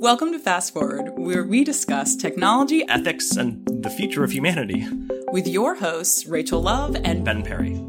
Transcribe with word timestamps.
Welcome 0.00 0.30
to 0.30 0.38
Fast 0.38 0.72
Forward, 0.72 1.18
where 1.18 1.42
we 1.42 1.64
discuss 1.64 2.14
technology 2.14 2.84
ethics, 2.88 3.32
and 3.32 3.66
the 3.66 3.90
future 3.90 4.22
of 4.22 4.30
humanity. 4.30 4.86
with 5.32 5.48
your 5.48 5.74
hosts, 5.74 6.24
Rachel 6.26 6.62
Love 6.62 6.96
and 7.02 7.24
Ben 7.24 7.42
Perry. 7.42 7.84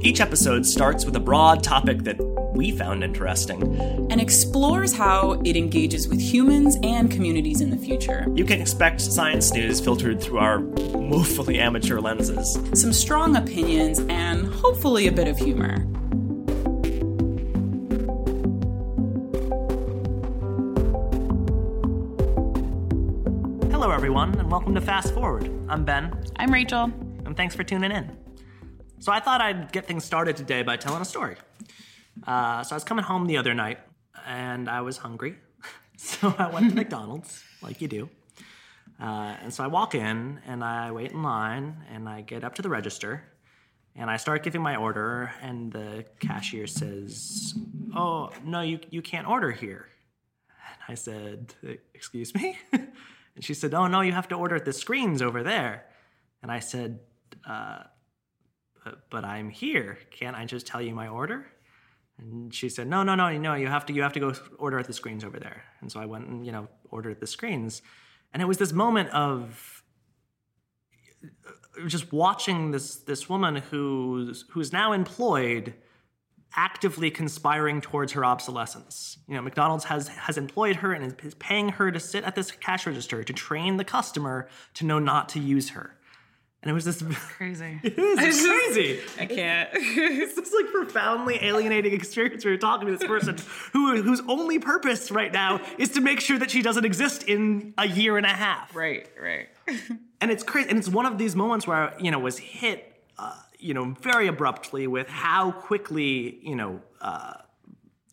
Each 0.00 0.22
episode 0.22 0.64
starts 0.64 1.04
with 1.04 1.14
a 1.14 1.20
broad 1.20 1.62
topic 1.62 2.04
that 2.04 2.16
we 2.54 2.70
found 2.70 3.04
interesting. 3.04 3.62
and 4.10 4.18
explores 4.18 4.94
how 4.94 5.32
it 5.44 5.56
engages 5.56 6.08
with 6.08 6.20
humans 6.20 6.78
and 6.82 7.10
communities 7.10 7.60
in 7.60 7.68
the 7.68 7.76
future. 7.76 8.26
You 8.34 8.46
can 8.46 8.62
expect 8.62 9.02
science 9.02 9.52
news 9.52 9.78
filtered 9.78 10.22
through 10.22 10.38
our 10.38 10.60
woefully 10.60 11.58
amateur 11.58 12.00
lenses. 12.00 12.58
Some 12.72 12.94
strong 12.94 13.36
opinions 13.36 13.98
and 14.08 14.46
hopefully 14.46 15.06
a 15.06 15.12
bit 15.12 15.28
of 15.28 15.36
humor. 15.36 15.86
Everyone, 24.06 24.38
and 24.38 24.48
welcome 24.48 24.72
to 24.72 24.80
Fast 24.80 25.12
Forward. 25.12 25.50
I'm 25.68 25.84
Ben, 25.84 26.16
I'm 26.36 26.52
Rachel. 26.52 26.84
and 27.24 27.36
thanks 27.36 27.56
for 27.56 27.64
tuning 27.64 27.90
in. 27.90 28.16
So, 29.00 29.10
I 29.10 29.18
thought 29.18 29.40
I'd 29.40 29.72
get 29.72 29.84
things 29.84 30.04
started 30.04 30.36
today 30.36 30.62
by 30.62 30.76
telling 30.76 31.02
a 31.02 31.04
story. 31.04 31.34
Uh, 32.24 32.62
so, 32.62 32.74
I 32.74 32.76
was 32.76 32.84
coming 32.84 33.04
home 33.04 33.26
the 33.26 33.36
other 33.36 33.52
night, 33.52 33.80
and 34.24 34.70
I 34.70 34.82
was 34.82 34.96
hungry. 34.96 35.34
so, 35.96 36.32
I 36.38 36.48
went 36.48 36.70
to 36.70 36.74
McDonald's, 36.82 37.42
like 37.62 37.80
you 37.80 37.88
do. 37.88 38.08
Uh, 39.02 39.34
and 39.42 39.52
so, 39.52 39.64
I 39.64 39.66
walk 39.66 39.96
in, 39.96 40.40
and 40.46 40.62
I 40.62 40.92
wait 40.92 41.10
in 41.10 41.24
line, 41.24 41.74
and 41.92 42.08
I 42.08 42.20
get 42.20 42.44
up 42.44 42.54
to 42.54 42.62
the 42.62 42.70
register, 42.70 43.24
and 43.96 44.08
I 44.08 44.18
start 44.18 44.44
giving 44.44 44.62
my 44.62 44.76
order, 44.76 45.32
and 45.42 45.72
the 45.72 46.04
cashier 46.20 46.68
says, 46.68 47.58
Oh, 47.96 48.30
no, 48.44 48.60
you, 48.60 48.78
you 48.88 49.02
can't 49.02 49.26
order 49.26 49.50
here. 49.50 49.88
And 50.48 50.82
I 50.90 50.94
said, 50.94 51.54
Excuse 51.92 52.32
me? 52.36 52.56
and 53.36 53.44
she 53.44 53.54
said, 53.54 53.74
Oh, 53.74 53.86
no, 53.86 54.00
you 54.00 54.12
have 54.12 54.28
to 54.28 54.34
order 54.34 54.56
at 54.56 54.64
the 54.64 54.72
screens 54.72 55.22
over 55.22 55.42
there. 55.42 55.86
And 56.42 56.50
I 56.50 56.58
said, 56.58 56.98
uh, 57.48 57.84
but, 58.82 59.10
but 59.10 59.24
I'm 59.24 59.50
here. 59.50 59.98
Can't 60.10 60.36
I 60.36 60.44
just 60.46 60.66
tell 60.66 60.80
you 60.80 60.94
my 60.94 61.08
order? 61.08 61.46
And 62.18 62.52
she 62.52 62.68
said, 62.68 62.88
No, 62.88 63.02
no, 63.02 63.14
no, 63.14 63.30
no, 63.36 63.54
you 63.54 63.66
have 63.66 63.84
to 63.86 63.92
you 63.92 64.02
have 64.02 64.14
to 64.14 64.20
go 64.20 64.32
order 64.58 64.78
at 64.78 64.86
the 64.86 64.92
screens 64.92 65.22
over 65.22 65.38
there. 65.38 65.64
And 65.80 65.92
so 65.92 66.00
I 66.00 66.06
went 66.06 66.26
and, 66.26 66.46
you 66.46 66.52
know, 66.52 66.66
ordered 66.90 67.10
at 67.10 67.20
the 67.20 67.26
screens. 67.26 67.82
And 68.32 68.42
it 68.42 68.46
was 68.46 68.56
this 68.58 68.72
moment 68.72 69.10
of 69.10 69.82
just 71.86 72.10
watching 72.10 72.70
this 72.70 72.96
this 72.96 73.28
woman 73.28 73.56
who's 73.56 74.46
who's 74.50 74.72
now 74.72 74.92
employed 74.92 75.74
actively 76.54 77.10
conspiring 77.10 77.80
towards 77.80 78.12
her 78.12 78.24
obsolescence. 78.24 79.18
You 79.28 79.34
know, 79.34 79.42
McDonald's 79.42 79.84
has 79.84 80.08
has 80.08 80.38
employed 80.38 80.76
her 80.76 80.92
and 80.92 81.14
is- 81.22 81.34
paying 81.34 81.70
her 81.70 81.90
to 81.90 82.00
sit 82.00 82.24
at 82.24 82.34
this 82.34 82.50
cash 82.50 82.86
register 82.86 83.22
to 83.22 83.32
train 83.32 83.76
the 83.76 83.84
customer 83.84 84.48
to 84.74 84.86
know 84.86 84.98
not 84.98 85.28
to 85.30 85.40
use 85.40 85.70
her. 85.70 85.96
And 86.62 86.70
it 86.70 86.74
was 86.74 86.84
this 86.84 87.00
Crazy. 87.36 87.78
it 87.84 87.96
is 87.96 88.18
it's 88.18 88.44
crazy. 88.44 89.00
I 89.20 89.26
can't. 89.26 89.70
It's 90.18 90.34
this 90.34 90.52
like 90.52 90.72
profoundly 90.72 91.38
alienating 91.42 91.92
experience 91.92 92.44
where 92.44 92.52
you're 92.52 92.58
talking 92.60 92.86
to 92.88 92.96
this 92.96 93.06
person 93.06 93.36
who 93.72 94.02
whose 94.02 94.20
only 94.28 94.58
purpose 94.58 95.10
right 95.10 95.32
now 95.32 95.60
is 95.78 95.90
to 95.90 96.00
make 96.00 96.20
sure 96.20 96.38
that 96.38 96.50
she 96.50 96.62
doesn't 96.62 96.84
exist 96.84 97.22
in 97.24 97.74
a 97.78 97.86
year 97.86 98.16
and 98.16 98.26
a 98.26 98.30
half 98.30 98.74
right, 98.74 99.08
right. 99.20 99.48
and 100.20 100.30
it's 100.30 100.42
crazy 100.42 100.68
and 100.68 100.78
it's 100.78 100.88
one 100.88 101.06
of 101.06 101.18
these 101.18 101.36
moments 101.36 101.66
where 101.66 101.76
I, 101.76 101.98
you 102.00 102.10
know 102.10 102.18
was 102.18 102.38
hit 102.38 103.00
uh, 103.18 103.34
you 103.66 103.74
know 103.74 103.94
very 104.00 104.26
abruptly 104.26 104.86
with 104.86 105.08
how 105.08 105.52
quickly 105.52 106.38
you 106.42 106.56
know 106.60 106.80
uh, 107.00 107.34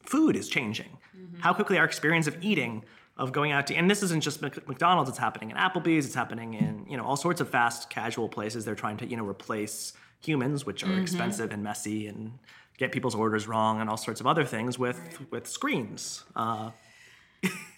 food 0.03 0.35
is 0.35 0.47
changing 0.49 0.97
how 1.39 1.53
quickly 1.53 1.77
our 1.77 1.85
experience 1.85 2.27
of 2.27 2.35
eating 2.41 2.83
of 3.17 3.31
going 3.31 3.51
out 3.51 3.67
to 3.67 3.75
and 3.75 3.89
this 3.89 4.01
isn't 4.03 4.21
just 4.21 4.41
mcdonald's 4.41 5.09
it's 5.09 5.19
happening 5.19 5.49
in 5.51 5.57
applebee's 5.57 6.05
it's 6.05 6.15
happening 6.15 6.53
in 6.53 6.85
you 6.89 6.97
know 6.97 7.05
all 7.05 7.15
sorts 7.15 7.39
of 7.41 7.47
fast 7.49 7.89
casual 7.89 8.27
places 8.27 8.65
they're 8.65 8.81
trying 8.85 8.97
to 8.97 9.05
you 9.05 9.17
know 9.17 9.25
replace 9.25 9.93
humans 10.19 10.65
which 10.65 10.83
are 10.83 10.99
expensive 10.99 11.51
and 11.51 11.61
messy 11.63 12.07
and 12.07 12.39
get 12.77 12.91
people's 12.91 13.15
orders 13.15 13.47
wrong 13.47 13.81
and 13.81 13.89
all 13.89 13.97
sorts 13.97 14.19
of 14.19 14.27
other 14.27 14.45
things 14.45 14.79
with 14.79 14.99
with 15.31 15.45
screens 15.47 16.23
uh, 16.35 16.71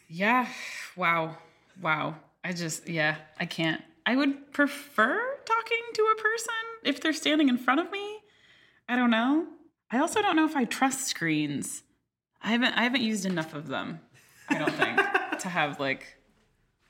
Yeah. 0.07 0.47
Wow. 0.95 1.37
Wow. 1.81 2.15
I 2.43 2.53
just, 2.53 2.87
yeah, 2.87 3.15
I 3.39 3.45
can't. 3.45 3.81
I 4.05 4.15
would 4.15 4.51
prefer 4.53 5.19
talking 5.45 5.83
to 5.93 6.01
a 6.03 6.21
person 6.21 6.53
if 6.85 7.01
they're 7.01 7.13
standing 7.13 7.49
in 7.49 7.57
front 7.57 7.79
of 7.79 7.91
me. 7.91 8.19
I 8.87 8.95
don't 8.95 9.11
know. 9.11 9.47
I 9.91 9.99
also 9.99 10.21
don't 10.21 10.35
know 10.35 10.45
if 10.45 10.55
I 10.55 10.65
trust 10.65 11.07
screens. 11.07 11.83
I 12.41 12.51
haven't 12.51 12.73
I 12.73 12.83
haven't 12.83 13.01
used 13.01 13.25
enough 13.25 13.53
of 13.53 13.67
them. 13.67 13.99
I 14.49 14.57
don't 14.57 14.73
think 14.73 14.97
to 15.39 15.49
have 15.49 15.79
like 15.79 16.17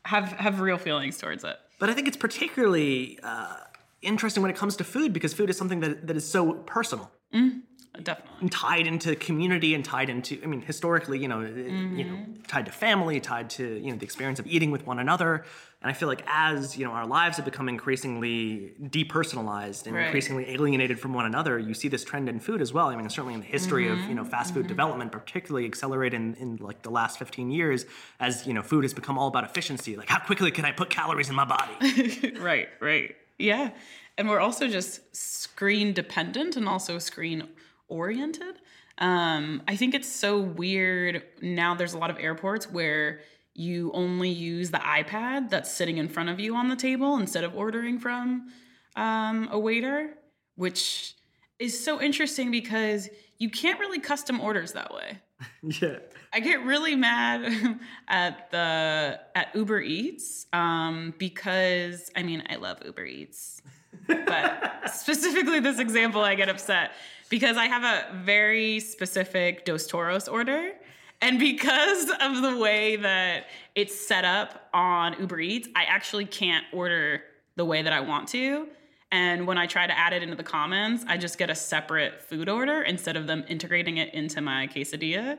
have 0.06 0.34
have 0.34 0.60
real 0.60 0.78
feelings 0.78 1.18
towards 1.18 1.44
it. 1.44 1.58
But 1.80 1.90
I 1.90 1.94
think 1.94 2.08
it's 2.08 2.18
particularly 2.18 3.20
uh, 3.24 3.56
interesting 4.02 4.42
when 4.42 4.52
it 4.52 4.58
comes 4.58 4.76
to 4.78 4.84
food 4.84 5.14
because 5.14 5.34
food 5.34 5.50
is 5.50 5.58
something 5.58 5.82
that, 5.82 6.08
that 6.08 6.16
is 6.16 6.30
so 6.30 6.54
personal 6.54 7.12
Mm-hmm. 7.36 7.60
Definitely. 8.04 8.50
tied 8.50 8.88
into 8.88 9.16
community 9.16 9.74
and 9.74 9.86
tied 9.86 10.10
into, 10.10 10.38
I 10.44 10.48
mean, 10.48 10.62
historically, 10.62 11.18
you 11.18 11.30
know, 11.30 11.40
it- 11.40 11.56
you 11.56 12.04
know, 12.04 12.16
mm-hmm. 12.16 12.42
tied 12.44 12.66
to 12.66 12.72
family, 12.74 13.22
tied 13.22 13.50
to, 13.52 13.64
you 13.80 13.90
know, 13.92 13.96
the 13.98 14.04
experience 14.04 14.38
of 14.38 14.46
eating 14.48 14.70
with 14.70 14.86
one 14.86 15.00
another. 15.00 15.46
And 15.82 15.90
I 15.90 15.94
feel 15.94 16.10
like 16.10 16.22
as, 16.28 16.78
you 16.78 16.84
know, 16.84 16.92
our 16.92 17.08
lives 17.08 17.38
have 17.38 17.46
become 17.46 17.70
increasingly 17.70 18.74
depersonalized 18.82 19.86
and 19.88 19.96
Right. 19.96 20.06
increasingly 20.08 20.50
alienated 20.50 21.00
from 21.00 21.14
one 21.14 21.26
another, 21.26 21.58
you 21.58 21.74
see 21.74 21.88
this 21.88 22.04
trend 22.04 22.28
in 22.28 22.40
food 22.42 22.60
as 22.62 22.74
well. 22.74 22.88
I 22.88 22.98
mean, 22.98 23.10
certainly 23.10 23.34
in 23.34 23.40
the 23.40 23.46
history 23.46 23.88
of, 23.88 23.98
mm-hmm. 23.98 24.10
you 24.10 24.16
know, 24.16 24.26
fast 24.26 24.54
food 24.54 24.68
development, 24.68 25.14
particularly 25.14 25.66
accelerated 25.66 26.20
in, 26.20 26.34
in 26.36 26.58
like 26.58 26.82
the 26.82 26.90
last 26.92 27.18
15 27.18 27.50
years 27.50 27.86
as, 28.20 28.46
you 28.46 28.54
know, 28.54 28.62
food 28.62 28.84
has 28.84 28.94
become 28.94 29.18
all 29.18 29.30
about 29.30 29.46
efficiency. 29.46 29.96
Like 29.96 30.10
how 30.10 30.20
quickly 30.20 30.52
can 30.52 30.66
I 30.66 30.74
put 30.74 30.90
calories 30.90 31.30
in 31.30 31.36
my 31.36 31.46
body? 31.46 32.34
right, 32.40 32.68
right. 32.82 33.16
Yeah. 33.38 33.72
And 34.18 34.30
we're 34.30 34.40
also 34.40 34.68
just 34.68 35.16
screen 35.16 35.94
dependent 35.94 36.56
and 36.56 36.68
also 36.68 37.00
screen 37.00 37.48
oriented. 37.88 38.56
Um, 38.98 39.62
I 39.68 39.76
think 39.76 39.94
it's 39.94 40.08
so 40.08 40.40
weird 40.40 41.24
now 41.42 41.76
there's 41.76 41.94
a 41.94 41.98
lot 41.98 42.10
of 42.10 42.18
airports 42.18 42.72
where 42.72 43.20
you 43.54 43.92
only 43.94 44.30
use 44.30 44.72
the 44.72 44.78
iPad 44.78 45.50
that's 45.50 45.72
sitting 45.72 45.98
in 45.98 46.08
front 46.08 46.30
of 46.30 46.40
you 46.40 46.56
on 46.56 46.70
the 46.70 46.76
table 46.76 47.18
instead 47.18 47.44
of 47.44 47.56
ordering 47.56 48.00
from 48.00 48.52
um, 48.96 49.48
a 49.52 49.60
waiter, 49.60 50.14
which 50.56 51.16
is 51.60 51.82
so 51.82 52.02
interesting 52.02 52.52
because 52.52 53.10
you 53.38 53.50
can't 53.50 53.80
really 53.80 54.00
custom 54.00 54.40
orders 54.40 54.74
that 54.74 54.94
way. 54.94 55.20
yeah. 55.82 55.98
I 56.34 56.42
get 56.42 56.64
really 56.64 56.96
mad 56.96 57.80
at 58.10 58.52
the 58.52 59.20
at 59.36 59.56
Uber 59.56 59.82
Eats 59.82 60.48
um, 60.52 61.14
because 61.18 62.12
I 62.16 62.24
mean 62.24 62.44
I 62.50 62.56
love 62.56 62.80
Uber 62.84 63.06
Eats, 63.06 63.62
but 64.08 64.92
specifically 64.94 65.60
this 65.60 65.80
example 65.80 66.22
I 66.22 66.36
get 66.36 66.50
upset 66.50 66.92
because 67.30 67.58
I 67.58 67.66
have 67.66 67.84
a 67.84 68.24
very 68.24 68.80
specific 68.80 69.66
Dos 69.66 69.88
Toros 69.88 70.28
order, 70.28 70.74
and 71.22 71.40
because 71.40 72.12
of 72.22 72.42
the 72.42 72.58
way 72.58 72.98
that 72.98 73.46
it's 73.74 74.00
set 74.08 74.26
up 74.26 74.70
on 74.74 75.20
Uber 75.20 75.40
Eats, 75.40 75.68
I 75.76 75.86
actually 75.86 76.26
can't 76.26 76.66
order 76.72 77.24
the 77.56 77.66
way 77.66 77.82
that 77.82 77.94
I 77.94 78.02
want 78.02 78.28
to. 78.30 78.68
And 79.12 79.48
when 79.48 79.58
I 79.58 79.66
try 79.66 79.88
to 79.88 79.98
add 79.98 80.14
it 80.14 80.24
into 80.24 80.36
the 80.36 80.44
comments, 80.44 81.06
I 81.08 81.18
just 81.18 81.38
get 81.38 81.50
a 81.50 81.56
separate 81.56 82.22
food 82.22 82.50
order 82.50 82.82
instead 82.82 83.16
of 83.16 83.28
them 83.28 83.46
integrating 83.48 83.98
it 83.98 84.14
into 84.14 84.42
my 84.42 84.68
quesadilla 84.68 85.38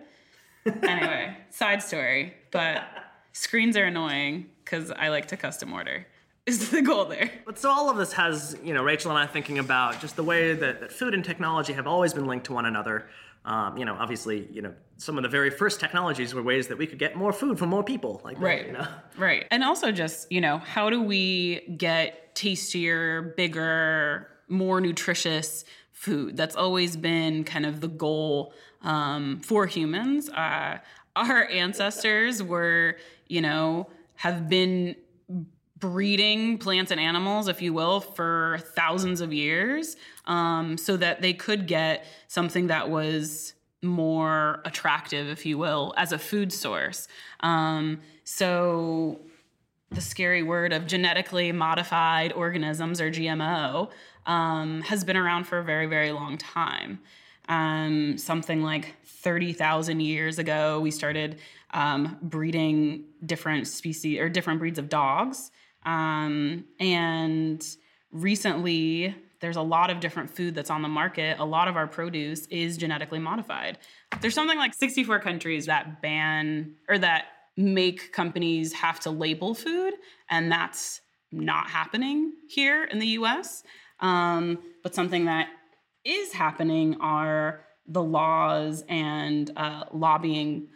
anyway, 0.83 1.37
side 1.51 1.83
story. 1.83 2.35
But 2.51 2.85
screens 3.33 3.77
are 3.77 3.85
annoying 3.85 4.47
because 4.65 4.91
I 4.91 5.09
like 5.09 5.27
to 5.29 5.37
custom 5.37 5.73
order. 5.73 6.07
Is 6.47 6.71
the 6.71 6.81
goal 6.81 7.07
there? 7.07 7.31
But 7.45 7.59
so 7.59 7.71
all 7.71 7.91
of 7.91 7.97
this 7.97 8.13
has, 8.13 8.57
you 8.63 8.73
know, 8.73 8.85
Rachel 8.85 9.11
and 9.11 9.19
I 9.19 9.27
thinking 9.27 9.59
about 9.59 10.01
just 10.01 10.15
the 10.15 10.23
way 10.23 10.55
that, 10.55 10.81
that 10.81 10.93
food 10.93 11.13
and 11.13 11.25
technology 11.25 11.73
have 11.73 11.89
always 11.89 12.15
been 12.15 12.27
linked 12.27 12.47
to 12.47 12.53
one 12.53 12.67
another. 12.67 13.09
Um, 13.45 13.77
you 13.77 13.85
know, 13.85 13.95
obviously, 13.95 14.49
you 14.53 14.63
know, 14.63 14.73
some 14.97 15.17
of 15.17 15.23
the 15.23 15.29
very 15.29 15.51
first 15.51 15.81
technologies 15.81 16.35
were 16.35 16.43
ways 16.43 16.69
that 16.69 16.79
we 16.79 16.87
could 16.87 16.99
get 16.99 17.17
more 17.17 17.33
food 17.33 17.59
from 17.59 17.69
more 17.69 17.83
people, 17.85 18.21
like 18.25 18.37
that, 18.39 18.45
Right. 18.45 18.67
You 18.67 18.73
know, 18.73 18.87
Right. 19.17 19.47
And 19.51 19.65
also 19.65 19.91
just, 19.93 20.31
you 20.31 20.41
know, 20.41 20.59
how 20.59 20.89
do 20.89 21.03
we 21.03 21.61
get 21.77 22.35
tastier, 22.35 23.35
bigger, 23.37 24.29
more 24.49 24.81
nutritious 24.81 25.65
food? 25.93 26.37
That's 26.37 26.57
always 26.57 26.97
been 26.97 27.43
kind 27.45 27.67
of 27.67 27.81
the 27.81 27.89
goal 27.89 28.53
um, 28.83 29.41
for 29.41 29.67
humans. 29.67 30.29
Uh, 30.29 30.79
our 31.17 31.49
ancestors 31.49 32.43
were, 32.43 32.97
you 33.29 33.41
know, 33.41 33.89
have 34.17 34.49
been 34.49 34.97
breeding 35.79 36.59
plants 36.59 36.91
and 36.91 37.01
animals, 37.01 37.49
if 37.49 37.61
you 37.61 37.73
will, 37.73 38.01
for 38.01 38.59
thousands 38.75 39.21
of 39.21 39.33
years, 39.33 39.97
um, 40.27 40.79
so 40.79 40.97
that 40.97 41.21
they 41.21 41.33
could 41.33 41.67
get 41.67 42.07
something 42.29 42.69
that 42.69 42.89
was 42.89 43.55
more 43.83 44.61
attractive, 44.65 45.29
if 45.29 45.45
you 45.45 45.59
will, 45.59 45.93
as 45.97 46.13
a 46.13 46.19
food 46.19 46.53
source. 46.53 47.09
Um, 47.41 48.01
so 48.25 49.21
the 49.91 50.01
scary 50.01 50.43
word 50.43 50.73
of 50.73 50.87
genetically 50.87 51.53
modified 51.53 52.33
organisms 52.33 53.01
or 53.01 53.11
GMO 53.11 53.91
um, 54.27 54.83
has 54.83 55.05
been 55.05 55.17
around 55.17 55.45
for 55.45 55.59
a 55.59 55.65
very, 55.65 55.87
very 55.87 56.11
long 56.11 56.37
time. 56.37 57.01
Um, 57.49 58.19
something 58.19 58.63
like 58.63 58.97
30,000 59.05 60.01
years 60.01 60.39
ago, 60.39 60.81
we 60.81 60.91
started 60.91 61.39
um, 61.73 62.19
breeding 62.23 63.05
different 63.25 63.69
species 63.69 64.19
or 64.19 64.29
different 64.29 64.59
breeds 64.59 64.79
of 64.79 64.89
dogs. 64.89 65.51
Um, 65.87 66.65
and 66.79 67.65
recently, 68.11 69.15
there's 69.41 69.57
a 69.57 69.63
lot 69.63 69.91
of 69.91 70.01
different 70.01 70.29
food 70.31 70.55
that's 70.55 70.71
on 70.71 70.83
the 70.83 70.89
market. 70.89 71.39
A 71.39 71.45
lot 71.45 71.69
of 71.69 71.77
our 71.77 71.87
produce 71.87 72.47
is 72.47 72.77
genetically 72.77 73.19
modified. 73.19 73.79
There's 74.21 74.35
something 74.35 74.59
like 74.59 74.75
64 74.75 75.21
countries 75.21 75.67
that 75.67 76.03
ban 76.03 76.75
or 76.89 76.99
that 76.99 77.27
make 77.57 78.13
companies 78.13 78.73
have 78.75 79.01
to 79.01 79.11
label 79.11 79.55
food, 79.55 79.95
and 80.29 80.51
that's 80.51 81.01
not 81.33 81.71
happening 81.71 82.33
here 82.49 82.85
in 82.85 82.99
the 82.99 83.09
US. 83.09 83.63
Um, 84.01 84.59
but 84.83 84.95
something 84.95 85.27
that 85.27 85.49
is 86.05 86.33
happening 86.33 86.97
are 87.01 87.65
the 87.87 88.03
laws 88.03 88.85
and 88.89 89.51
uh, 89.57 89.85
lobbying 89.93 90.69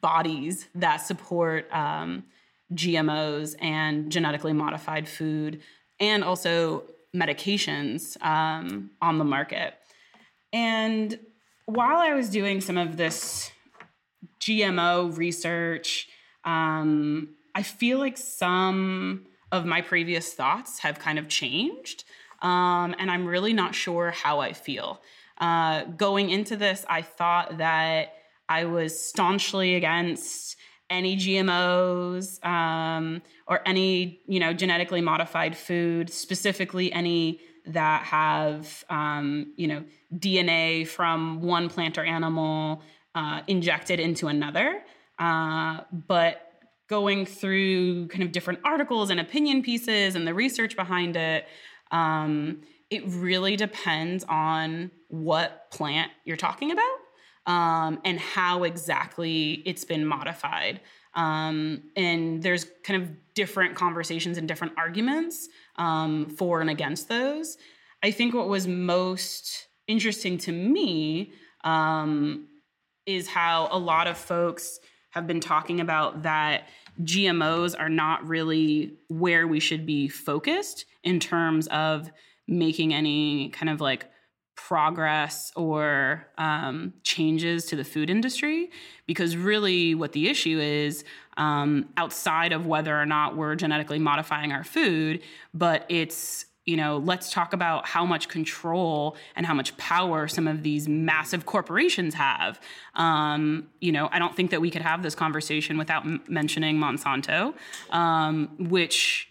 bodies 0.00 0.68
that 0.74 0.98
support 0.98 1.72
um, 1.72 2.24
GMOs 2.74 3.54
and 3.60 4.10
genetically 4.10 4.52
modified 4.52 5.08
food, 5.08 5.60
and 6.00 6.24
also 6.24 6.84
medications 7.14 8.22
um, 8.24 8.90
on 9.00 9.18
the 9.18 9.24
market. 9.24 9.74
And 10.52 11.18
while 11.66 11.98
I 11.98 12.14
was 12.14 12.28
doing 12.28 12.60
some 12.60 12.76
of 12.76 12.96
this 12.96 13.50
GMO 14.40 15.16
research, 15.16 16.08
um, 16.44 17.34
I 17.54 17.62
feel 17.62 17.98
like 17.98 18.16
some 18.16 19.26
of 19.50 19.66
my 19.66 19.80
previous 19.82 20.32
thoughts 20.32 20.80
have 20.80 20.98
kind 20.98 21.18
of 21.18 21.28
changed. 21.28 22.04
Um, 22.40 22.94
and 22.98 23.10
I'm 23.10 23.26
really 23.26 23.52
not 23.52 23.74
sure 23.74 24.10
how 24.10 24.40
I 24.40 24.52
feel. 24.52 25.00
Uh, 25.38 25.84
going 25.84 26.30
into 26.30 26.56
this, 26.56 26.84
I 26.88 27.02
thought 27.02 27.58
that 27.58 28.14
I 28.48 28.64
was 28.64 28.98
staunchly 28.98 29.76
against 29.76 30.56
any 30.92 31.16
GMOs 31.16 32.44
um, 32.46 33.22
or 33.48 33.60
any 33.66 34.20
you 34.26 34.38
know 34.38 34.52
genetically 34.52 35.00
modified 35.00 35.56
food, 35.56 36.10
specifically 36.10 36.92
any 36.92 37.40
that 37.66 38.04
have 38.04 38.84
um, 38.90 39.52
you 39.56 39.66
know 39.66 39.82
DNA 40.14 40.86
from 40.86 41.40
one 41.40 41.68
plant 41.68 41.98
or 41.98 42.04
animal 42.04 42.82
uh, 43.14 43.40
injected 43.48 43.98
into 43.98 44.28
another. 44.28 44.82
Uh, 45.18 45.80
but 45.90 46.48
going 46.88 47.24
through 47.24 48.06
kind 48.08 48.22
of 48.22 48.32
different 48.32 48.60
articles 48.64 49.08
and 49.10 49.18
opinion 49.18 49.62
pieces 49.62 50.14
and 50.14 50.26
the 50.26 50.34
research 50.34 50.76
behind 50.76 51.16
it, 51.16 51.46
um, 51.90 52.60
it 52.90 53.02
really 53.06 53.56
depends 53.56 54.24
on 54.28 54.90
what 55.08 55.70
plant 55.70 56.10
you're 56.24 56.36
talking 56.36 56.70
about 56.70 56.98
um, 57.46 58.00
and 58.04 58.18
how 58.18 58.64
exactly 58.64 59.62
it's 59.66 59.84
been 59.84 60.06
modified. 60.06 60.80
Um, 61.14 61.82
and 61.96 62.42
there's 62.42 62.66
kind 62.84 63.02
of 63.02 63.10
different 63.34 63.74
conversations 63.74 64.38
and 64.38 64.48
different 64.48 64.74
arguments 64.76 65.48
um, 65.76 66.30
for 66.30 66.60
and 66.60 66.70
against 66.70 67.08
those. 67.08 67.58
I 68.02 68.10
think 68.10 68.34
what 68.34 68.48
was 68.48 68.66
most 68.66 69.66
interesting 69.86 70.38
to 70.38 70.52
me 70.52 71.32
um, 71.64 72.48
is 73.06 73.28
how 73.28 73.68
a 73.70 73.78
lot 73.78 74.06
of 74.06 74.16
folks 74.16 74.80
have 75.10 75.26
been 75.26 75.40
talking 75.40 75.80
about 75.80 76.22
that 76.22 76.68
GMOs 77.02 77.78
are 77.78 77.88
not 77.88 78.26
really 78.26 78.94
where 79.08 79.46
we 79.46 79.60
should 79.60 79.86
be 79.86 80.08
focused 80.08 80.84
in 81.02 81.20
terms 81.20 81.66
of 81.68 82.10
making 82.48 82.92
any 82.92 83.50
kind 83.50 83.70
of 83.70 83.80
like 83.80 84.10
progress 84.54 85.50
or 85.56 86.26
um, 86.38 86.92
changes 87.02 87.64
to 87.66 87.76
the 87.76 87.84
food 87.84 88.10
industry 88.10 88.70
because 89.06 89.36
really 89.36 89.94
what 89.94 90.12
the 90.12 90.28
issue 90.28 90.58
is 90.60 91.04
um, 91.36 91.88
outside 91.96 92.52
of 92.52 92.66
whether 92.66 92.98
or 92.98 93.06
not 93.06 93.36
we're 93.36 93.54
genetically 93.54 93.98
modifying 93.98 94.52
our 94.52 94.64
food 94.64 95.22
but 95.54 95.86
it's 95.88 96.46
you 96.66 96.76
know 96.76 96.98
let's 96.98 97.32
talk 97.32 97.52
about 97.52 97.86
how 97.86 98.04
much 98.04 98.28
control 98.28 99.16
and 99.36 99.46
how 99.46 99.54
much 99.54 99.76
power 99.78 100.28
some 100.28 100.46
of 100.46 100.62
these 100.62 100.86
massive 100.86 101.44
corporations 101.44 102.14
have. 102.14 102.60
Um, 102.94 103.68
you 103.80 103.90
know 103.90 104.08
i 104.12 104.18
don't 104.18 104.36
think 104.36 104.50
that 104.50 104.60
we 104.60 104.70
could 104.70 104.82
have 104.82 105.02
this 105.02 105.14
conversation 105.14 105.78
without 105.78 106.04
m- 106.04 106.22
mentioning 106.28 106.76
monsanto 106.76 107.54
um, 107.90 108.50
which 108.58 109.28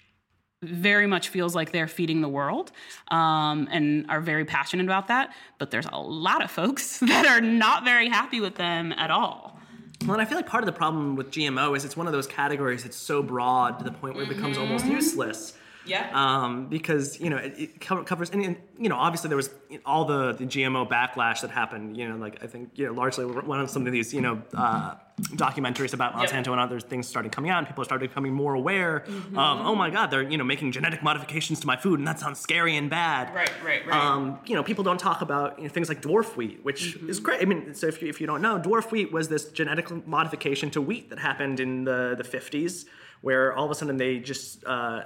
very 0.62 1.08
much 1.08 1.30
feels 1.30 1.56
like 1.56 1.72
they're 1.72 1.88
feeding 1.88 2.22
the 2.22 2.30
world 2.30 2.72
um, 3.10 3.68
and 3.72 4.06
are 4.10 4.22
very 4.22 4.46
passionate 4.46 4.86
about 4.86 5.08
that. 5.08 5.34
But 5.58 5.72
there's 5.72 5.88
a 5.92 6.00
lot 6.00 6.44
of 6.44 6.52
folks 6.52 7.00
that 7.02 7.26
are 7.26 7.42
not 7.42 7.84
very 7.84 8.10
happy 8.10 8.40
with 8.40 8.56
them 8.56 8.92
at 8.94 9.10
all. 9.10 9.60
Well, 10.04 10.14
and 10.14 10.22
I 10.22 10.26
feel 10.26 10.38
like 10.38 10.48
part 10.48 10.64
of 10.64 10.66
the 10.66 10.74
problem 10.74 11.16
with 11.16 11.32
GMO 11.32 11.76
is 11.78 11.86
it's 11.86 11.98
one 11.98 12.08
of 12.08 12.14
those 12.14 12.26
categories 12.26 12.84
that's 12.84 12.98
so 12.98 13.22
broad 13.22 13.80
to 13.80 13.86
the 13.86 13.92
point 13.92 14.16
where 14.16 14.24
it 14.24 14.30
becomes 14.30 14.58
almost 14.58 14.86
useless. 14.86 15.54
Yeah. 15.86 16.10
Um, 16.14 16.68
because 16.68 17.20
you 17.20 17.30
know 17.30 17.38
it, 17.38 17.54
it 17.58 17.82
covers, 17.82 18.30
and, 18.30 18.44
and, 18.46 18.56
you 18.80 18.90
know 18.90 18.96
obviously 18.98 19.28
there 19.30 19.38
was 19.38 19.50
all 19.86 20.06
the, 20.06 20.34
the 20.34 20.46
GMO 20.46 20.88
backlash 20.90 21.42
that 21.42 21.50
happened. 21.52 21.98
You 21.98 22.10
know, 22.10 22.18
like 22.18 22.44
I 22.44 22.48
think 22.48 22.72
you 22.76 22.86
know 22.88 22.94
largely 22.94 23.26
one 23.26 23.60
of 23.60 23.70
some 23.70 23.86
of 23.88 23.92
these 23.92 24.14
you 24.14 24.22
know 24.22 24.42
uh, 24.54 24.96
documentaries 25.36 25.94
about 25.94 26.14
Monsanto 26.16 26.32
Yep. 26.34 26.48
and 26.48 26.60
other 26.60 26.80
things 26.80 27.08
started 27.08 27.32
coming 27.32 27.50
out, 27.52 27.60
and 27.60 27.68
people 27.68 27.84
started 27.84 28.08
becoming 28.10 28.34
more 28.34 28.54
aware 28.54 29.04
Mm-hmm. 29.08 29.38
of 29.38 29.66
oh 29.66 29.76
my 29.76 29.90
god 29.90 30.12
they're 30.12 30.22
you 30.30 30.38
know 30.38 30.44
making 30.44 30.72
genetic 30.72 31.02
modifications 31.04 31.60
to 31.62 31.68
my 31.68 31.78
food, 31.78 32.00
and 32.00 32.08
that 32.08 32.20
sounds 32.20 32.40
scary 32.40 32.76
and 32.78 32.90
bad. 32.90 33.34
Right, 33.34 33.52
right, 33.66 33.86
right. 33.88 33.96
Um, 33.96 34.40
you 34.46 34.56
know, 34.56 34.64
people 34.64 34.84
don't 34.84 35.00
talk 35.00 35.22
about 35.22 35.58
you 35.58 35.64
know, 35.66 35.70
things 35.70 35.90
like 35.90 36.02
dwarf 36.02 36.36
wheat, 36.36 36.64
which 36.64 36.82
Mm-hmm. 36.96 37.10
is 37.10 37.20
great. 37.20 37.42
I 37.42 37.46
mean, 37.46 37.74
so 37.74 37.88
if 37.88 38.02
you, 38.02 38.08
if 38.10 38.20
you 38.22 38.28
don't 38.28 38.42
know, 38.42 38.60
dwarf 38.60 38.92
wheat 38.92 39.12
was 39.12 39.30
this 39.30 39.46
genetic 39.52 40.06
modification 40.08 40.70
to 40.72 40.82
wheat 40.82 41.10
that 41.10 41.20
happened 41.20 41.60
in 41.60 41.84
the, 41.86 42.16
the 42.18 42.24
50s, 42.24 42.86
where 43.22 43.54
all 43.56 43.66
of 43.66 43.72
a 43.72 43.76
sudden 43.76 43.98
they 43.98 44.20
just 44.20 44.64
uh, 44.66 45.02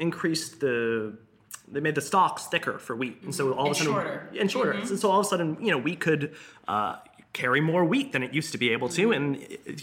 increased 0.00 0.60
the 0.60 1.16
they 1.72 1.78
made 1.80 1.94
the 1.94 2.00
stalks 2.00 2.46
thicker 2.46 2.78
for 2.78 2.96
wheat, 2.96 3.22
and 3.22 3.32
so 3.34 3.52
all 3.52 3.66
And 3.66 3.68
of 3.68 3.72
a 3.72 3.74
sudden 3.76 3.92
shorter. 3.92 4.26
Mm-hmm. 4.26 4.40
and 4.40 4.50
shorter. 4.50 4.72
And 4.72 4.98
so 4.98 5.10
all 5.10 5.20
of 5.20 5.26
a 5.26 5.28
sudden, 5.28 5.56
you 5.60 5.70
know, 5.70 5.78
we 5.78 5.94
could 5.94 6.34
uh, 6.66 6.96
carry 7.32 7.60
more 7.60 7.84
wheat 7.84 8.12
than 8.12 8.24
it 8.24 8.34
used 8.34 8.50
to 8.52 8.58
be 8.58 8.70
able 8.72 8.88
to, 8.90 9.08
Mm-hmm. 9.10 9.12
and 9.12 9.36
it, 9.66 9.82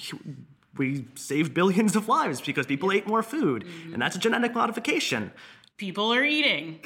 we 0.78 1.06
saved 1.16 1.54
billions 1.54 1.96
of 1.96 2.08
lives 2.10 2.42
because 2.42 2.66
people 2.66 2.92
ate 2.92 3.08
more 3.08 3.24
food, 3.24 3.64
Mm-hmm. 3.64 3.94
and 3.94 4.02
that's 4.02 4.16
a 4.16 4.20
genetic 4.20 4.54
modification. 4.54 5.32
People 5.78 6.14
are 6.14 6.24
eating. 6.24 6.80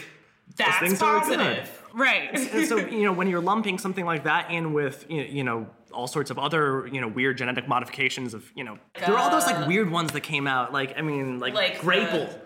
That's 0.56 0.78
things 0.80 1.00
positive. 1.00 1.70
Right. 1.94 2.30
and 2.34 2.68
so 2.68 2.78
you 2.78 3.04
know 3.04 3.14
when 3.14 3.28
you're 3.28 3.42
lumping 3.42 3.78
something 3.80 4.06
like 4.06 4.24
that 4.26 4.52
in 4.52 4.74
with 4.74 5.06
you 5.10 5.44
know 5.44 5.68
all 5.94 6.08
sorts 6.08 6.30
of 6.32 6.38
other 6.40 6.88
you 6.92 7.02
know 7.02 7.08
weird 7.08 7.38
genetic 7.38 7.68
modifications 7.68 8.34
of 8.34 8.50
you 8.56 8.64
know 8.64 8.78
there 8.98 9.14
are 9.14 9.18
all 9.18 9.30
those 9.32 9.46
like 9.46 9.68
weird 9.68 9.90
ones 9.92 10.12
that 10.14 10.22
came 10.22 10.48
out 10.48 10.72
like 10.72 10.98
I 10.98 11.02
mean 11.02 11.40
like, 11.40 11.54
like 11.54 11.80
grapple. 11.82 12.26
the- 12.28 12.41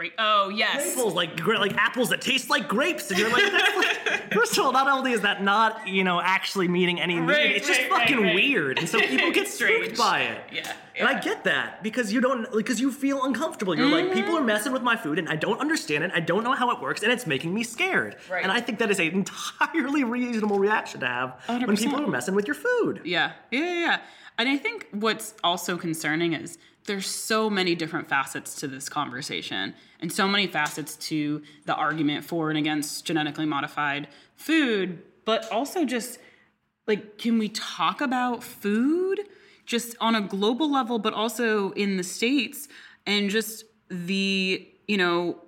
Grape. 0.00 0.14
Oh 0.18 0.48
yes. 0.48 0.96
Apples, 0.96 1.12
like 1.12 1.46
like 1.46 1.76
apples 1.76 2.08
that 2.08 2.22
taste 2.22 2.48
like 2.48 2.68
grapes, 2.68 3.10
and 3.10 3.18
you're 3.18 3.28
like, 3.30 3.52
that's 3.52 3.76
like 3.76 4.32
first 4.32 4.56
of 4.56 4.64
all, 4.64 4.72
not 4.72 4.88
only 4.88 5.12
is 5.12 5.20
that 5.20 5.42
not 5.42 5.86
you 5.86 6.04
know 6.04 6.22
actually 6.22 6.68
meeting 6.68 6.98
any 6.98 7.20
need, 7.20 7.28
Right, 7.28 7.50
it's 7.50 7.66
just 7.68 7.80
right, 7.82 7.90
fucking 7.90 8.22
right. 8.22 8.34
weird, 8.34 8.78
and 8.78 8.88
so 8.88 8.98
people 8.98 9.30
get 9.30 9.46
spooked 9.56 9.98
by 9.98 10.20
it. 10.22 10.40
Yeah, 10.50 10.72
and 10.98 11.06
I 11.06 11.20
get 11.20 11.44
that 11.44 11.82
because 11.82 12.14
you 12.14 12.22
don't 12.22 12.50
because 12.50 12.80
you 12.80 12.90
feel 12.90 13.24
uncomfortable. 13.24 13.76
You're 13.76 13.88
like, 13.90 14.14
people 14.14 14.30
Mm-hmm. 14.30 14.42
are 14.44 14.46
messing 14.46 14.72
with 14.72 14.80
my 14.82 14.96
food, 14.96 15.18
and 15.18 15.28
I 15.28 15.36
don't 15.36 15.60
understand 15.60 16.02
it. 16.04 16.12
I 16.14 16.20
don't 16.20 16.44
know 16.44 16.52
how 16.54 16.70
it 16.70 16.80
works, 16.80 17.02
and 17.02 17.12
it's 17.12 17.26
making 17.26 17.52
me 17.52 17.62
scared. 17.62 18.16
Right. 18.30 18.42
And 18.42 18.50
I 18.50 18.60
think 18.62 18.78
that 18.78 18.90
is 18.90 18.98
an 19.00 19.08
entirely 19.08 20.02
reasonable 20.04 20.58
reaction 20.58 21.00
to 21.00 21.06
have 21.08 21.42
when 21.66 21.76
people 21.76 22.00
are 22.00 22.06
messing 22.06 22.34
with 22.34 22.46
your 22.46 22.54
food. 22.54 23.02
Yeah, 23.04 23.32
yeah, 23.50 23.60
yeah, 23.60 23.72
yeah. 23.80 23.98
And 24.38 24.48
I 24.48 24.56
think 24.56 24.86
what's 24.92 25.34
also 25.44 25.76
concerning 25.76 26.32
is 26.32 26.56
there's 26.90 27.06
so 27.06 27.48
many 27.48 27.76
different 27.76 28.08
facets 28.08 28.56
to 28.56 28.66
this 28.66 28.88
conversation 28.88 29.72
and 30.00 30.12
so 30.12 30.26
many 30.26 30.48
facets 30.48 30.96
to 30.96 31.40
the 31.64 31.72
argument 31.72 32.24
for 32.24 32.50
and 32.50 32.58
against 32.58 33.04
genetically 33.04 33.46
modified 33.46 34.08
food, 34.34 35.00
but 35.24 35.48
also 35.52 35.84
just 35.84 36.18
like 36.88 37.16
can 37.16 37.38
we 37.38 37.48
talk 37.50 38.00
about 38.00 38.42
food 38.42 39.20
just 39.66 39.96
on 40.00 40.16
a 40.16 40.20
global 40.20 40.68
level 40.68 40.98
but 40.98 41.14
also 41.14 41.70
in 41.72 41.96
the 41.96 42.02
states 42.02 42.66
and 43.06 43.30
just 43.30 43.62
the, 43.88 44.68
you 44.88 44.96
know, 44.96 45.40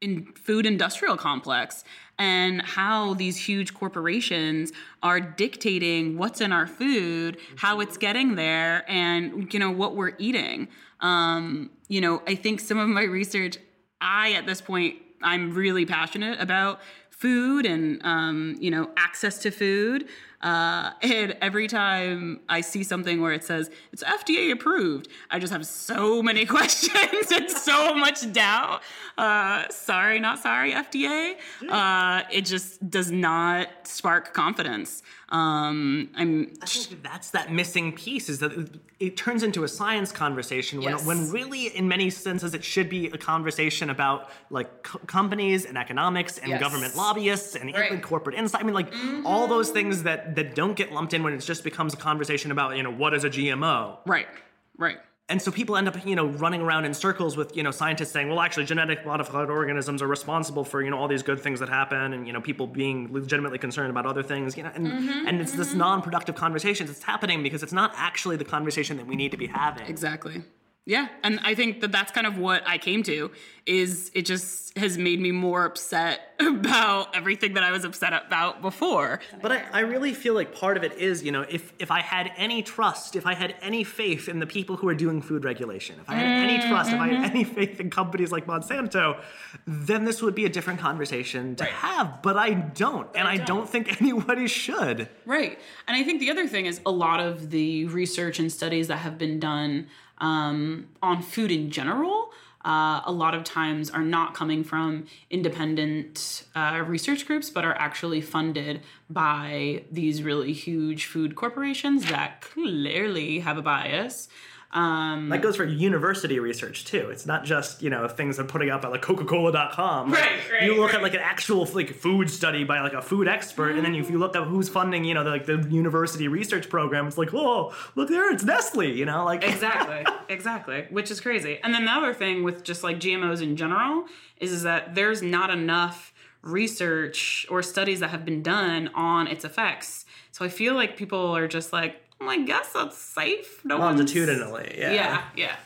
in 0.00 0.26
food 0.34 0.66
industrial 0.66 1.16
complex 1.16 1.82
and 2.18 2.62
how 2.62 3.14
these 3.14 3.36
huge 3.36 3.74
corporations 3.74 4.72
are 5.02 5.20
dictating 5.20 6.18
what's 6.18 6.40
in 6.40 6.52
our 6.52 6.66
food, 6.66 7.38
how 7.56 7.80
it's 7.80 7.96
getting 7.96 8.34
there, 8.34 8.84
and 8.90 9.52
you 9.52 9.58
know 9.58 9.70
what 9.70 9.94
we're 9.96 10.14
eating. 10.18 10.68
Um, 11.00 11.70
you 11.88 12.00
know, 12.00 12.22
I 12.26 12.34
think 12.34 12.60
some 12.60 12.78
of 12.78 12.88
my 12.88 13.02
research, 13.02 13.58
I 14.00 14.32
at 14.32 14.46
this 14.46 14.60
point, 14.60 14.96
I'm 15.22 15.54
really 15.54 15.86
passionate 15.86 16.40
about 16.40 16.80
food 17.10 17.64
and 17.64 18.00
um, 18.04 18.56
you 18.60 18.70
know 18.70 18.90
access 18.96 19.38
to 19.38 19.50
food. 19.50 20.08
Uh, 20.42 20.90
and 21.02 21.36
every 21.40 21.66
time 21.66 22.40
I 22.48 22.60
see 22.60 22.82
something 22.84 23.20
where 23.20 23.32
it 23.32 23.42
says 23.44 23.70
it's 23.92 24.02
FDA 24.04 24.52
approved, 24.52 25.08
I 25.30 25.38
just 25.38 25.52
have 25.52 25.66
so 25.66 26.22
many 26.22 26.44
questions 26.56 27.32
and 27.32 27.50
so 27.50 27.94
much 27.94 28.30
doubt. 28.32 28.82
Uh, 29.16 29.64
sorry, 29.70 30.18
not 30.20 30.38
sorry, 30.38 30.72
FDA. 30.72 31.36
Uh, 31.68 32.22
it 32.30 32.42
just 32.42 32.88
does 32.90 33.10
not 33.10 33.68
spark 33.84 34.34
confidence. 34.34 35.02
Um, 35.30 36.10
I'm 36.14 36.52
I 36.62 36.66
think 36.66 37.02
that's 37.02 37.30
that 37.32 37.50
missing 37.52 37.92
piece 37.92 38.28
is 38.28 38.38
that 38.38 38.52
it, 39.00 39.16
turns 39.16 39.42
into 39.42 39.64
a 39.64 39.68
science 39.68 40.12
conversation 40.12 40.80
when, 40.80 40.90
Yes. 40.90 41.04
when 41.04 41.30
really 41.32 41.66
in 41.76 41.88
many 41.88 42.10
senses 42.10 42.54
it 42.54 42.62
should 42.62 42.88
be 42.88 43.06
a 43.08 43.18
conversation 43.18 43.90
about 43.90 44.30
like 44.50 44.84
co- 44.84 45.00
companies 45.00 45.64
and 45.64 45.76
economics 45.76 46.38
and 46.38 46.50
Yes. 46.50 46.60
government 46.60 46.94
lobbyists 46.94 47.56
and 47.56 47.64
Right. 47.64 47.74
Mm-hmm. 47.74 47.84
even 47.94 48.00
corporate 48.02 48.36
insight. 48.36 48.60
I 48.60 48.64
mean 48.64 48.74
like 48.74 48.92
all 49.24 49.48
those 49.48 49.70
things 49.70 50.04
that 50.04 50.25
that 50.34 50.54
don't 50.54 50.76
get 50.76 50.92
lumped 50.92 51.14
in 51.14 51.22
when 51.22 51.32
it 51.32 51.38
just 51.38 51.64
becomes 51.64 51.94
a 51.94 51.96
conversation 51.96 52.50
about 52.50 52.76
you 52.76 52.82
know 52.82 52.92
what 52.92 53.14
is 53.14 53.24
a 53.24 53.30
GMO. 53.30 53.98
right, 54.06 54.28
right. 54.76 54.98
And 55.28 55.42
so 55.42 55.50
people 55.50 55.76
end 55.76 55.88
up, 55.88 56.06
you 56.06 56.14
know, 56.14 56.26
running 56.26 56.60
around 56.60 56.84
in 56.84 56.94
circles 56.94 57.36
with, 57.36 57.56
you 57.56 57.64
know, 57.64 57.72
scientists 57.72 58.12
saying, 58.12 58.28
well, 58.28 58.38
actually, 58.40 58.64
genetic 58.64 59.04
modified 59.04 59.50
organisms 59.50 60.00
are 60.00 60.06
responsible 60.06 60.62
for, 60.62 60.82
you 60.82 60.90
know, 60.90 60.98
all 60.98 61.08
these 61.08 61.24
good 61.24 61.40
things 61.40 61.58
that 61.58 61.68
happen, 61.68 62.12
and 62.12 62.28
you 62.28 62.32
know, 62.32 62.40
people 62.40 62.68
being 62.68 63.12
legitimately 63.12 63.58
concerned 63.58 63.90
about 63.90 64.06
other 64.06 64.22
things, 64.22 64.56
you 64.56 64.62
know, 64.62 64.70
and 64.74 64.86
mm-hmm, 64.86 65.26
and 65.26 65.40
it's 65.40 65.52
this 65.52 65.70
mm-hmm. 65.70 65.78
non-productive 65.78 66.36
conversations. 66.36 66.90
It's 66.90 67.02
happening 67.02 67.42
because 67.42 67.64
it's 67.64 67.72
not 67.72 67.92
actually 67.96 68.36
the 68.36 68.44
conversation 68.44 68.96
that 68.98 69.06
we 69.06 69.16
need 69.16 69.32
to 69.32 69.36
be 69.36 69.48
having. 69.48 69.86
Exactly. 69.88 70.44
Yeah, 70.86 71.08
and 71.24 71.40
I 71.42 71.56
think 71.56 71.80
that 71.80 71.90
that's 71.90 72.12
kind 72.12 72.28
of 72.28 72.38
what 72.38 72.62
I 72.66 72.78
came 72.78 73.02
to 73.04 73.32
is 73.66 74.12
it 74.14 74.22
just 74.22 74.78
has 74.78 74.96
made 74.96 75.18
me 75.18 75.32
more 75.32 75.64
upset 75.64 76.20
about 76.40 77.16
everything 77.16 77.54
that 77.54 77.64
I 77.64 77.72
was 77.72 77.84
upset 77.84 78.12
about 78.12 78.62
before. 78.62 79.18
But 79.42 79.50
I, 79.50 79.64
I 79.72 79.80
really 79.80 80.14
feel 80.14 80.34
like 80.34 80.54
part 80.54 80.76
of 80.76 80.84
it 80.84 80.92
is, 80.92 81.24
you 81.24 81.32
know, 81.32 81.42
if 81.42 81.72
if 81.80 81.90
I 81.90 82.00
had 82.00 82.30
any 82.36 82.62
trust, 82.62 83.16
if 83.16 83.26
I 83.26 83.34
had 83.34 83.56
any 83.60 83.82
faith 83.82 84.28
in 84.28 84.38
the 84.38 84.46
people 84.46 84.76
who 84.76 84.88
are 84.88 84.94
doing 84.94 85.20
food 85.20 85.44
regulation, 85.44 85.98
if 86.00 86.08
I 86.08 86.14
had 86.14 86.48
any 86.48 86.68
trust, 86.68 86.92
if 86.92 87.00
I 87.00 87.08
had 87.08 87.16
mm-hmm. 87.16 87.36
any 87.36 87.44
faith 87.44 87.80
in 87.80 87.90
companies 87.90 88.30
like 88.30 88.46
Monsanto, 88.46 89.20
then 89.66 90.04
this 90.04 90.22
would 90.22 90.36
be 90.36 90.44
a 90.44 90.48
different 90.48 90.78
conversation 90.78 91.56
to 91.56 91.64
have. 91.64 92.22
But 92.22 92.36
I 92.36 92.52
don't, 92.52 93.08
and 93.16 93.26
I 93.26 93.38
don't 93.38 93.68
think 93.68 94.00
anybody 94.00 94.46
should. 94.46 95.08
Right. 95.24 95.58
And 95.88 95.96
I 95.96 96.04
think 96.04 96.20
the 96.20 96.30
other 96.30 96.46
thing 96.46 96.66
is 96.66 96.80
a 96.86 96.92
lot 96.92 97.18
of 97.18 97.50
the 97.50 97.86
research 97.86 98.38
and 98.38 98.52
studies 98.52 98.86
that 98.86 98.98
have 98.98 99.18
been 99.18 99.40
done 99.40 99.88
um, 100.18 100.88
on 101.02 101.22
food 101.22 101.50
in 101.50 101.70
general. 101.70 102.30
Uh, 102.64 103.00
a 103.04 103.12
lot 103.12 103.32
of 103.32 103.44
times 103.44 103.90
are 103.90 104.02
not 104.02 104.34
coming 104.34 104.64
from 104.64 105.06
independent 105.30 106.42
uh, 106.56 106.82
research 106.84 107.24
groups, 107.24 107.48
but 107.48 107.64
are 107.64 107.74
actually 107.78 108.20
funded 108.20 108.80
by 109.08 109.84
these 109.90 110.24
really 110.24 110.52
huge 110.52 111.06
food 111.06 111.36
corporations 111.36 112.08
that 112.10 112.40
clearly 112.40 113.38
have 113.38 113.56
a 113.56 113.62
bias. 113.62 114.28
Um, 114.72 115.28
That 115.30 115.42
goes 115.42 115.56
for 115.56 115.64
university 115.64 116.38
research 116.38 116.84
too. 116.84 117.08
It's 117.10 117.24
not 117.24 117.44
just 117.44 117.82
you 117.82 117.88
know 117.90 118.06
things 118.08 118.36
that 118.36 118.42
are 118.42 118.46
putting 118.46 118.68
out 118.70 118.82
by 118.82 118.88
like 118.88 119.02
Coca-Cola.com. 119.02 120.12
Right, 120.12 120.40
right, 120.52 120.62
You 120.62 120.76
look 120.76 120.86
right. 120.92 120.96
at 120.96 121.02
like 121.02 121.14
an 121.14 121.20
actual 121.20 121.64
like 121.66 121.94
food 121.94 122.28
study 122.28 122.64
by 122.64 122.80
like 122.80 122.92
a 122.92 123.00
food 123.02 123.28
expert, 123.28 123.76
and 123.76 123.84
then 123.84 123.94
if 123.94 124.10
you 124.10 124.18
look 124.18 124.36
at 124.36 124.44
who's 124.44 124.68
funding, 124.68 125.04
you 125.04 125.14
know, 125.14 125.24
the, 125.24 125.30
like 125.30 125.46
the 125.46 125.66
university 125.70 126.28
research 126.28 126.68
program, 126.68 127.06
it's 127.06 127.16
like, 127.16 127.32
oh, 127.32 127.74
look 127.94 128.08
there, 128.08 128.30
it's 128.32 128.44
Nestle. 128.44 128.90
You 128.90 129.04
know, 129.04 129.24
like 129.24 129.42
exactly 129.44 130.04
exactly 130.28 130.86
which 130.90 131.10
is 131.10 131.20
crazy 131.20 131.58
and 131.62 131.72
then 131.72 131.84
the 131.84 131.90
other 131.90 132.12
thing 132.12 132.42
with 132.42 132.64
just 132.64 132.82
like 132.82 132.98
gmos 132.98 133.40
in 133.42 133.56
general 133.56 134.04
is, 134.40 134.50
is 134.50 134.62
that 134.64 134.94
there's 134.94 135.22
not 135.22 135.50
enough 135.50 136.12
research 136.42 137.46
or 137.50 137.62
studies 137.62 138.00
that 138.00 138.10
have 138.10 138.24
been 138.24 138.42
done 138.42 138.88
on 138.94 139.26
its 139.28 139.44
effects 139.44 140.04
so 140.32 140.44
i 140.44 140.48
feel 140.48 140.74
like 140.74 140.96
people 140.96 141.36
are 141.36 141.46
just 141.46 141.72
like 141.72 142.02
well, 142.20 142.30
i 142.30 142.38
guess 142.44 142.72
that's 142.72 142.96
safe 142.96 143.64
no 143.64 143.78
one's- 143.78 143.98
longitudinally. 143.98 144.74
Yeah. 144.78 144.92
yeah 144.92 145.22
yeah 145.36 145.56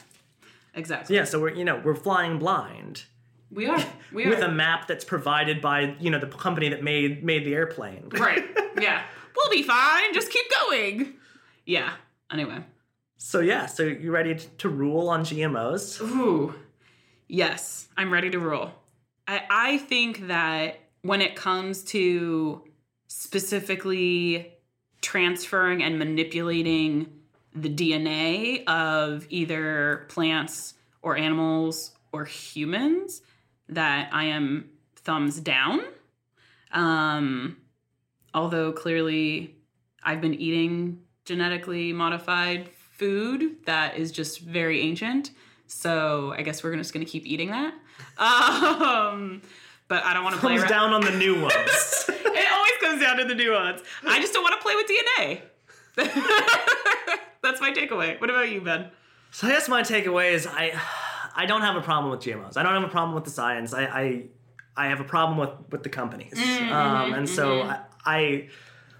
exactly 0.74 1.16
Yeah. 1.16 1.24
So 1.24 1.40
we're 1.40 1.54
you 1.54 1.64
know 1.64 1.80
we're 1.84 1.94
flying 1.96 2.38
blind 2.38 3.04
we 3.50 3.66
are 3.66 3.78
we 4.12 4.24
are. 4.26 4.30
with 4.30 4.40
a 4.42 4.50
map 4.50 4.86
that's 4.86 5.04
provided 5.04 5.60
by 5.60 5.96
you 6.00 6.10
know 6.10 6.18
the 6.18 6.26
company 6.26 6.68
that 6.70 6.82
made 6.82 7.24
made 7.24 7.44
the 7.44 7.54
airplane. 7.54 8.08
right 8.12 8.44
yeah 8.80 9.02
we'll 9.36 9.50
be 9.50 9.62
fine 9.62 10.12
just 10.14 10.30
keep 10.30 10.46
going 10.60 11.14
yeah 11.66 11.92
anyway 12.32 12.62
So 13.22 13.40
yeah. 13.40 13.66
So 13.66 13.82
you 13.84 14.10
ready 14.12 14.34
to 14.58 14.68
rule 14.68 15.08
on 15.10 15.20
GMOs? 15.24 16.00
Ooh, 16.00 16.54
yes, 17.28 17.86
I'm 17.96 18.10
ready 18.10 18.30
to 18.30 18.38
rule. 18.38 18.70
I, 19.28 19.42
I 19.50 19.78
think 19.78 20.28
that 20.28 20.80
when 21.02 21.20
it 21.20 21.36
comes 21.36 21.84
to 21.92 22.64
specifically 23.08 24.52
transferring 25.00 25.82
and 25.82 25.98
manipulating 25.98 27.10
the 27.54 27.68
DNA 27.68 28.64
of 28.66 29.26
either 29.30 30.06
plants 30.08 30.74
or 31.02 31.16
animals 31.16 31.92
or 32.12 32.24
humans, 32.24 33.22
that 33.68 34.10
I 34.12 34.24
am 34.24 34.70
thumbs 34.96 35.40
down. 35.40 35.80
Um, 36.72 37.56
although 38.34 38.72
clearly 38.72 39.56
I've 40.02 40.20
been 40.20 40.34
eating 40.34 41.00
genetically 41.24 41.92
modified 41.92 42.68
food 42.96 43.64
that 43.64 43.96
is 43.96 44.12
just 44.12 44.40
very 44.40 44.80
ancient. 44.80 45.30
So 45.66 46.34
I 46.36 46.42
guess 46.42 46.62
we're 46.62 46.76
just 46.76 46.92
gonna 46.92 47.04
keep 47.04 47.26
eating 47.26 47.50
that. 47.50 47.74
Um, 48.18 49.42
but 49.90 50.02
I 50.04 50.14
don't 50.14 50.24
want 50.24 50.36
to 50.36 50.40
play 50.40 50.56
Comes 50.56 50.70
around. 50.70 50.90
down 50.90 50.94
on 50.94 51.00
the 51.02 51.18
new 51.18 51.42
ones. 51.42 52.06
It 52.32 52.46
always 52.52 52.72
comes 52.80 53.02
down 53.02 53.16
to 53.18 53.24
the 53.24 53.34
nuance. 53.34 53.82
I 54.06 54.18
just 54.20 54.32
don't 54.32 54.42
want 54.42 54.54
to 54.58 54.62
play 54.62 54.74
with 54.76 54.86
DNA. 54.88 55.40
That's 57.42 57.60
my 57.60 57.72
takeaway. 57.72 58.20
What 58.20 58.30
about 58.30 58.50
you, 58.50 58.60
Ben? 58.60 58.90
So 59.30 59.46
I 59.46 59.50
guess 59.50 59.68
my 59.68 59.82
takeaway 59.82 60.32
is 60.32 60.46
I 60.46 60.72
I 61.34 61.46
don't 61.46 61.60
have 61.62 61.76
a 61.76 61.80
problem 61.80 62.10
with 62.10 62.20
GMOs. 62.20 62.56
I 62.56 62.62
don't 62.62 62.72
have 62.74 62.84
a 62.84 62.88
problem 62.88 63.14
with 63.14 63.24
the 63.24 63.30
science. 63.30 63.72
I 63.74 63.82
I, 63.84 64.22
I 64.76 64.86
have 64.88 65.00
a 65.00 65.04
problem 65.04 65.38
with 65.38 65.50
with 65.70 65.82
the 65.82 65.88
companies. 65.88 66.34
Mm-hmm, 66.34 66.72
um, 66.72 67.12
and 67.14 67.28
so 67.28 67.62
I, 67.62 67.78
I 68.04 68.48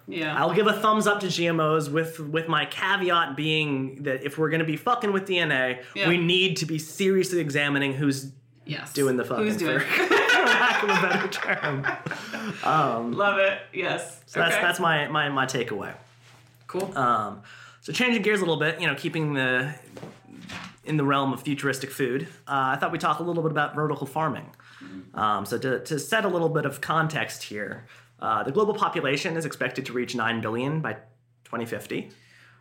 Yeah. 0.07 0.37
I'll 0.37 0.55
give 0.55 0.67
a 0.67 0.73
thumbs 0.75 1.07
up 1.07 1.21
to 1.21 1.27
GMOs 1.27 1.91
with 1.91 2.19
with 2.21 2.49
my 2.49 2.65
caveat 2.67 3.37
being 3.37 4.03
that 4.05 4.25
if 4.25 4.39
we're 4.39 4.51
gonna 4.51 4.65
be 4.65 4.77
fucking 4.77 5.13
with 5.13 5.25
DNA, 5.27 5.83
Yeah. 5.95 6.09
we 6.09 6.17
need 6.19 6.57
to 6.59 6.67
be 6.67 6.79
seriously 6.79 7.39
examining 7.41 7.95
who's 7.95 8.33
yes. 8.71 8.93
doing 8.93 9.17
the 9.17 9.25
fucking 9.25 9.45
Who's 9.45 9.57
doing? 9.57 9.81
for, 9.81 9.85
for 9.87 10.45
lack 10.45 10.83
of 10.83 10.91
a 10.91 11.09
better 11.09 11.29
term. 11.29 11.87
Love 13.13 13.39
it. 13.39 13.61
Yes. 13.73 14.21
So 14.27 14.41
that's 14.41 14.57
that's 14.57 14.81
my 14.81 15.09
my 15.09 15.29
my 15.29 15.47
takeaway. 15.47 15.95
cool. 16.67 16.97
Um, 16.97 17.43
so 17.81 17.93
changing 17.93 18.23
gears 18.23 18.41
a 18.41 18.43
little 18.43 18.59
bit, 18.59 18.81
you 18.81 18.87
know, 18.87 18.95
keeping 18.95 19.35
the 19.35 19.75
in 20.85 20.97
the 20.97 21.05
realm 21.05 21.33
of 21.33 21.43
futuristic 21.43 21.91
food, 21.91 22.23
uh, 22.49 22.75
I 22.75 22.77
thought 22.77 22.93
we'd 22.93 23.01
talk 23.01 23.21
a 23.21 23.23
little 23.23 23.43
bit 23.43 23.53
about 23.53 23.75
vertical 23.75 24.07
farming. 24.07 24.51
Um, 25.15 25.45
so 25.45 25.59
to, 25.59 25.81
to 25.81 25.99
set 25.99 26.25
a 26.25 26.29
little 26.29 26.49
bit 26.49 26.65
of 26.65 26.81
context 26.81 27.43
here, 27.43 27.87
uh, 28.21 28.43
the 28.43 28.53
global 28.53 28.75
population 28.75 29.37
is 29.37 29.45
expected 29.45 29.87
to 29.87 29.93
reach 29.93 30.15
9 30.15 30.41
billion 30.41 30.81
by 30.81 30.95
2050, 31.45 32.11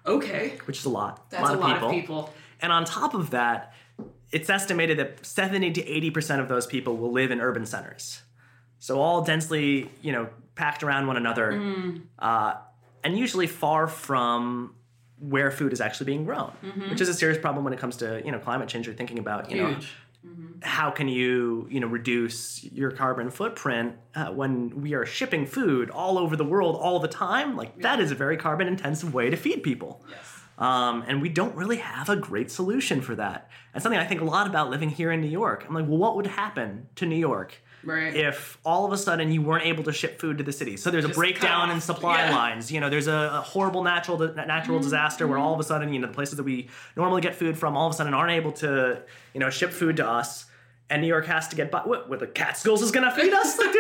okay. 0.06 0.54
which 0.66 0.80
is 0.80 0.86
a 0.86 0.90
lot. 0.90 1.30
That's 1.30 1.50
a 1.50 1.54
lot 1.54 1.84
of 1.84 1.92
people. 1.92 2.34
And 2.62 2.72
on 2.72 2.86
top 2.86 3.14
of 3.14 3.30
that, 3.32 3.74
it's 4.32 4.50
estimated 4.50 4.98
that 5.00 5.26
70 5.26 5.72
to 5.74 5.84
80% 5.84 6.40
of 6.40 6.48
those 6.48 6.66
people 6.68 6.98
will 6.98 7.12
live 7.12 7.32
in 7.32 7.42
urban 7.42 7.66
centers. 7.66 8.22
So 8.78 9.00
all 9.02 9.22
densely, 9.24 9.90
you 10.02 10.12
know, 10.12 10.30
packed 10.56 10.84
around 10.84 11.08
one 11.08 11.18
another, 11.18 11.54
Mm. 11.54 12.02
uh, 12.20 12.54
and 13.04 13.18
usually 13.18 13.48
far 13.48 13.88
from 13.88 14.76
where 15.20 15.52
food 15.52 15.74
is 15.74 15.82
actually 15.82 16.06
being 16.06 16.24
grown, 16.26 16.52
which 16.90 17.02
is 17.02 17.10
a 17.10 17.14
serious 17.14 17.38
problem 17.38 17.64
when 17.66 17.74
it 17.74 17.80
comes 17.80 17.98
to 17.98 18.22
you 18.26 18.32
know 18.32 18.40
climate 18.40 18.70
change. 18.70 18.86
You're 18.88 18.96
thinking 18.96 19.20
about 19.20 19.50
you 19.52 19.58
know 19.62 19.70
Huge. 19.74 19.92
how 20.62 20.92
can 20.92 21.08
you 21.10 21.68
you 21.70 21.80
know 21.80 21.88
reduce 21.88 22.64
your 22.64 22.92
carbon 22.92 23.30
footprint 23.30 23.96
uh, 24.16 24.28
when 24.28 24.82
we 24.82 24.94
are 24.94 25.06
shipping 25.06 25.46
food 25.46 25.90
all 25.90 26.18
over 26.18 26.36
the 26.38 26.46
world 26.46 26.76
all 26.78 27.00
the 27.00 27.08
time? 27.10 27.56
Like 27.58 27.82
that 27.82 28.00
is 28.00 28.12
a 28.12 28.16
very 28.16 28.38
carbon 28.38 28.68
intensive 28.68 29.14
way 29.14 29.30
to 29.30 29.36
feed 29.38 29.62
people. 29.64 30.04
Yes. 30.10 30.39
Um, 30.60 31.04
and 31.08 31.22
we 31.22 31.30
don't 31.30 31.56
really 31.56 31.78
have 31.78 32.10
a 32.10 32.16
great 32.18 32.52
solution 32.52 33.00
for 33.02 33.16
that. 33.16 33.50
And 33.74 33.82
something 33.82 33.98
I 34.00 34.06
think 34.06 34.20
a 34.22 34.26
lot 34.26 34.46
about 34.46 34.70
living 34.70 34.90
here 34.90 35.12
in 35.12 35.22
New 35.22 35.30
York. 35.30 35.64
I'm 35.68 35.74
like, 35.74 35.88
well, 35.88 35.98
what 35.98 36.16
would 36.18 36.28
happen 36.28 36.88
to 36.98 37.06
New 37.06 37.16
York 37.16 37.54
Right. 37.82 38.14
if 38.14 38.58
all 38.66 38.86
of 38.86 38.92
a 38.92 38.98
sudden 38.98 39.32
you 39.32 39.42
weren't 39.42 39.66
able 39.66 39.86
to 39.86 39.94
ship 39.94 40.20
food 40.20 40.38
to 40.40 40.44
the 40.44 40.52
city? 40.52 40.76
So 40.76 40.92
there's 40.92 41.06
a 41.06 41.10
breakdown 41.10 41.72
in 41.72 41.80
supply 41.80 42.26
Yeah. 42.26 42.36
lines. 42.36 42.70
You 42.74 42.82
know, 42.82 42.90
there's 42.90 43.08
a, 43.08 43.32
a 43.36 43.42
horrible 43.42 43.84
natural 43.84 44.18
natural 44.18 44.80
disaster 44.80 45.26
where 45.28 45.38
all 45.38 45.54
of 45.54 45.62
a 45.62 45.64
sudden, 45.64 45.94
you 45.94 46.00
know, 46.02 46.08
the 46.08 46.14
places 46.14 46.36
that 46.36 46.44
we 46.44 46.68
normally 46.98 47.22
get 47.22 47.36
food 47.36 47.58
from 47.58 47.78
all 47.78 47.88
of 47.88 47.94
a 47.94 47.96
sudden 47.96 48.14
aren't 48.14 48.34
able 48.34 48.52
to, 48.54 49.02
you 49.34 49.40
know, 49.40 49.50
ship 49.50 49.72
food 49.72 49.96
to 49.98 50.06
us. 50.08 50.46
And 50.90 51.02
New 51.04 51.08
York 51.08 51.28
has 51.28 51.48
to 51.50 51.56
get, 51.56 51.72
but 51.72 51.88
what, 51.88 52.10
what 52.10 52.20
the 52.20 52.28
Catskills 52.28 52.82
is 52.82 52.92
gonna 52.92 53.12
feed 53.16 53.32
us? 53.32 53.58
Like 53.58 53.74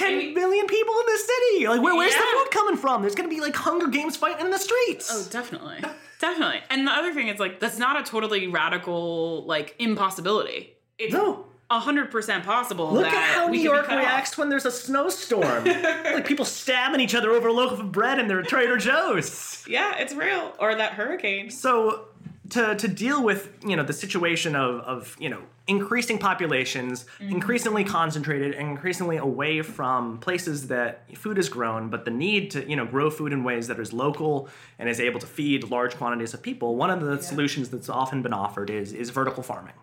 10 0.00 0.34
million 0.34 0.66
people 0.66 0.94
in 1.00 1.06
this 1.06 1.26
city. 1.26 1.68
Like, 1.68 1.82
where, 1.82 1.94
where's 1.94 2.14
the 2.14 2.20
food 2.20 2.50
coming 2.50 2.76
from? 2.76 3.02
There's 3.02 3.14
gonna 3.14 3.28
be 3.28 3.40
like 3.40 3.54
Hunger 3.54 3.86
Games 3.88 4.16
fighting 4.16 4.44
in 4.46 4.50
the 4.50 4.58
streets. 4.58 5.08
Oh, 5.12 5.26
definitely. 5.30 5.78
definitely. 6.18 6.60
And 6.70 6.86
the 6.86 6.92
other 6.92 7.12
thing 7.14 7.28
is 7.28 7.38
like 7.40 7.60
that's 7.60 7.78
not 7.78 8.00
a 8.00 8.02
totally 8.02 8.46
radical 8.48 9.44
like 9.46 9.74
impossibility. 9.78 10.74
It's 10.98 11.12
No. 11.12 11.46
hundred 11.70 12.10
percent 12.10 12.44
possible. 12.44 12.92
Look 12.92 13.04
that 13.04 13.14
at 13.14 13.34
how 13.36 13.48
we 13.48 13.58
New 13.58 13.62
York 13.64 13.86
cut 13.86 13.98
off. 13.98 14.04
reacts 14.04 14.36
when 14.36 14.48
there's 14.48 14.66
a 14.66 14.70
snowstorm. 14.72 15.64
like 15.64 16.26
people 16.26 16.44
stabbing 16.44 17.00
each 17.00 17.14
other 17.14 17.30
over 17.30 17.48
a 17.48 17.52
loaf 17.52 17.78
of 17.78 17.92
bread 17.92 18.18
in 18.18 18.26
their 18.28 18.42
Trader 18.42 18.76
Joe's. 18.76 19.64
Yeah, 19.68 19.96
it's 19.98 20.12
real. 20.14 20.52
Or 20.58 20.74
that 20.74 20.92
hurricane. 20.94 21.48
So 21.50 22.06
to 22.50 22.74
to 22.74 22.88
deal 22.88 23.22
with 23.22 23.52
you 23.66 23.76
know 23.76 23.82
the 23.82 23.92
situation 23.92 24.54
of 24.54 24.80
of 24.80 25.16
you 25.18 25.28
know 25.28 25.42
increasing 25.66 26.18
populations, 26.18 27.06
increasingly 27.20 27.84
concentrated 27.84 28.54
and 28.54 28.68
increasingly 28.68 29.16
away 29.16 29.62
from 29.62 30.18
places 30.18 30.66
that 30.66 31.04
food 31.16 31.38
is 31.38 31.48
grown, 31.48 31.88
but 31.88 32.04
the 32.04 32.10
need 32.10 32.50
to 32.50 32.68
you 32.68 32.76
know 32.76 32.84
grow 32.84 33.10
food 33.10 33.32
in 33.32 33.44
ways 33.44 33.68
that 33.68 33.78
is 33.78 33.92
local 33.92 34.48
and 34.78 34.88
is 34.88 35.00
able 35.00 35.20
to 35.20 35.26
feed 35.26 35.70
large 35.70 35.96
quantities 35.96 36.34
of 36.34 36.42
people. 36.42 36.76
One 36.76 36.90
of 36.90 37.00
the 37.00 37.22
solutions 37.22 37.68
that's 37.70 37.88
often 37.88 38.22
been 38.22 38.32
offered 38.32 38.70
is 38.70 38.92
is 38.92 39.10
vertical 39.10 39.42
farming. 39.42 39.74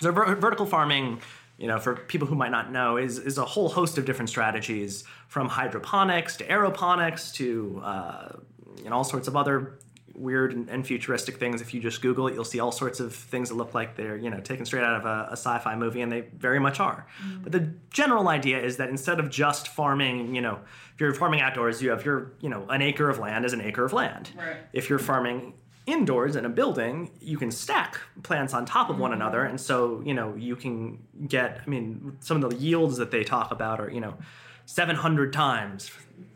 So 0.00 0.12
ver- 0.12 0.34
vertical 0.34 0.66
farming, 0.66 1.20
you 1.56 1.68
know, 1.68 1.78
for 1.78 1.96
people 1.96 2.28
who 2.28 2.34
might 2.34 2.50
not 2.50 2.70
know, 2.70 2.98
is 2.98 3.18
is 3.18 3.38
a 3.38 3.44
whole 3.44 3.70
host 3.70 3.96
of 3.96 4.04
different 4.04 4.28
strategies, 4.28 5.04
from 5.28 5.48
hydroponics 5.48 6.36
to 6.36 6.44
aeroponics 6.44 7.32
to 7.34 7.80
uh, 7.82 8.28
know 8.84 8.96
all 8.96 9.04
sorts 9.04 9.28
of 9.28 9.36
other 9.36 9.78
weird 10.14 10.52
and, 10.52 10.68
and 10.68 10.86
futuristic 10.86 11.38
things. 11.38 11.60
If 11.60 11.74
you 11.74 11.80
just 11.80 12.02
Google 12.02 12.28
it, 12.28 12.34
you'll 12.34 12.44
see 12.44 12.60
all 12.60 12.72
sorts 12.72 13.00
of 13.00 13.14
things 13.14 13.48
that 13.48 13.56
look 13.56 13.74
like 13.74 13.96
they're 13.96 14.16
you 14.16 14.30
know 14.30 14.40
taken 14.40 14.64
straight 14.64 14.84
out 14.84 14.96
of 14.96 15.04
a, 15.04 15.28
a 15.30 15.36
sci-fi 15.36 15.74
movie, 15.76 16.00
and 16.00 16.10
they 16.10 16.22
very 16.36 16.58
much 16.58 16.80
are. 16.80 17.06
Mm. 17.24 17.42
But 17.42 17.52
the 17.52 17.72
general 17.90 18.28
idea 18.28 18.62
is 18.62 18.76
that 18.76 18.88
instead 18.88 19.20
of 19.20 19.30
just 19.30 19.68
farming, 19.68 20.34
you 20.34 20.40
know, 20.40 20.58
if 20.94 21.00
you're 21.00 21.14
farming 21.14 21.40
outdoors, 21.40 21.82
you 21.82 21.90
have 21.90 22.04
your 22.04 22.32
you 22.40 22.48
know 22.48 22.66
an 22.68 22.82
acre 22.82 23.08
of 23.08 23.18
land 23.18 23.44
is 23.44 23.52
an 23.52 23.60
acre 23.60 23.84
of 23.84 23.92
land. 23.92 24.30
Right. 24.36 24.56
If 24.72 24.88
you're 24.88 24.98
farming 24.98 25.54
indoors 25.86 26.34
in 26.36 26.46
a 26.46 26.48
building, 26.48 27.10
you 27.20 27.36
can 27.36 27.50
stack 27.50 28.00
plants 28.22 28.54
on 28.54 28.64
top 28.64 28.88
of 28.88 28.98
one 28.98 29.10
mm-hmm. 29.10 29.20
another, 29.20 29.44
and 29.44 29.60
so 29.60 30.02
you 30.04 30.14
know 30.14 30.34
you 30.34 30.56
can 30.56 31.02
get. 31.26 31.60
I 31.66 31.68
mean, 31.68 32.16
some 32.20 32.42
of 32.42 32.50
the 32.50 32.56
yields 32.56 32.96
that 32.98 33.10
they 33.10 33.24
talk 33.24 33.50
about 33.50 33.80
are 33.80 33.90
you 33.90 34.00
know, 34.00 34.14
seven 34.66 34.96
hundred 34.96 35.32
times 35.32 35.90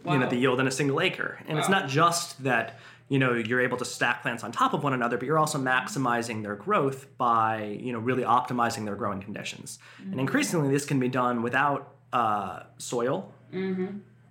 you 0.04 0.18
know 0.18 0.28
the 0.28 0.36
yield 0.36 0.60
in 0.60 0.66
a 0.66 0.70
single 0.70 1.00
acre, 1.00 1.38
and 1.46 1.58
it's 1.58 1.68
not 1.68 1.88
just 1.88 2.42
that 2.44 2.78
you 3.08 3.18
know 3.18 3.32
you're 3.34 3.60
able 3.60 3.76
to 3.78 3.84
stack 3.84 4.22
plants 4.22 4.44
on 4.44 4.52
top 4.52 4.74
of 4.74 4.82
one 4.82 4.92
another, 4.92 5.16
but 5.16 5.26
you're 5.26 5.38
also 5.38 5.58
maximizing 5.58 6.42
their 6.42 6.56
growth 6.56 7.06
by 7.18 7.64
you 7.80 7.92
know 7.92 7.98
really 7.98 8.22
optimizing 8.22 8.84
their 8.84 8.96
growing 8.96 9.20
conditions. 9.20 9.78
And 10.10 10.20
increasingly, 10.20 10.68
this 10.70 10.84
can 10.84 10.98
be 11.00 11.08
done 11.08 11.42
without 11.42 11.94
uh, 12.12 12.64
soil. 12.78 13.32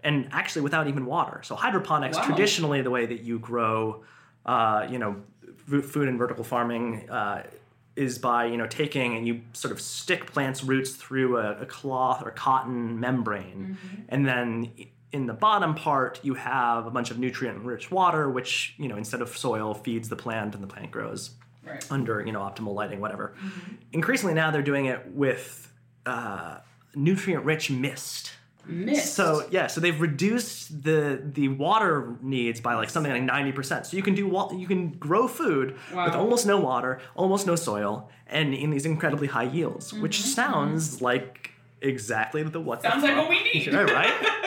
And 0.03 0.29
actually, 0.31 0.61
without 0.61 0.87
even 0.87 1.05
water. 1.05 1.41
So 1.43 1.55
hydroponics, 1.55 2.17
Wow. 2.17 2.23
traditionally, 2.25 2.81
the 2.81 2.91
way 2.91 3.05
that 3.07 3.21
you 3.21 3.39
grow, 3.39 4.03
uh, 4.45 4.87
you 4.89 4.99
know, 4.99 5.17
food 5.81 6.07
and 6.07 6.17
vertical 6.17 6.43
farming 6.43 7.09
uh, 7.09 7.43
is 7.95 8.19
by 8.19 8.45
you 8.45 8.57
know 8.57 8.67
taking 8.67 9.17
and 9.17 9.27
you 9.27 9.41
sort 9.53 9.71
of 9.71 9.81
stick 9.81 10.31
plants' 10.31 10.63
roots 10.63 10.91
through 10.91 11.37
a, 11.37 11.57
a 11.61 11.65
cloth 11.65 12.21
or 12.23 12.29
cotton 12.31 12.99
membrane, 12.99 13.75
and 14.09 14.25
then 14.25 14.71
in 15.13 15.25
the 15.25 15.33
bottom 15.33 15.73
part 15.75 16.19
you 16.23 16.33
have 16.33 16.85
a 16.85 16.91
bunch 16.91 17.11
of 17.11 17.17
nutrient-rich 17.19 17.89
water, 17.91 18.29
which 18.29 18.75
you 18.77 18.87
know 18.87 18.97
instead 18.97 19.21
of 19.21 19.29
soil 19.37 19.73
feeds 19.73 20.09
the 20.09 20.15
plant 20.15 20.53
and 20.55 20.63
the 20.63 20.67
plant 20.67 20.91
grows 20.91 21.31
Right. 21.65 21.85
under 21.91 22.25
you 22.25 22.31
know 22.31 22.39
optimal 22.39 22.73
lighting, 22.73 23.01
whatever. 23.01 23.33
Increasingly 23.91 24.33
now 24.33 24.51
they're 24.51 24.61
doing 24.61 24.85
it 24.85 25.11
with 25.13 25.71
uh, 26.05 26.59
nutrient-rich 26.95 27.69
mist. 27.71 28.31
Mist. 28.65 29.13
So 29.15 29.47
yeah, 29.49 29.67
so 29.67 29.79
they've 29.79 29.99
reduced 29.99 30.83
the 30.83 31.21
the 31.23 31.47
water 31.49 32.15
needs 32.21 32.59
by 32.59 32.75
like 32.75 32.89
something 32.89 33.11
like 33.11 33.21
ninety 33.23 33.51
percent. 33.53 33.85
So 33.85 33.95
you 33.95 34.03
can 34.03 34.13
do 34.13 34.27
wa- 34.27 34.51
you 34.53 34.67
can 34.67 34.89
grow 34.91 35.27
food 35.27 35.77
with 35.93 36.13
almost 36.15 36.45
no 36.45 36.59
water, 36.59 36.99
almost 37.15 37.47
no 37.47 37.55
soil, 37.55 38.09
and 38.27 38.53
in 38.53 38.69
these 38.69 38.85
incredibly 38.85 39.27
high 39.27 39.43
yields, 39.43 39.93
which 39.93 40.21
sounds 40.21 41.01
like 41.01 41.51
exactly 41.81 42.43
the 42.43 42.59
what 42.59 42.81
the 42.81 42.89
Mm-hmm. 42.89 42.99
Sounds 42.99 43.09
like 43.09 43.17
what 43.17 43.29
we 43.29 43.43
need. 43.43 43.73
Right? 43.73 44.13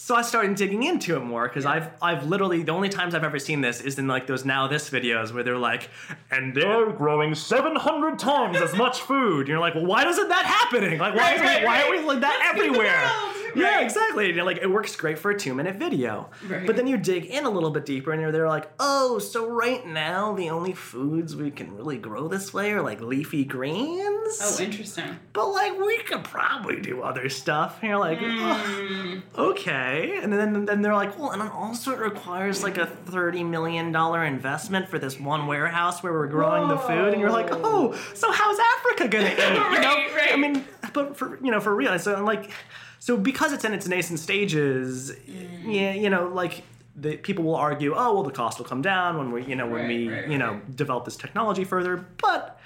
so 0.00 0.14
I 0.14 0.22
started 0.22 0.54
digging 0.54 0.84
into 0.84 1.16
it 1.16 1.24
more 1.24 1.48
because 1.48 1.66
I've 1.66 1.90
I've 2.00 2.28
literally 2.28 2.62
the 2.62 2.70
only 2.70 2.88
times 2.88 3.16
I've 3.16 3.24
ever 3.24 3.40
seen 3.40 3.62
this 3.62 3.80
is 3.80 3.98
in 3.98 4.06
like 4.06 4.28
those 4.28 4.44
NowThis 4.44 4.90
videos 4.90 5.34
where 5.34 5.42
they're 5.42 5.58
like, 5.58 5.90
and 6.30 6.54
they're 6.54 6.92
growing 6.92 7.34
seven 7.34 7.74
hundred 7.74 8.16
times 8.16 8.58
as 8.58 8.76
much 8.76 9.00
food. 9.00 9.40
And 9.40 9.48
you're 9.48 9.58
like, 9.58 9.74
well, 9.74 9.86
why 9.86 10.06
isn't 10.06 10.28
that 10.28 10.46
happening? 10.46 11.00
Like, 11.00 11.16
why 11.16 11.34
Right, 11.36 11.40
right, 11.40 11.64
why 11.64 11.82
are 11.82 11.90
we 11.90 11.98
like 12.06 12.20
that 12.20 12.38
Let's 12.54 12.64
everywhere? 12.64 13.10
Yeah, 13.58 13.76
Right. 13.76 13.84
exactly. 13.84 14.30
And 14.30 14.44
like, 14.46 14.58
it 14.58 14.70
works 14.70 14.94
great 14.96 15.18
for 15.18 15.30
a 15.30 15.38
two 15.38 15.54
minute 15.54 15.76
video. 15.76 16.30
Right. 16.48 16.66
But 16.66 16.76
then 16.76 16.86
you 16.86 16.96
dig 16.96 17.26
in 17.26 17.44
a 17.44 17.50
little 17.50 17.70
bit 17.70 17.84
deeper 17.86 18.12
and 18.12 18.20
you're 18.20 18.32
they're 18.32 18.48
like, 18.48 18.70
oh, 18.80 19.18
so 19.18 19.48
right 19.48 19.86
now 19.86 20.34
the 20.34 20.50
only 20.50 20.72
foods 20.72 21.34
we 21.36 21.50
can 21.50 21.76
really 21.76 21.98
grow 21.98 22.28
this 22.28 22.52
way 22.54 22.72
are 22.72 22.82
like 22.82 23.00
leafy 23.00 23.44
greens. 23.44 24.38
Oh, 24.42 24.56
interesting. 24.60 25.18
but 25.32 25.48
like 25.52 25.78
we 25.78 25.98
could 26.02 26.24
probably 26.24 26.80
do 26.80 27.02
other 27.02 27.28
stuff. 27.28 27.78
And 27.82 27.88
you're 27.90 27.98
like, 27.98 28.18
Hmm. 28.18 29.20
"Oh, 29.34 29.50
okay. 29.50 30.18
And 30.22 30.32
then 30.32 30.64
then 30.64 30.82
they're 30.82 30.94
like, 30.94 31.18
well, 31.18 31.30
and 31.30 31.40
then 31.40 31.48
also 31.48 31.92
it 31.92 31.98
requires 31.98 32.62
like 32.62 32.78
a 32.78 32.86
thirty 32.86 33.42
million 33.44 33.92
dollar 33.92 34.24
investment 34.24 34.88
for 34.88 34.98
this 34.98 35.18
one 35.18 35.46
warehouse 35.46 36.02
where 36.02 36.12
we're 36.12 36.26
growing 36.26 36.68
the 36.68 36.76
food. 36.78 37.12
And 37.12 37.20
you're 37.20 37.30
like, 37.30 37.48
oh, 37.50 37.94
so 38.14 38.30
how's 38.30 38.58
Africa 38.76 39.08
gonna 39.08 39.30
eat? 39.30 39.38
You 39.38 39.80
know? 39.80 39.94
Right, 39.98 40.14
right. 40.14 40.32
I 40.32 40.36
mean, 40.36 40.64
but 40.92 41.16
for 41.16 41.38
you 41.42 41.50
know, 41.50 41.60
for 41.60 41.74
real. 41.74 41.98
So 41.98 42.14
I'm 42.14 42.24
like, 42.24 42.50
so 42.98 43.16
because 43.16 43.52
it's 43.52 43.64
in 43.64 43.72
its 43.72 43.86
nascent 43.88 44.18
stages, 44.20 45.12
Mm. 45.12 45.74
yeah, 45.74 45.92
you 45.94 46.10
know, 46.10 46.28
like. 46.28 46.62
The, 47.00 47.16
people 47.16 47.44
will 47.44 47.54
argue, 47.54 47.94
oh 47.94 48.12
well, 48.14 48.22
the 48.24 48.32
cost 48.32 48.58
will 48.58 48.66
come 48.66 48.82
down 48.82 49.18
when 49.18 49.30
we, 49.30 49.44
you 49.44 49.54
know, 49.54 49.66
when 49.68 49.82
Right, 49.82 49.88
we, 49.88 50.08
right, 50.08 50.28
you 50.28 50.36
know, 50.36 50.54
right. 50.54 50.74
develop 50.76 51.04
this 51.04 51.14
technology 51.16 51.62
further. 51.62 51.96
But 52.20 52.58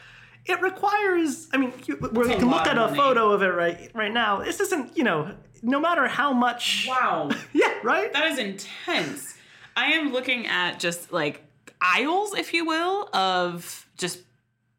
it 0.47 0.59
requires. 0.62 1.49
I 1.53 1.59
mean, 1.59 1.71
you, 1.85 1.97
a 1.97 2.09
can 2.09 2.49
look 2.49 2.66
at 2.66 2.79
a 2.79 2.87
money. 2.87 2.97
photo 2.97 3.33
of 3.33 3.42
it 3.42 3.49
right 3.49 3.90
right 3.95 4.11
now. 4.11 4.38
This 4.42 4.59
isn't, 4.61 4.97
you 4.97 5.05
know, 5.05 5.35
no 5.62 5.79
matter 5.81 6.07
how 6.09 6.33
much. 6.33 6.87
Wow. 6.88 7.29
Yeah, 7.53 7.75
right. 7.85 8.11
That 8.14 8.25
is 8.29 8.38
intense. 8.38 9.35
I 9.77 9.92
am 9.92 10.14
looking 10.14 10.47
at 10.47 10.81
just 10.81 11.12
like 11.12 11.45
aisles, 11.83 12.33
if 12.35 12.55
you 12.55 12.64
will, 12.64 13.11
of 13.12 13.87
just 13.99 14.21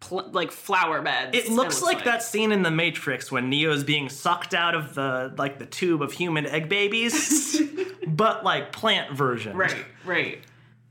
pl- 0.08 0.30
like 0.32 0.52
flower 0.52 1.02
beds. 1.02 1.36
It 1.38 1.50
looks 1.50 1.82
like, 1.82 2.04
that 2.04 2.22
scene 2.24 2.52
in 2.52 2.62
The 2.64 2.72
Matrix 2.72 3.32
when 3.32 3.50
Neo 3.50 3.72
is 3.72 3.84
being 3.84 4.10
sucked 4.10 4.54
out 4.54 4.76
of 4.76 4.94
the 4.96 5.34
like 5.38 5.60
the 5.60 5.66
tube 5.66 6.02
of 6.02 6.12
human 6.12 6.46
egg 6.46 6.70
babies, 6.70 7.62
but 8.08 8.44
like 8.44 8.72
plant 8.72 9.16
version. 9.16 9.56
Right, 9.56 9.86
right. 10.06 10.40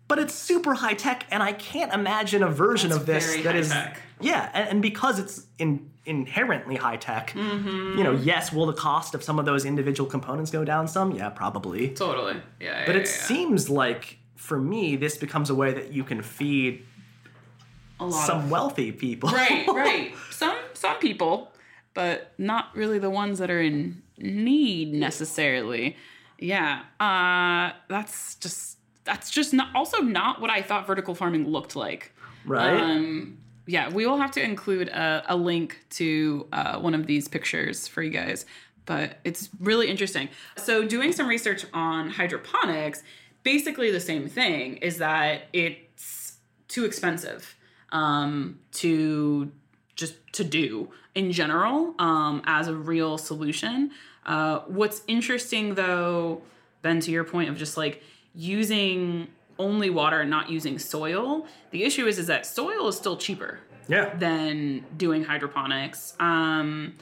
But 0.09 0.19
it's 0.19 0.35
super 0.35 0.75
high 0.75 0.95
tech, 0.95 1.27
and 1.31 1.43
I 1.43 1.53
can't 1.53 1.93
imagine 1.93 2.43
a 2.43 2.49
version 2.49 2.91
That's 2.91 3.01
of 3.01 3.07
this 3.07 3.37
that 3.45 3.57
is 3.57 3.73
high-tech. 3.73 3.99
yeah, 4.21 4.51
and, 4.53 4.69
and 4.69 4.83
because 4.83 5.19
it's 5.19 5.47
in, 5.59 5.91
inherently 6.05 6.77
high 6.77 6.97
tech, 6.97 7.31
Mm-hmm. 7.31 7.97
you 7.97 8.05
know, 8.05 8.13
yes, 8.13 8.53
will 8.53 8.67
the 8.67 8.75
cost 8.75 9.15
of 9.15 9.23
some 9.23 9.39
of 9.39 9.47
those 9.47 9.65
individual 9.65 10.09
components 10.11 10.51
go 10.51 10.65
down 10.65 10.87
some? 10.89 11.13
Yeah, 11.13 11.31
probably. 11.31 11.89
Totally. 11.91 12.35
Yeah. 12.61 12.85
But 12.85 12.95
yeah, 12.97 13.01
it 13.03 13.07
yeah. 13.07 13.13
seems 13.27 13.71
like 13.71 14.19
for 14.37 14.59
me, 14.61 14.97
this 14.97 15.17
becomes 15.17 15.49
a 15.51 15.55
way 15.55 15.73
that 15.73 15.93
you 15.93 16.05
can 16.05 16.21
feed 16.21 16.85
a 18.03 18.07
lot 18.07 18.27
some 18.27 18.45
of 18.45 18.51
wealthy 18.51 18.93
people. 18.93 19.31
right, 19.31 19.67
right. 19.69 20.15
Some 20.31 20.57
some 20.75 20.99
people, 20.99 21.53
but 21.95 22.33
not 22.39 22.75
really 22.75 22.99
the 22.99 23.11
ones 23.11 23.39
that 23.39 23.51
are 23.51 23.61
in 23.61 24.03
need 24.19 24.93
necessarily. 24.93 25.97
Yeah. 26.39 26.83
Uh 27.01 27.73
that's 27.89 28.37
just 28.37 28.79
that's 29.05 29.31
just 29.31 29.53
not 29.53 29.75
also 29.75 29.99
not 29.99 30.41
what 30.41 30.51
I 30.51 30.63
thought 30.63 30.87
vertical 30.87 31.15
farming 31.15 31.49
looked 31.49 31.77
like. 31.77 32.13
Right? 32.45 32.81
Um 32.81 33.39
yeah, 33.67 33.91
we 33.91 34.07
will 34.07 34.17
have 34.17 34.33
to 34.33 34.43
include 34.43 34.89
a, 34.89 35.25
a 35.29 35.37
link 35.37 35.85
to 35.91 36.49
uh, 36.53 36.81
one 36.81 36.95
of 36.95 37.07
these 37.07 37.29
pictures 37.29 37.87
for 37.87 38.03
you 38.03 38.11
guys, 38.11 38.45
but 38.87 39.19
it's 39.25 39.51
really 39.61 39.89
interesting. 39.89 40.29
So, 40.57 40.85
doing 40.87 41.13
some 41.13 41.29
research 41.29 41.65
on 41.73 42.11
hydroponics, 42.11 43.05
basically 43.43 43.91
the 43.91 44.01
same 44.01 44.29
thing 44.29 44.79
is 44.79 44.99
that 44.99 45.43
it's 45.53 46.39
too 46.69 46.85
expensive 46.85 47.55
um, 47.93 48.59
to 48.73 49.53
just 49.95 50.15
to 50.33 50.45
do 50.45 50.91
in 51.15 51.31
general 51.31 51.95
um, 51.99 52.43
as 52.47 52.67
a 52.67 52.75
real 52.75 53.19
solution. 53.19 53.91
Uh, 54.25 54.61
what's 54.67 55.03
interesting 55.07 55.75
though, 55.75 56.43
Ben, 56.81 57.01
to 57.01 57.11
your 57.11 57.25
point 57.25 57.49
of 57.49 57.57
just 57.57 57.77
like 57.77 58.03
using 58.35 59.29
only 59.59 59.91
water 59.91 60.21
and 60.21 60.31
not 60.31 60.51
using 60.51 60.79
soil, 60.79 61.47
the 61.71 61.85
issue 61.85 62.07
is 62.07 62.19
is 62.19 62.27
that 62.27 62.47
soil 62.47 62.89
is 62.89 62.97
still 62.97 63.17
cheaper 63.17 63.61
yeah. 63.89 64.15
than 64.17 64.85
doing 64.97 65.25
hydroponics. 65.25 66.15
Um, 66.19 66.95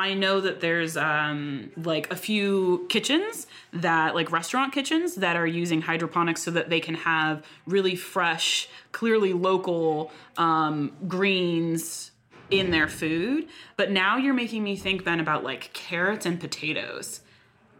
I 0.00 0.14
know 0.14 0.40
that 0.40 0.60
there's 0.60 0.96
um, 0.96 1.72
like 1.76 2.10
a 2.10 2.16
few 2.16 2.86
kitchens 2.88 3.46
that, 3.74 4.14
like 4.14 4.32
restaurant 4.32 4.72
kitchens, 4.72 5.16
that 5.16 5.36
are 5.36 5.46
using 5.46 5.82
hydroponics 5.82 6.42
so 6.42 6.50
that 6.52 6.70
they 6.70 6.80
can 6.80 6.94
have 6.94 7.44
really 7.66 7.96
fresh, 7.96 8.66
clearly 8.92 9.34
local 9.34 10.10
um, 10.38 10.96
greens 11.06 12.12
in 12.50 12.70
their 12.70 12.88
food. 12.88 13.46
But 13.76 13.90
now 13.90 14.16
you're 14.16 14.32
making 14.32 14.64
me 14.64 14.74
think, 14.74 15.04
Ben, 15.04 15.20
about 15.20 15.44
like 15.44 15.70
carrots 15.74 16.24
and 16.24 16.40
potatoes. 16.40 17.20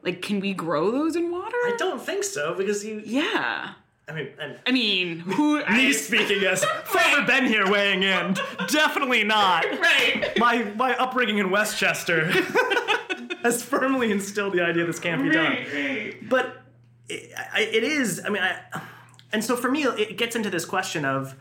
Like, 0.03 0.21
can 0.21 0.41
we 0.41 0.53
grow 0.53 0.91
those 0.91 1.17
in 1.17 1.31
water? 1.31 1.57
I 1.57 1.75
don't 1.79 2.03
think 2.03 2.25
so 2.25 2.55
because 2.55 2.85
you. 2.85 3.03
yeah. 3.03 3.73
I 4.11 4.12
mean, 4.12 4.29
and 4.40 4.59
I 4.66 4.73
mean, 4.73 5.20
who? 5.20 5.59
me 5.59 5.64
I, 5.88 5.92
speaking 5.92 6.42
as 6.44 6.64
Farmer 6.85 7.27
Ben 7.27 7.46
here 7.46 7.70
weighing 7.70 8.03
in, 8.03 8.37
definitely 8.68 9.23
not. 9.23 9.64
right. 9.64 10.33
My 10.38 10.64
my 10.77 10.96
upbringing 10.96 11.38
in 11.38 11.51
Westchester 11.51 12.27
has 13.42 13.62
firmly 13.62 14.11
instilled 14.11 14.55
the 14.55 14.62
idea 14.62 14.85
this 14.85 14.99
can't 14.99 15.23
be 15.23 15.31
done. 15.31 15.53
Right, 15.53 15.73
right. 15.73 16.29
but 16.29 16.61
it, 17.11 17.33
I, 17.53 17.62
it 17.62 17.83
is 17.85 18.23
i 18.25 18.29
mean 18.29 18.42
i 18.42 18.83
and 19.33 19.44
so 19.44 19.57
for 19.57 19.70
me 19.70 19.85
it 19.85 20.16
gets 20.16 20.37
into 20.37 20.51
this 20.51 20.64
question 20.64 21.05
of 21.05 21.35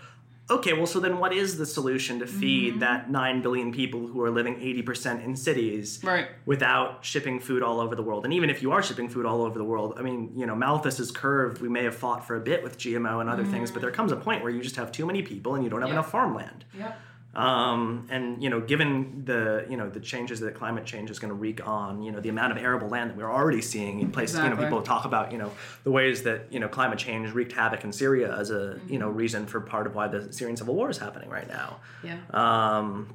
okay 0.49 0.73
well 0.73 0.85
so 0.87 0.99
then 0.99 1.17
what 1.19 1.33
is 1.33 1.57
the 1.57 1.65
solution 1.65 2.19
to 2.19 2.27
feed 2.27 2.71
Mm-hmm. 2.71 2.79
that 2.79 3.09
9 3.09 3.41
billion 3.41 3.71
people 3.71 4.07
who 4.07 4.21
are 4.21 4.31
living 4.31 4.55
80% 4.55 5.23
in 5.23 5.35
cities 5.35 5.99
Right. 6.03 6.27
without 6.45 7.05
shipping 7.05 7.39
food 7.39 7.61
all 7.63 7.79
over 7.79 7.95
the 7.95 8.01
world 8.03 8.25
and 8.25 8.33
even 8.33 8.49
if 8.49 8.61
you 8.61 8.71
are 8.71 8.81
shipping 8.83 9.09
food 9.09 9.25
all 9.25 9.41
over 9.43 9.57
the 9.57 9.63
world 9.63 9.95
i 9.97 10.01
mean 10.01 10.31
you 10.35 10.45
know 10.45 10.55
malthus's 10.55 11.11
curve 11.11 11.61
we 11.61 11.69
may 11.69 11.83
have 11.83 11.95
fought 11.95 12.25
for 12.25 12.35
a 12.35 12.39
bit 12.39 12.63
with 12.63 12.77
gmo 12.77 13.21
and 13.21 13.29
other 13.29 13.45
things 13.45 13.71
but 13.71 13.81
there 13.81 13.91
comes 13.91 14.11
a 14.11 14.15
point 14.15 14.41
where 14.43 14.51
you 14.51 14.61
just 14.61 14.75
have 14.75 14.91
too 14.91 15.05
many 15.05 15.21
people 15.21 15.55
and 15.55 15.63
you 15.63 15.69
don't 15.69 15.81
have 15.81 15.89
Mm-hmm. 15.89 15.95
Yeah. 15.95 15.99
enough 15.99 16.11
farmland 16.11 16.65
Yep. 16.77 16.99
Um, 17.35 18.07
and 18.09 18.41
you 18.41 18.49
know, 18.49 18.59
given 18.59 19.23
the 19.25 19.65
you 19.69 19.77
know 19.77 19.87
the 19.87 19.99
changes 19.99 20.39
that 20.39 20.55
climate 20.55 20.85
change 20.85 21.11
is 21.11 21.19
going 21.19 21.29
to 21.29 21.35
wreak 21.35 21.65
on 21.67 22.01
you 22.01 22.11
know 22.11 22.19
the 22.19 22.29
amount 22.29 22.51
of 22.51 22.57
arable 22.57 22.89
land 22.89 23.11
that 23.11 23.17
we're 23.17 23.31
already 23.31 23.61
seeing 23.61 23.99
in 23.99 24.11
places, 24.11 24.39
you 24.39 24.49
know, 24.49 24.57
people 24.57 24.81
talk 24.81 25.05
about 25.05 25.31
you 25.31 25.37
know 25.37 25.51
the 25.83 25.91
ways 25.91 26.23
that 26.23 26.51
you 26.51 26.59
know 26.59 26.67
climate 26.67 26.97
change 26.97 27.31
wreaked 27.31 27.51
havoc 27.51 27.83
in 27.83 27.91
Syria 27.91 28.35
as 28.35 28.49
a 28.49 28.79
you 28.87 28.97
know 28.97 29.09
reason 29.09 29.45
for 29.45 29.61
part 29.61 29.85
of 29.85 29.93
why 29.93 30.07
the 30.07 30.33
Syrian 30.33 30.57
civil 30.57 30.73
war 30.73 30.89
is 30.89 30.97
happening 30.97 31.29
right 31.29 31.47
now. 31.47 31.79
Yeah. 32.03 32.17
Um, 32.31 33.13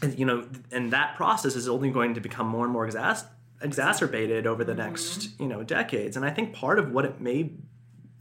and 0.00 0.16
you 0.16 0.26
know, 0.26 0.46
and 0.70 0.92
that 0.92 1.16
process 1.16 1.56
is 1.56 1.68
only 1.68 1.90
going 1.90 2.14
to 2.14 2.20
become 2.20 2.46
more 2.46 2.64
and 2.64 2.72
more 2.72 2.86
exas- 2.86 3.26
exacerbated 3.60 4.46
over 4.46 4.62
the 4.62 4.74
next 4.74 5.40
you 5.40 5.48
know 5.48 5.64
decades. 5.64 6.16
And 6.16 6.24
I 6.24 6.30
think 6.30 6.54
part 6.54 6.78
of 6.78 6.92
what 6.92 7.04
it 7.04 7.20
may 7.20 7.50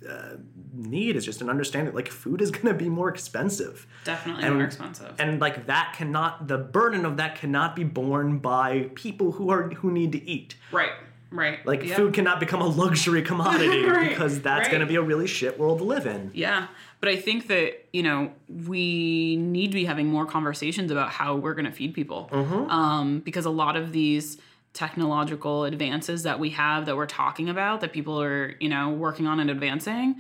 uh, 0.09 0.37
need 0.85 1.15
is 1.15 1.25
just 1.25 1.41
an 1.41 1.49
understanding 1.49 1.93
like 1.93 2.07
food 2.09 2.41
is 2.41 2.51
going 2.57 2.67
to 2.67 2.73
be 2.73 2.89
more 2.89 3.09
expensive 3.09 3.87
Definitely 4.03 4.43
And- 4.43 4.55
more 4.55 4.63
expensive. 4.65 5.13
and 5.19 5.39
like 5.41 5.65
that 5.67 5.93
cannot 5.97 6.47
the 6.47 6.57
burden 6.57 7.05
of 7.05 7.17
that 7.17 7.35
cannot 7.35 7.75
be 7.75 7.83
borne 7.83 8.39
by 8.39 8.89
people 8.95 9.33
who 9.33 9.49
are 9.49 9.69
who 9.69 9.91
need 9.91 10.11
to 10.13 10.29
eat 10.29 10.55
right. 10.71 10.91
Right. 11.31 11.65
like 11.65 11.83
Yep. 11.83 11.97
food 11.97 12.13
cannot 12.13 12.39
become 12.39 12.61
a 12.61 12.67
luxury 12.67 13.21
commodity 13.31 13.83
Right, 13.85 14.09
because 14.09 14.39
that's 14.41 14.67
right. 14.67 14.71
going 14.71 14.81
to 14.81 14.85
be 14.87 14.95
a 14.95 15.01
really 15.01 15.27
shit 15.27 15.59
world 15.59 15.79
to 15.79 15.83
live 15.83 16.05
in 16.05 16.31
Yeah. 16.33 16.67
But 17.01 17.09
I 17.09 17.17
think 17.17 17.47
that, 17.47 17.85
you 17.93 18.01
know, 18.01 18.31
we 18.49 19.35
need 19.35 19.67
to 19.67 19.75
be 19.75 19.85
having 19.85 20.07
more 20.07 20.25
conversations 20.25 20.89
about 20.91 21.09
how 21.11 21.35
we're 21.35 21.53
going 21.53 21.65
to 21.65 21.71
feed 21.71 21.93
people. 21.93 22.29
Mm-hmm. 22.31 22.69
Um, 22.71 23.19
because 23.19 23.45
a 23.45 23.49
lot 23.51 23.75
of 23.75 23.91
these 23.91 24.37
technological 24.73 25.65
advances 25.65 26.23
that 26.23 26.39
we 26.39 26.51
have 26.51 26.85
that 26.85 26.95
we're 26.95 27.05
talking 27.05 27.49
about, 27.49 27.81
that 27.81 27.91
people 27.93 28.19
are, 28.21 28.55
you 28.59 28.69
know, 28.69 28.89
working 28.89 29.27
on 29.27 29.39
and 29.39 29.49
advancing, 29.49 30.15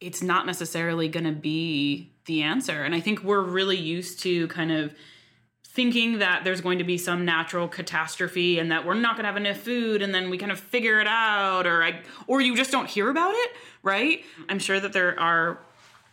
it's 0.00 0.22
not 0.22 0.46
necessarily 0.46 1.08
going 1.08 1.24
to 1.24 1.32
be 1.32 2.12
the 2.26 2.42
answer. 2.42 2.82
And 2.82 2.94
I 2.94 3.00
think 3.00 3.22
we're 3.22 3.42
really 3.42 3.76
used 3.76 4.20
to 4.20 4.48
kind 4.48 4.72
of 4.72 4.94
thinking 5.74 6.20
that 6.20 6.44
there's 6.44 6.60
going 6.60 6.78
to 6.78 6.84
be 6.84 6.96
some 6.96 7.24
natural 7.24 7.66
catastrophe 7.66 8.60
and 8.60 8.70
that 8.70 8.86
we're 8.86 8.94
not 8.94 9.16
going 9.16 9.24
to 9.24 9.26
have 9.26 9.36
enough 9.36 9.56
food 9.56 10.02
and 10.02 10.14
then 10.14 10.30
we 10.30 10.38
kind 10.38 10.52
of 10.52 10.60
figure 10.60 11.00
it 11.00 11.08
out 11.08 11.66
or 11.66 11.82
I 11.82 12.00
or 12.28 12.40
you 12.40 12.56
just 12.56 12.70
don't 12.70 12.88
hear 12.88 13.10
about 13.10 13.34
it, 13.34 13.50
right? 13.82 14.24
I'm 14.48 14.60
sure 14.60 14.78
that 14.78 14.92
there 14.92 15.18
are 15.18 15.58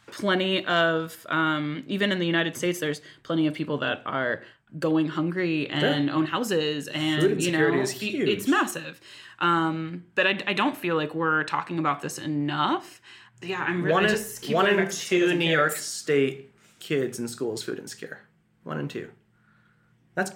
plenty 0.08 0.66
of 0.66 1.26
um, 1.30 1.84
even 1.88 2.12
in 2.12 2.18
the 2.18 2.26
United 2.26 2.58
States 2.58 2.80
there's 2.80 3.02
plenty 3.22 3.46
of 3.46 3.54
people 3.54 3.78
that 3.78 4.02
are 4.06 4.42
going 4.80 5.08
hungry 5.08 5.70
and 5.70 6.10
own 6.10 6.26
houses 6.26 6.88
and 6.88 7.22
Food 7.22 7.44
you 7.44 7.52
know 7.52 7.74
is 7.74 7.92
huge. 7.92 8.28
it's 8.28 8.48
massive. 8.48 9.00
Um, 9.40 10.06
but 10.16 10.28
I, 10.28 10.40
I 10.48 10.54
don't 10.54 10.78
feel 10.78 10.96
like 10.96 11.14
we're 11.14 11.44
talking 11.44 11.78
about 11.78 12.02
this 12.02 12.18
enough. 12.18 13.02
Yeah, 13.42 13.64
I'm 13.68 13.82
really 13.84 13.94
one 13.94 14.04
in, 14.06 14.10
just 14.10 14.42
keep 14.42 14.56
one 14.56 14.68
in 14.68 14.78
back 14.78 14.90
to 14.90 14.98
two 15.00 15.28
kids 15.28 15.40
new 15.40 15.52
york 15.52 15.72
state 15.74 16.54
kids 16.80 17.20
in 17.20 17.28
school 17.28 17.54
is 17.54 17.64
food 17.64 17.80
insecure 17.80 18.20
one 18.64 18.80
in 18.80 18.88
two 18.88 19.10
that's 20.16 20.32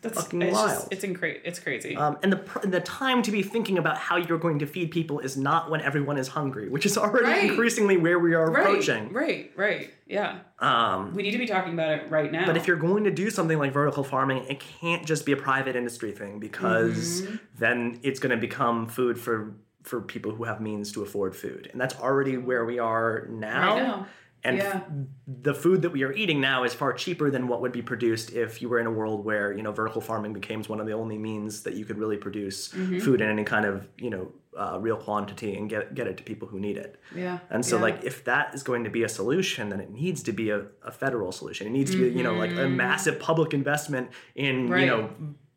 That's 0.00 0.14
fucking 0.22 0.42
it's 0.42 0.52
wild. 0.54 0.68
Just, 0.70 0.92
it's 0.92 1.04
incra- 1.04 1.40
It's 1.44 1.58
crazy. 1.58 1.96
um, 1.96 2.18
and 2.22 2.30
the 2.32 2.36
pr- 2.36 2.66
the 2.68 2.78
time 2.80 3.20
to 3.22 3.32
be 3.32 3.42
thinking 3.42 3.78
about 3.78 3.98
how 3.98 4.16
you're 4.16 4.38
going 4.38 4.60
to 4.60 4.66
feed 4.66 4.92
people 4.92 5.18
is 5.18 5.36
not 5.36 5.70
when 5.72 5.80
everyone 5.80 6.18
is 6.18 6.28
hungry, 6.28 6.68
which 6.68 6.86
is 6.86 6.96
already 6.96 7.26
Right. 7.26 7.50
increasingly 7.50 7.96
where 7.96 8.20
we 8.20 8.32
are 8.34 8.48
approaching. 8.48 9.12
Right, 9.12 9.50
right, 9.56 9.90
yeah. 10.06 10.38
Um, 10.60 11.14
We 11.16 11.24
need 11.24 11.32
to 11.32 11.38
be 11.38 11.46
talking 11.48 11.72
about 11.72 11.90
it 11.98 12.10
right 12.10 12.30
now. 12.30 12.46
But 12.46 12.56
if 12.56 12.68
you're 12.68 12.76
going 12.76 13.02
to 13.04 13.10
do 13.10 13.28
something 13.28 13.58
like 13.58 13.72
vertical 13.72 14.04
farming, 14.04 14.44
it 14.48 14.60
can't 14.60 15.04
just 15.04 15.26
be 15.26 15.32
a 15.32 15.36
private 15.36 15.74
industry 15.74 16.12
thing 16.12 16.38
because 16.38 17.22
Mm-hmm. 17.22 17.36
then 17.58 17.98
it's 18.04 18.20
going 18.20 18.30
to 18.30 18.40
become 18.40 18.86
food 18.86 19.18
for 19.18 19.56
for 19.82 20.00
people 20.00 20.32
who 20.32 20.44
have 20.44 20.60
means 20.60 20.92
to 20.92 21.02
afford 21.02 21.34
food, 21.36 21.68
and 21.72 21.80
that's 21.80 21.96
already 21.96 22.36
where 22.36 22.64
we 22.64 22.78
are 22.78 23.26
now. 23.30 24.06
And 24.44 24.58
Yeah. 24.58 24.64
f- 24.76 24.82
the 25.26 25.52
food 25.52 25.82
that 25.82 25.90
we 25.90 26.04
are 26.04 26.12
eating 26.12 26.40
now 26.40 26.62
is 26.62 26.72
far 26.72 26.92
cheaper 26.92 27.28
than 27.28 27.48
what 27.48 27.60
would 27.60 27.72
be 27.72 27.82
produced 27.82 28.32
if 28.34 28.62
you 28.62 28.68
were 28.68 28.78
in 28.78 28.86
a 28.86 28.90
world 28.90 29.24
where 29.24 29.52
you 29.52 29.62
know 29.64 29.72
vertical 29.72 30.00
farming 30.00 30.32
became 30.32 30.62
one 30.64 30.78
of 30.78 30.86
the 30.86 30.92
only 30.92 31.18
means 31.18 31.62
that 31.64 31.74
you 31.74 31.84
could 31.84 31.98
really 31.98 32.16
produce 32.16 32.68
Mm-hmm. 32.68 33.00
food 33.00 33.20
in 33.20 33.28
any 33.28 33.42
kind 33.42 33.64
of 33.66 33.88
you 33.98 34.10
know 34.10 34.28
uh, 34.56 34.78
real 34.80 34.96
quantity 34.96 35.56
and 35.56 35.68
get 35.68 35.92
get 35.94 36.06
it 36.06 36.16
to 36.18 36.22
people 36.22 36.46
who 36.46 36.60
need 36.60 36.76
it. 36.76 37.00
yeah. 37.14 37.38
And 37.50 37.64
so, 37.66 37.76
yeah. 37.76 37.82
like, 37.82 38.04
if 38.04 38.24
that 38.24 38.54
is 38.54 38.62
going 38.62 38.84
to 38.84 38.90
be 38.90 39.02
a 39.02 39.08
solution, 39.08 39.68
then 39.70 39.80
it 39.80 39.90
needs 39.90 40.22
to 40.24 40.32
be 40.32 40.50
a, 40.50 40.66
a 40.84 40.92
federal 40.92 41.32
solution. 41.32 41.66
It 41.66 41.70
needs 41.70 41.90
to 41.92 41.96
be, 41.96 42.16
you 42.16 42.22
know, 42.24 42.34
like 42.34 42.52
a 42.52 42.68
massive 42.68 43.18
public 43.20 43.52
investment 43.54 44.10
in, 44.36 44.54
Mm-hmm. 44.64 44.72
Right. 44.72 44.80
you 44.82 44.86
know, 44.86 45.10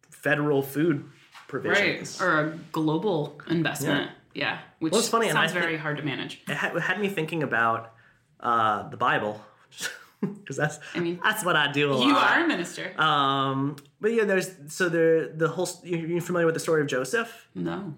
federal 0.10 0.62
food 0.62 1.06
right, 1.54 2.22
or 2.22 2.40
a 2.40 2.58
global 2.72 3.40
investment. 3.48 4.12
Yeah, 4.34 4.60
which 4.80 4.92
Well, 4.92 5.00
it's 5.02 5.10
funny, 5.10 5.30
sounds 5.30 5.52
very 5.52 5.78
hard 5.78 5.98
to 5.98 6.04
manage. 6.04 6.42
It 6.48 6.56
had, 6.56 6.76
it 6.76 6.82
had 6.82 7.00
me 7.02 7.10
thinking 7.10 7.44
about 7.44 7.94
uh, 8.40 8.88
the 8.90 8.96
Bible, 8.98 9.42
because 10.22 10.56
that's 10.56 10.80
I 10.96 11.00
mean, 11.00 11.20
that's 11.24 11.44
what 11.44 11.56
I 11.58 11.72
do 11.72 11.92
a 11.92 11.94
lot. 11.94 12.08
You 12.08 12.16
are 12.16 12.44
a 12.44 12.48
minister. 12.48 12.94
Um, 13.00 13.76
but 14.00 14.14
yeah, 14.14 14.24
there's 14.24 14.50
so 14.70 14.88
there 14.90 15.28
the 15.28 15.50
whole. 15.50 15.68
you- 15.84 15.98
You're 15.98 16.22
familiar 16.22 16.46
with 16.46 16.56
the 16.56 16.62
story 16.62 16.82
of 16.82 16.88
Joseph? 16.88 17.48
no. 17.56 17.94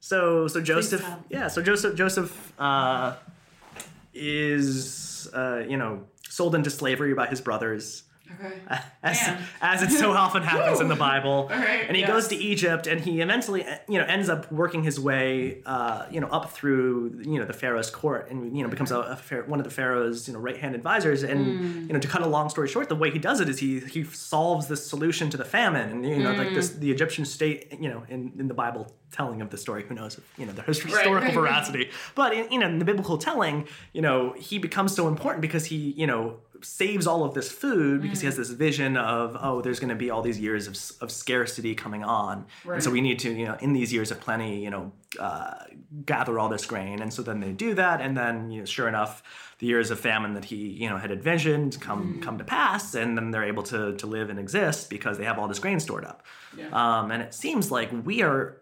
So 0.00 0.46
so 0.46 0.60
Joseph, 0.60 1.04
yeah. 1.28 1.48
So 1.48 1.60
Joseph 1.60 1.96
Joseph 1.96 2.52
uh, 2.60 3.16
is 4.14 5.28
uh, 5.32 5.62
you 5.68 5.76
know 5.76 6.04
sold 6.28 6.54
into 6.54 6.70
slavery 6.70 7.14
by 7.14 7.26
his 7.26 7.40
brothers. 7.40 8.04
Okay. 8.34 8.60
as, 9.02 9.18
as 9.60 9.82
it 9.82 9.90
so 9.90 10.12
often 10.12 10.42
happens 10.42 10.80
in 10.80 10.88
the 10.88 10.96
Bible. 10.96 11.48
right, 11.50 11.84
and 11.86 11.96
he 11.96 12.02
yes. 12.02 12.10
goes 12.10 12.28
to 12.28 12.36
Egypt, 12.36 12.86
and 12.86 13.00
he 13.00 13.20
eventually, 13.20 13.64
you 13.88 13.98
know, 13.98 14.04
ends 14.04 14.28
up 14.28 14.50
working 14.52 14.82
his 14.82 15.00
way, 15.00 15.62
uh, 15.66 16.06
you 16.10 16.20
know, 16.20 16.26
up 16.28 16.50
through, 16.52 17.20
you 17.24 17.38
know, 17.38 17.44
the 17.46 17.52
Pharaoh's 17.52 17.90
court, 17.90 18.30
and 18.30 18.56
you 18.56 18.62
know, 18.62 18.68
becomes 18.68 18.90
a, 18.92 18.98
a 18.98 19.16
pharaoh- 19.16 19.46
one 19.48 19.58
of 19.60 19.64
the 19.64 19.70
Pharaoh's, 19.70 20.28
you 20.28 20.34
know, 20.34 20.40
right 20.40 20.56
hand 20.56 20.74
advisors. 20.74 21.22
And 21.22 21.38
Hmm. 21.38 21.86
you 21.86 21.92
know, 21.94 21.98
to 22.00 22.08
cut 22.08 22.22
a 22.22 22.26
long 22.26 22.48
story 22.50 22.68
short, 22.68 22.88
the 22.88 22.94
way 22.96 23.10
he 23.10 23.18
does 23.18 23.40
it 23.40 23.48
is 23.48 23.58
he 23.58 23.80
he 23.80 24.04
solves 24.04 24.66
the 24.66 24.76
solution 24.76 25.30
to 25.30 25.36
the 25.36 25.44
famine, 25.44 25.90
and 25.90 26.06
you 26.06 26.22
know, 26.22 26.32
like 26.32 26.52
this, 26.54 26.72
Hmm. 26.72 26.80
the 26.80 26.90
Egyptian 26.90 27.24
state, 27.24 27.72
you 27.80 27.88
know, 27.88 28.02
in, 28.08 28.32
in 28.38 28.48
the 28.48 28.54
Bible 28.54 28.92
telling 29.10 29.40
of 29.40 29.48
the 29.48 29.56
story, 29.56 29.82
who 29.88 29.94
knows, 29.94 30.20
you 30.36 30.44
know, 30.44 30.52
there's 30.52 30.80
historical 30.82 31.14
right, 31.14 31.24
right. 31.24 31.34
veracity, 31.34 31.90
but 32.14 32.34
in, 32.34 32.52
you 32.52 32.58
know, 32.58 32.66
in 32.68 32.78
the 32.78 32.84
biblical 32.84 33.16
telling, 33.16 33.66
you 33.94 34.02
know, 34.02 34.34
he 34.36 34.58
becomes 34.58 34.94
so 34.94 35.08
important 35.08 35.40
because 35.40 35.64
he, 35.64 35.76
you 35.96 36.06
know, 36.06 36.36
saves 36.62 37.06
all 37.06 37.24
of 37.24 37.34
this 37.34 37.50
food 37.50 38.02
because 38.02 38.20
he 38.20 38.24
Mm. 38.26 38.30
has 38.30 38.36
this 38.36 38.50
vision 38.50 38.96
of 38.96 39.36
oh 39.40 39.60
there's 39.60 39.80
going 39.80 39.88
to 39.90 39.94
be 39.94 40.10
all 40.10 40.22
these 40.22 40.38
years 40.40 40.66
of, 40.66 40.74
of 41.02 41.10
scarcity 41.10 41.74
coming 41.74 42.04
on. 42.04 42.46
And 42.70 42.82
so 42.82 42.90
we 42.90 43.00
need 43.00 43.18
to 43.20 43.30
you 43.32 43.46
know 43.46 43.56
in 43.60 43.72
these 43.72 43.92
years 43.92 44.10
of 44.10 44.20
plenty 44.20 44.62
you 44.64 44.70
know 44.70 44.92
uh, 45.18 45.54
gather 46.04 46.38
all 46.38 46.48
this 46.48 46.66
grain. 46.66 47.00
And 47.00 47.12
so 47.12 47.22
then 47.22 47.40
they 47.40 47.52
do 47.52 47.74
that. 47.74 48.00
And 48.00 48.16
then 48.16 48.50
you 48.50 48.60
know 48.60 48.64
sure 48.66 48.88
enough 48.88 49.22
the 49.58 49.66
years 49.66 49.90
of 49.90 49.98
famine 50.00 50.34
that 50.34 50.44
he 50.46 50.56
you 50.56 50.88
know 50.88 50.98
had 50.98 51.10
envisioned 51.10 51.80
come 51.80 51.98
Mm. 52.18 52.22
come 52.22 52.38
to 52.38 52.44
pass. 52.44 52.94
And 52.94 53.16
then 53.16 53.30
they're 53.30 53.44
able 53.44 53.62
to 53.64 53.94
to 53.96 54.06
live 54.06 54.30
and 54.30 54.38
exist 54.38 54.90
because 54.90 55.18
they 55.18 55.24
have 55.24 55.38
all 55.38 55.48
this 55.48 55.58
grain 55.58 55.80
stored 55.80 56.04
up. 56.04 56.22
Um, 56.72 57.10
and 57.10 57.22
it 57.22 57.34
seems 57.34 57.70
like 57.70 57.90
we 58.04 58.22
are 58.22 58.56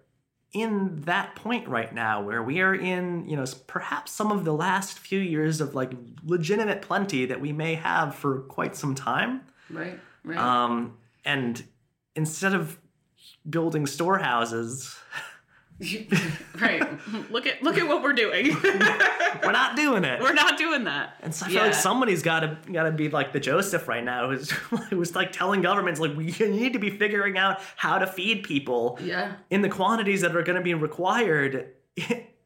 in 0.56 1.02
that 1.02 1.34
point 1.36 1.68
right 1.68 1.94
now 1.94 2.22
where 2.22 2.42
we 2.42 2.60
are 2.62 2.74
in 2.74 3.28
you 3.28 3.36
know 3.36 3.44
perhaps 3.66 4.10
some 4.10 4.32
of 4.32 4.44
the 4.46 4.54
last 4.54 4.98
few 4.98 5.18
years 5.20 5.60
of 5.60 5.74
like 5.74 5.92
legitimate 6.24 6.80
plenty 6.80 7.26
that 7.26 7.38
we 7.42 7.52
may 7.52 7.74
have 7.74 8.14
for 8.14 8.40
quite 8.42 8.74
some 8.74 8.94
time 8.94 9.42
Right. 9.68 10.00
Right. 10.24 10.38
um, 10.38 10.96
and 11.26 11.62
instead 12.14 12.54
of 12.54 12.78
building 13.48 13.86
storehouses 13.86 14.96
right. 16.60 16.82
Look 17.30 17.46
at 17.46 17.62
look 17.62 17.76
at 17.76 17.86
what 17.86 18.02
we're 18.02 18.14
doing. 18.14 18.56
we're 19.44 19.52
not 19.52 19.76
doing 19.76 20.04
it 20.04 20.20
we're 20.22 20.32
not 20.32 20.56
doing 20.56 20.84
that. 20.84 21.16
and 21.22 21.34
so 21.34 21.44
I 21.46 21.48
feel 21.50 21.62
like 21.62 21.74
somebody's 21.74 22.22
got 22.22 22.40
to 22.40 22.56
got 22.72 22.84
to 22.84 22.92
be 22.92 23.08
like 23.10 23.32
the 23.34 23.40
Joseph 23.40 23.86
right 23.86 24.02
now, 24.02 24.30
who's 24.30 24.50
who's 24.90 25.14
like 25.14 25.32
telling 25.32 25.60
governments 25.60 26.00
like 26.00 26.16
we 26.16 26.26
need 26.40 26.72
to 26.72 26.78
be 26.78 26.90
figuring 26.90 27.36
out 27.36 27.60
how 27.76 27.98
to 27.98 28.06
feed 28.06 28.42
people 28.44 28.98
Yeah. 29.02 29.32
in 29.50 29.60
the 29.62 29.68
quantities 29.68 30.22
that 30.22 30.34
are 30.34 30.42
going 30.42 30.56
to 30.56 30.62
be 30.64 30.72
required 30.74 31.68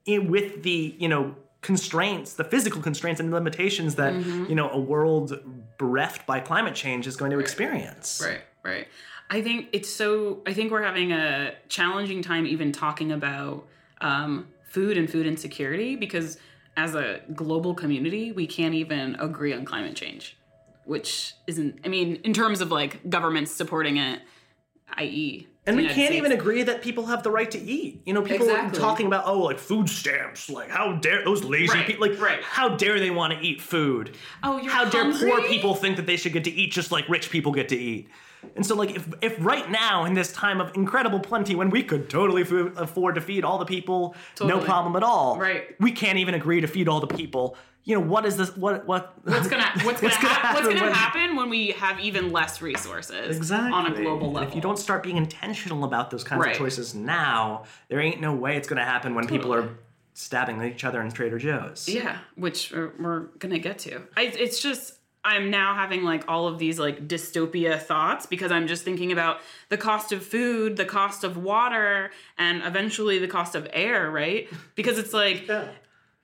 in, 0.07 0.31
with 0.31 0.63
the 0.65 0.95
you 0.99 1.09
know 1.09 1.37
constraints 1.63 2.35
the 2.35 2.45
physical 2.45 2.81
constraints 2.83 3.21
and 3.21 3.31
limitations 3.31 3.95
that 3.97 4.13
Mm-hmm. 4.15 4.47
you 4.47 4.55
know 4.57 4.71
a 4.71 4.81
world 4.81 5.39
bereft 5.79 6.27
by 6.27 6.41
climate 6.41 6.75
change 6.75 7.07
is 7.07 7.17
going 7.17 7.31
to 7.31 7.39
experience 7.39 8.21
Right, 8.25 8.41
right. 8.65 8.89
I 9.33 9.43
think 9.43 9.69
it's 9.73 9.89
so. 9.89 10.41
I 10.47 10.53
think 10.53 10.73
we're 10.73 10.83
having 10.83 11.13
a 11.13 11.55
challenging 11.69 12.21
time 12.23 12.47
even 12.47 12.73
talking 12.73 13.13
about 13.13 13.67
um, 14.01 14.49
food 14.65 14.97
and 14.99 15.09
food 15.09 15.25
insecurity 15.27 15.95
because 15.97 16.37
as 16.77 16.95
a 16.97 17.21
global 17.35 17.75
community, 17.75 18.33
we 18.33 18.47
can't 18.47 18.75
even 18.75 19.15
agree 19.21 19.53
on 19.53 19.65
climate 19.65 19.95
change, 19.95 20.37
which 20.85 21.35
isn't, 21.47 21.79
I 21.85 21.89
mean, 21.89 22.17
in 22.25 22.33
terms 22.33 22.61
of 22.61 22.71
like 22.73 23.09
governments 23.09 23.53
supporting 23.53 23.99
it, 23.99 24.21
i.e., 24.97 25.47
And 25.67 25.77
we 25.77 25.85
can't 25.85 25.97
States. 25.97 26.13
even 26.15 26.33
agree 26.33 26.63
that 26.65 26.81
people 26.83 27.07
have 27.07 27.23
the 27.23 27.31
right 27.31 27.51
to 27.51 27.59
eat. 27.59 28.03
You 28.07 28.15
know, 28.15 28.23
people 28.23 28.49
are 28.51 28.57
Exactly. 28.59 28.81
talking 28.81 29.07
about 29.07 29.27
oh, 29.27 29.39
like 29.41 29.59
food 29.59 29.89
stamps. 29.89 30.49
Like 30.51 30.71
how 30.71 30.95
dare 30.97 31.25
those 31.25 31.45
lazy 31.45 31.77
Right, 31.79 31.87
people? 31.87 32.09
Like 32.09 32.21
right. 32.21 32.43
how 32.43 32.71
dare 32.77 32.99
they 32.99 33.11
want 33.11 33.33
to 33.35 33.39
eat 33.41 33.61
food? 33.61 34.17
Oh, 34.43 34.59
you're 34.59 34.73
how 34.73 34.87
dare 34.89 35.13
poor 35.13 35.43
people 35.43 35.75
think 35.75 35.97
that 35.97 36.07
they 36.07 36.17
should 36.17 36.33
get 36.33 36.45
to 36.45 36.51
eat 36.51 36.73
just 36.73 36.91
like 36.91 37.09
rich 37.09 37.31
people 37.31 37.53
get 37.53 37.69
to 37.69 37.77
eat? 37.77 38.09
And 38.57 38.65
so, 38.65 38.75
like, 38.75 38.91
if 38.97 39.09
if 39.21 39.37
right 39.39 39.71
now 39.71 40.05
in 40.05 40.15
this 40.15 40.33
time 40.33 40.61
of 40.61 40.75
incredible 40.75 41.21
plenty, 41.21 41.55
when 41.55 41.71
we 41.71 41.83
could 41.83 42.09
totally 42.09 42.43
f- 42.43 42.51
afford 42.77 43.15
to 43.17 43.21
feed 43.21 43.45
all 43.45 43.59
the 43.59 43.67
people, 43.67 44.15
no 44.41 44.59
problem 44.61 44.97
at 44.97 45.03
all, 45.03 45.39
Right. 45.39 45.75
We 45.81 45.93
can't 45.93 46.19
even 46.19 46.35
agree 46.35 46.61
to 46.61 46.67
feed 46.67 46.89
all 46.89 47.01
the 47.01 47.07
people. 47.07 47.57
You 47.85 47.95
know, 47.95 48.01
what 48.07 48.27
is 48.27 48.37
this? 48.37 48.55
What 48.57 48.87
what? 48.87 49.15
What's 49.25 49.49
gonna 49.49 49.63
What's 49.83 50.01
gonna, 50.01 50.13
What's 50.13 50.17
gonna 50.23 50.35
hap- 50.35 50.55
What's 50.55 50.61
happen 50.61 50.75
gonna 50.75 50.85
when- 50.87 50.93
happen 50.95 51.37
when 51.37 51.49
we 51.51 51.69
have 51.73 51.99
even 52.01 52.31
less 52.31 52.61
resources 52.61 53.37
Exactly. 53.37 53.73
on 53.73 53.87
a 53.87 53.95
global 53.95 54.27
And 54.27 54.35
level? 54.35 54.49
If 54.49 54.55
you 54.55 54.61
don't 54.61 54.79
start 54.79 55.03
being 55.03 55.17
intentional 55.17 55.85
about 55.85 56.11
those 56.11 56.23
kinds 56.25 56.43
Right. 56.43 56.53
of 56.53 56.59
choices 56.59 56.95
now, 56.95 57.65
there 57.89 58.01
ain't 58.01 58.21
no 58.21 58.35
way 58.35 58.57
it's 58.57 58.69
to 58.79 58.85
happen 58.85 59.15
when 59.15 59.27
people 59.27 59.53
are 59.55 59.71
stabbing 60.13 60.63
each 60.63 60.85
other 60.85 61.01
in 61.01 61.11
Trader 61.11 61.39
Joe's. 61.39 61.89
Yeah, 61.89 62.19
which 62.37 62.71
we're, 62.73 62.93
we're 62.99 63.21
gonna 63.39 63.59
get 63.59 63.79
to. 63.81 64.03
I, 64.17 64.25
it's 64.25 64.61
just 64.61 64.99
I'm 65.25 65.51
now 65.51 65.75
having 65.75 66.03
like 66.03 66.25
all 66.29 66.47
of 66.49 66.59
these 66.59 66.79
like 66.79 67.07
dystopia 67.07 67.79
thoughts 67.81 68.25
because 68.27 68.51
I'm 68.51 68.67
just 68.67 68.85
thinking 68.85 69.13
about 69.13 69.41
the 69.69 69.77
cost 69.77 70.13
of 70.13 70.25
food, 70.25 70.77
the 70.77 70.87
cost 70.87 71.25
of 71.25 71.37
water, 71.37 72.11
and 72.39 72.63
eventually 72.63 73.19
the 73.19 73.29
cost 73.29 73.55
of 73.55 73.69
air, 73.73 74.11
right? 74.11 74.49
Because 74.75 74.99
it's 74.99 75.13
like 75.13 75.47
Yeah. 75.47 75.69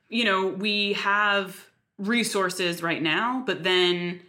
you 0.09 0.23
know 0.25 0.47
we 0.47 0.93
have 0.93 1.67
resources 1.99 2.81
right 2.81 3.01
now, 3.01 3.43
but 3.45 3.63
then 3.63 4.21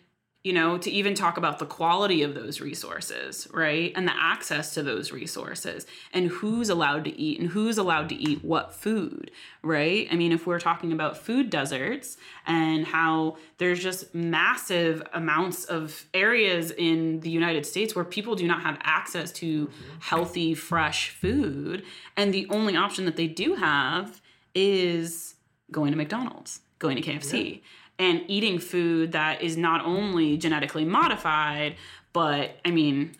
you 0.48 0.54
know 0.54 0.78
to 0.78 0.90
even 0.90 1.14
talk 1.14 1.36
about 1.36 1.58
the 1.58 1.66
quality 1.66 2.22
of 2.22 2.34
those 2.34 2.58
resources 2.58 3.46
right? 3.52 3.92
And 3.94 4.08
the 4.08 4.14
access 4.16 4.72
to 4.74 4.82
those 4.82 5.12
resources 5.12 5.86
and 6.14 6.28
who's 6.28 6.70
allowed 6.70 7.04
to 7.04 7.20
eat 7.20 7.38
and 7.38 7.50
who's 7.50 7.76
allowed 7.76 8.08
to 8.08 8.14
eat 8.14 8.42
what 8.42 8.72
food 8.72 9.30
right? 9.62 10.08
I 10.10 10.16
mean 10.16 10.32
if 10.32 10.46
we're 10.46 10.58
talking 10.58 10.90
about 10.90 11.18
food 11.18 11.50
deserts 11.50 12.16
and 12.46 12.86
how 12.86 13.36
there's 13.58 13.82
just 13.82 14.14
massive 14.14 15.02
amounts 15.12 15.66
of 15.66 16.06
areas 16.14 16.70
in 16.70 17.20
the 17.20 17.30
united 17.30 17.66
states 17.66 17.94
where 17.94 18.04
people 18.06 18.34
do 18.34 18.46
not 18.46 18.62
have 18.62 18.78
access 18.82 19.30
to 19.32 19.66
mm-hmm. 19.66 19.98
healthy 20.00 20.54
fresh 20.54 21.10
food 21.10 21.82
and 22.16 22.32
the 22.32 22.46
only 22.48 22.74
option 22.74 23.04
that 23.04 23.16
they 23.16 23.26
do 23.26 23.56
have 23.56 24.22
is 24.54 25.34
going 25.70 25.90
to 25.90 25.98
mcdonald's 25.98 26.60
going 26.78 26.96
to 26.96 27.02
kfc 27.02 27.60
and 27.98 28.22
eating 28.28 28.58
food 28.58 29.12
that 29.12 29.42
is 29.42 29.56
not 29.56 29.84
only 29.84 30.36
genetically 30.36 30.84
modified, 30.84 31.76
but 32.12 32.56
I 32.64 32.70
mean, 32.70 33.16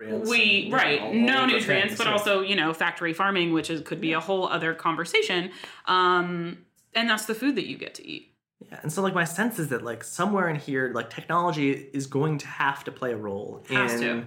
we 0.00 0.68
right 0.70 1.12
no 1.12 1.46
nutrients, 1.46 1.96
but 1.96 2.06
also 2.06 2.40
you 2.40 2.56
know 2.56 2.72
factory 2.72 3.12
farming, 3.12 3.52
which 3.52 3.70
is 3.70 3.80
could 3.82 4.00
be 4.00 4.12
a 4.12 4.20
whole 4.20 4.46
other 4.46 4.74
conversation. 4.74 5.50
Um, 5.86 6.58
and 6.94 7.08
that's 7.08 7.26
the 7.26 7.34
food 7.34 7.56
that 7.56 7.66
you 7.66 7.76
get 7.76 7.94
to 7.96 8.06
eat. 8.06 8.32
Yeah, 8.60 8.80
and 8.82 8.92
so 8.92 9.02
like 9.02 9.14
my 9.14 9.24
sense 9.24 9.58
is 9.58 9.68
that 9.68 9.82
like 9.82 10.02
somewhere 10.02 10.48
in 10.48 10.56
here, 10.56 10.92
like 10.94 11.10
technology 11.10 11.70
is 11.92 12.06
going 12.06 12.38
to 12.38 12.46
have 12.46 12.84
to 12.84 12.92
play 12.92 13.12
a 13.12 13.16
role 13.16 13.64
Has 13.70 13.94
in 13.94 14.00
to. 14.00 14.26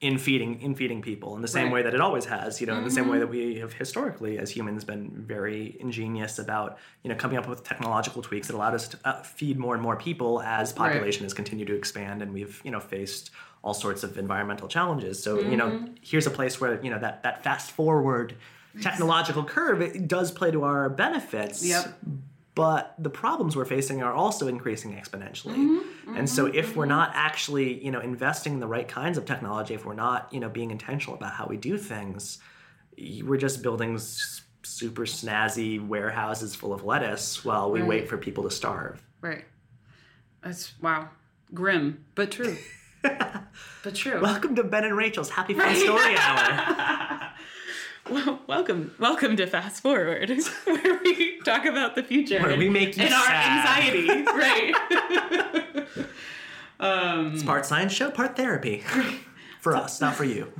In 0.00 0.16
feeding 0.16 0.60
in 0.60 0.74
feeding 0.76 1.02
people 1.02 1.34
in 1.34 1.42
the 1.42 1.48
same 1.48 1.62
Right. 1.62 1.64
Mm-hmm. 1.66 1.74
way 1.74 1.82
that 1.82 1.94
it 1.94 2.00
always 2.00 2.24
has. 2.26 2.60
You 2.60 2.68
know, 2.68 2.76
in 2.78 2.84
the 2.84 2.90
same 2.90 3.08
way 3.08 3.18
that 3.18 3.28
we 3.28 3.56
have 3.58 3.72
historically 3.72 4.38
as 4.38 4.48
humans 4.50 4.84
been 4.84 5.10
very 5.12 5.76
ingenious 5.80 6.38
about 6.38 6.78
you 7.02 7.08
know 7.10 7.16
coming 7.16 7.36
up 7.36 7.48
with 7.48 7.64
technological 7.64 8.22
tweaks 8.22 8.46
that 8.46 8.54
allowed 8.54 8.74
us 8.74 8.86
to 8.88 8.98
uh, 9.04 9.22
feed 9.22 9.58
more 9.58 9.74
and 9.74 9.82
more 9.82 9.96
people 9.96 10.40
as 10.42 10.72
population 10.72 11.24
has 11.24 11.34
continued 11.34 11.66
to 11.68 11.74
expand, 11.74 12.22
and 12.22 12.32
we've 12.32 12.60
you 12.64 12.70
know 12.70 12.78
faced 12.80 13.30
all 13.64 13.74
sorts 13.74 14.04
of 14.04 14.16
environmental 14.16 14.68
challenges. 14.68 15.20
So 15.22 15.40
you 15.40 15.56
know, 15.56 15.68
Mm-hmm. 15.68 15.94
here's 16.00 16.26
a 16.28 16.30
place 16.30 16.60
where 16.60 16.80
you 16.80 16.90
know 16.90 16.98
that 17.00 17.22
that 17.24 17.42
fast 17.42 17.72
forward 17.72 18.34
technological 18.80 19.42
curve 19.42 19.80
it 19.80 20.06
does 20.06 20.30
play 20.30 20.52
to 20.52 20.62
our 20.62 20.88
benefits 20.88 21.64
Yep. 21.66 21.98
But 22.58 22.92
the 22.98 23.08
problems 23.08 23.54
we're 23.54 23.64
facing 23.64 24.02
are 24.02 24.12
also 24.12 24.48
increasing 24.48 24.92
exponentially. 24.92 25.54
Mm-hmm, 25.54 26.16
and 26.16 26.28
so 26.28 26.46
if 26.46 26.74
we're 26.74 26.86
not 26.86 27.12
actually 27.14 27.84
you 27.84 27.92
know 27.92 28.00
investing 28.00 28.54
in 28.54 28.58
the 28.58 28.66
right 28.66 28.88
kinds 28.88 29.16
of 29.16 29.24
technology 29.24 29.74
if 29.74 29.86
we're 29.86 29.94
not 29.94 30.28
you 30.32 30.40
know 30.40 30.48
being 30.48 30.72
intentional 30.72 31.16
about 31.16 31.34
how 31.34 31.46
we 31.46 31.56
do 31.56 31.78
things 31.78 32.38
we're 33.22 33.38
just 33.38 33.62
building 33.62 33.96
super 34.64 35.06
snazzy 35.06 35.86
warehouses 35.86 36.56
full 36.56 36.72
of 36.72 36.82
lettuce 36.82 37.44
while 37.44 37.70
we 37.70 37.80
wait 37.80 38.08
for 38.08 38.18
people 38.18 38.42
to 38.42 38.50
starve. 38.50 39.00
Right. 39.20 39.44
That's 40.42 40.72
wow, 40.82 41.10
grim 41.54 42.06
but 42.16 42.32
true. 42.32 42.56
but 43.84 43.94
true. 43.94 44.20
welcome 44.20 44.56
to 44.56 44.64
ben 44.64 44.82
and 44.82 44.96
rachel's 44.96 45.30
happy 45.30 45.54
fun 45.54 45.76
story 45.76 46.16
hour 46.16 47.06
Well, 48.10 48.40
welcome, 48.46 48.94
welcome 48.98 49.36
to 49.36 49.46
Fast 49.46 49.82
Forward, 49.82 50.30
where 50.64 51.00
we 51.04 51.40
talk 51.44 51.66
about 51.66 51.94
the 51.94 52.02
future 52.02 52.40
Where 52.40 52.56
we 52.56 52.68
make 52.70 52.96
you 52.96 53.04
and 53.04 53.12
our 53.12 53.24
sad. 53.26 53.94
anxiety, 53.94 54.22
right? 54.32 56.06
um, 56.80 57.34
it's 57.34 57.42
part 57.42 57.66
science 57.66 57.92
show 57.92 58.10
part 58.10 58.34
therapy 58.36 58.82
for 59.60 59.76
us 59.76 60.00
not 60.00 60.14
for 60.14 60.24
you 60.24 60.50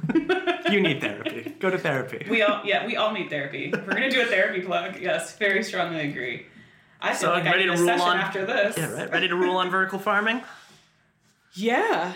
you 0.71 0.81
need 0.81 1.01
therapy 1.01 1.55
go 1.61 1.71
to 1.71 1.79
therapy 1.79 2.27
we 2.29 2.43
all, 2.43 2.61
yeah, 2.65 2.85
we 2.85 2.97
all 2.97 3.13
need 3.13 3.31
therapy. 3.31 3.71
We're 3.73 3.81
gonna 3.95 4.11
do 4.11 4.21
a 4.23 4.27
therapy 4.27 4.61
plug. 4.61 5.01
Yes, 5.01 5.37
very 5.39 5.63
strongly 5.63 6.11
agree. 6.11 6.47
I 7.01 7.11
feel 7.11 7.17
So, 7.29 7.31
like 7.31 7.45
I 7.45 7.53
ready 7.53 7.67
need 7.67 7.67
to 7.67 7.73
a 7.75 7.77
rule 7.79 7.87
session 7.87 8.09
on- 8.09 8.17
after 8.19 8.45
this. 8.45 8.77
yeah 8.77 8.93
right 8.93 9.11
ready 9.11 9.29
to 9.29 9.37
rule 9.37 9.57
on 9.57 9.71
vertical 9.71 9.99
farming 10.01 10.43
Yeah, 11.55 12.13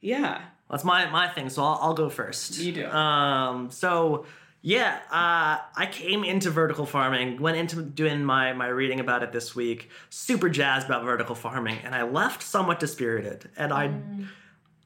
yeah. 0.00 0.42
That's 0.70 0.84
my 0.84 1.10
my 1.10 1.26
thing, 1.28 1.50
so 1.50 1.64
I'll, 1.64 1.78
I'll 1.82 1.94
go 1.94 2.08
first. 2.08 2.58
You 2.58 2.70
do. 2.72 2.86
Um. 2.86 3.72
So 3.72 4.24
yeah, 4.62 4.98
uh, 5.10 5.58
I 5.74 5.88
came 5.90 6.22
into 6.22 6.50
vertical 6.50 6.84
farming, 6.84 7.40
went 7.40 7.56
into 7.56 7.82
doing 7.82 8.24
my 8.24 8.52
my 8.52 8.66
reading 8.66 9.00
about 9.00 9.22
it 9.22 9.32
this 9.32 9.56
week. 9.56 9.90
Super 10.10 10.50
jazzed 10.50 10.86
about 10.86 11.04
vertical 11.04 11.34
farming, 11.34 11.78
and 11.82 11.94
I 11.94 12.02
left 12.02 12.42
somewhat 12.42 12.78
dispirited. 12.78 13.50
And 13.56 13.72
I 13.72 13.90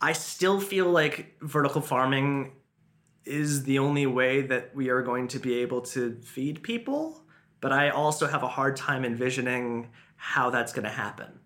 I 0.00 0.12
still 0.12 0.60
feel 0.60 0.88
like 0.90 1.36
vertical 1.40 1.80
farming 1.80 2.52
is 3.24 3.64
the 3.64 3.78
only 3.80 4.06
way 4.06 4.42
that 4.42 4.76
we 4.76 4.90
are 4.90 5.02
going 5.02 5.28
to 5.28 5.38
be 5.38 5.54
able 5.54 5.80
to 5.80 6.20
feed 6.22 6.62
people. 6.62 7.22
But 7.60 7.72
I 7.72 7.88
also 7.90 8.26
have 8.28 8.42
a 8.42 8.48
hard 8.48 8.76
time 8.76 9.04
envisioning 9.04 9.88
how 10.16 10.50
that's 10.50 10.72
going 10.72 10.84
to 10.84 10.90
happen. 10.90 11.40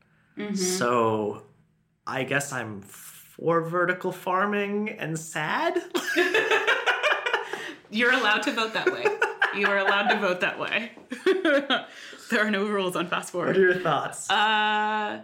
So 0.57 1.45
I 2.07 2.25
guess 2.25 2.53
I'm 2.53 2.83
for 2.83 3.63
vertical 3.63 4.13
farming 4.13 4.91
and 4.91 5.19
sad. 5.19 5.79
You're 7.91 8.13
allowed 8.13 8.43
to 8.43 8.53
vote 8.53 8.75
that 8.75 8.93
way. 8.93 9.05
You 9.57 9.67
are 9.67 9.79
allowed 9.79 10.09
to 10.09 10.19
vote 10.19 10.41
that 10.41 10.59
way. 10.59 10.93
there 12.31 12.47
are 12.47 12.51
no 12.51 12.67
rules 12.67 12.97
on 12.97 13.09
fast 13.09 13.33
forward. 13.33 13.49
what 13.49 13.57
are 13.57 13.61
your 13.61 13.81
thoughts? 13.81 14.31
Uh, 14.31 15.21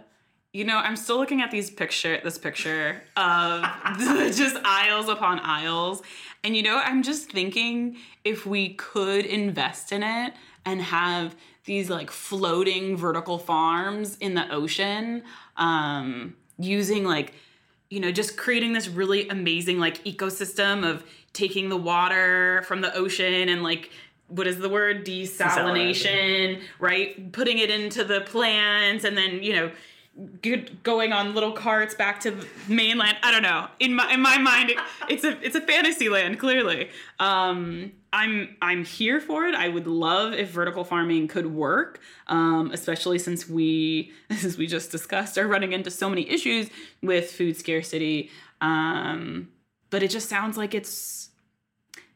you 0.51 0.63
know, 0.63 0.77
I'm 0.77 0.95
still 0.95 1.17
looking 1.17 1.41
at 1.41 1.51
these 1.51 1.69
picture, 1.69 2.19
this 2.23 2.37
picture 2.37 3.01
of 3.17 3.63
just 4.35 4.55
aisles 4.63 5.09
upon 5.09 5.39
aisles, 5.39 6.01
and 6.43 6.55
you 6.55 6.63
know, 6.63 6.81
I'm 6.83 7.03
just 7.03 7.29
thinking 7.31 7.97
if 8.23 8.45
we 8.45 8.75
could 8.75 9.25
invest 9.25 9.91
in 9.91 10.01
it 10.01 10.33
and 10.65 10.81
have 10.81 11.35
these 11.65 11.89
like 11.89 12.09
floating 12.09 12.95
vertical 12.95 13.37
farms 13.37 14.17
in 14.17 14.33
the 14.33 14.49
ocean, 14.51 15.23
um, 15.57 16.35
using 16.57 17.03
like 17.03 17.33
you 17.89 17.99
know, 17.99 18.11
just 18.11 18.37
creating 18.37 18.73
this 18.73 18.87
really 18.87 19.27
amazing 19.29 19.79
like 19.79 20.03
ecosystem 20.03 20.89
of 20.89 21.03
taking 21.33 21.69
the 21.69 21.77
water 21.77 22.63
from 22.67 22.81
the 22.81 22.93
ocean 22.95 23.49
and 23.49 23.61
like 23.63 23.91
what 24.27 24.47
is 24.47 24.57
the 24.57 24.69
word 24.69 25.05
desalination, 25.05 26.61
right? 26.79 27.31
Putting 27.31 27.59
it 27.59 27.69
into 27.69 28.03
the 28.03 28.21
plants 28.21 29.03
and 29.03 29.15
then, 29.15 29.43
you 29.43 29.53
know, 29.53 29.71
good, 30.41 30.83
going 30.83 31.13
on 31.13 31.33
little 31.33 31.51
carts 31.51 31.93
back 31.93 32.19
to 32.21 32.37
mainland. 32.67 33.17
I 33.23 33.31
don't 33.31 33.43
know. 33.43 33.67
In 33.79 33.95
my 33.95 34.13
in 34.13 34.21
my 34.21 34.37
mind, 34.37 34.71
it, 34.71 34.77
it's 35.09 35.23
a 35.23 35.39
it's 35.45 35.55
a 35.55 35.61
fantasy 35.61 36.09
land. 36.09 36.39
Clearly, 36.39 36.89
um, 37.19 37.91
I'm 38.13 38.55
I'm 38.61 38.85
here 38.85 39.19
for 39.19 39.45
it. 39.45 39.55
I 39.55 39.67
would 39.67 39.87
love 39.87 40.33
if 40.33 40.49
vertical 40.49 40.83
farming 40.83 41.27
could 41.27 41.47
work, 41.47 41.99
um, 42.27 42.71
especially 42.71 43.19
since 43.19 43.49
we, 43.49 44.11
as 44.29 44.57
we 44.57 44.67
just 44.67 44.91
discussed, 44.91 45.37
are 45.37 45.47
running 45.47 45.73
into 45.73 45.91
so 45.91 46.09
many 46.09 46.29
issues 46.29 46.69
with 47.01 47.31
food 47.31 47.57
scarcity. 47.57 48.29
Um, 48.61 49.49
but 49.89 50.01
it 50.01 50.09
just 50.09 50.29
sounds 50.29 50.57
like 50.57 50.73
it's 50.73 51.29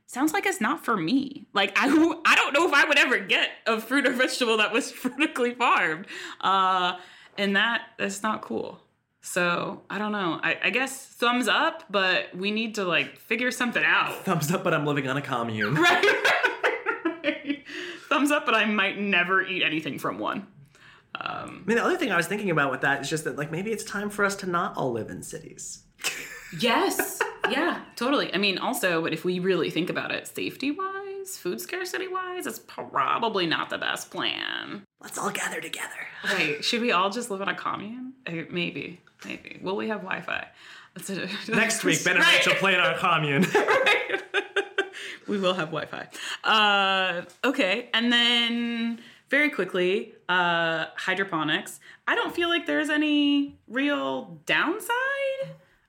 sounds 0.05 0.33
like 0.33 0.45
it's 0.45 0.59
not 0.59 0.83
for 0.83 0.97
me. 0.97 1.45
Like 1.53 1.77
I, 1.77 1.87
I 2.25 2.35
don't 2.35 2.53
know 2.53 2.67
if 2.67 2.73
I 2.73 2.85
would 2.85 2.97
ever 2.97 3.19
get 3.19 3.49
a 3.67 3.79
fruit 3.79 4.07
or 4.07 4.13
vegetable 4.13 4.57
that 4.57 4.71
was 4.71 4.91
vertically 5.03 5.53
farmed, 5.53 6.07
uh, 6.41 6.97
and 7.39 7.55
that 7.55 7.81
that's 7.97 8.21
not 8.21 8.41
cool. 8.41 8.79
So 9.21 9.81
I 9.89 9.97
don't 9.97 10.11
know. 10.11 10.39
I, 10.43 10.57
I 10.65 10.69
guess 10.69 11.05
thumbs 11.05 11.47
up, 11.47 11.83
but 11.89 12.35
we 12.35 12.51
need 12.51 12.75
to 12.75 12.83
like 12.83 13.17
figure 13.17 13.49
something 13.51 13.83
out. 13.83 14.13
Thumbs 14.25 14.51
up, 14.51 14.63
but 14.63 14.73
I'm 14.73 14.85
living 14.85 15.07
on 15.07 15.17
a 15.17 15.21
commune. 15.21 15.75
Right. 17.21 17.65
thumbs 18.09 18.31
up, 18.31 18.45
but 18.45 18.55
I 18.55 18.65
might 18.65 18.97
never 18.99 19.41
eat 19.43 19.61
anything 19.63 19.99
from 19.99 20.17
one. 20.19 20.47
Um, 21.15 21.63
I 21.63 21.67
mean, 21.67 21.77
the 21.77 21.83
other 21.83 21.97
thing 21.97 22.11
I 22.11 22.17
was 22.17 22.27
thinking 22.27 22.49
about 22.49 22.71
with 22.71 22.81
that 22.81 23.01
is 23.01 23.09
just 23.09 23.23
that, 23.25 23.37
like, 23.37 23.51
maybe 23.51 23.71
it's 23.71 23.83
time 23.83 24.09
for 24.09 24.25
us 24.25 24.35
to 24.37 24.47
not 24.47 24.75
all 24.77 24.91
live 24.91 25.09
in 25.09 25.21
cities. 25.21 25.83
Yes. 26.59 27.19
yeah, 27.49 27.81
totally. 27.95 28.33
I 28.33 28.37
mean, 28.37 28.57
also, 28.57 29.01
but 29.01 29.13
if 29.13 29.23
we 29.23 29.39
really 29.39 29.69
think 29.69 29.89
about 29.89 30.11
it, 30.11 30.27
safety 30.27 30.71
wise, 30.71 30.98
food 31.25 31.59
scarcity 31.61 32.07
wise, 32.07 32.45
it's 32.47 32.59
probably 32.59 33.45
not 33.45 33.69
the 33.69 33.77
best 33.77 34.11
plan. 34.11 34.83
Let's 35.01 35.17
all 35.17 35.29
gather 35.31 35.61
together. 35.61 36.07
Wait, 36.37 36.63
Should 36.65 36.81
we 36.81 36.91
all 36.91 37.09
just 37.09 37.29
live 37.31 37.41
in 37.41 37.47
a 37.49 37.55
commune? 37.55 38.13
Uh, 38.27 38.31
Maybe. 38.49 39.01
Maybe. 39.25 39.59
Will 39.61 39.75
we 39.75 39.87
have 39.89 39.99
Wi 40.01 40.21
Fi? 40.21 40.47
Next 41.47 41.83
week, 41.83 42.03
Ben 42.03 42.15
and 42.15 42.23
Right. 42.25 42.37
Rachel 42.37 42.53
play 42.55 42.73
in 42.73 42.79
our 42.79 42.97
commune. 42.97 43.45
we 45.27 45.39
will 45.39 45.53
have 45.53 45.69
Wi-Fi. 45.71 46.07
Uh, 46.43 47.21
okay, 47.43 47.89
and 47.93 48.11
then 48.11 48.99
very 49.29 49.49
quickly, 49.49 50.13
uh, 50.27 50.85
hydroponics. 50.97 51.79
I 52.07 52.15
don't 52.15 52.33
feel 52.35 52.49
like 52.49 52.65
there's 52.65 52.89
any 52.89 53.57
real 53.67 54.39
downside 54.45 54.89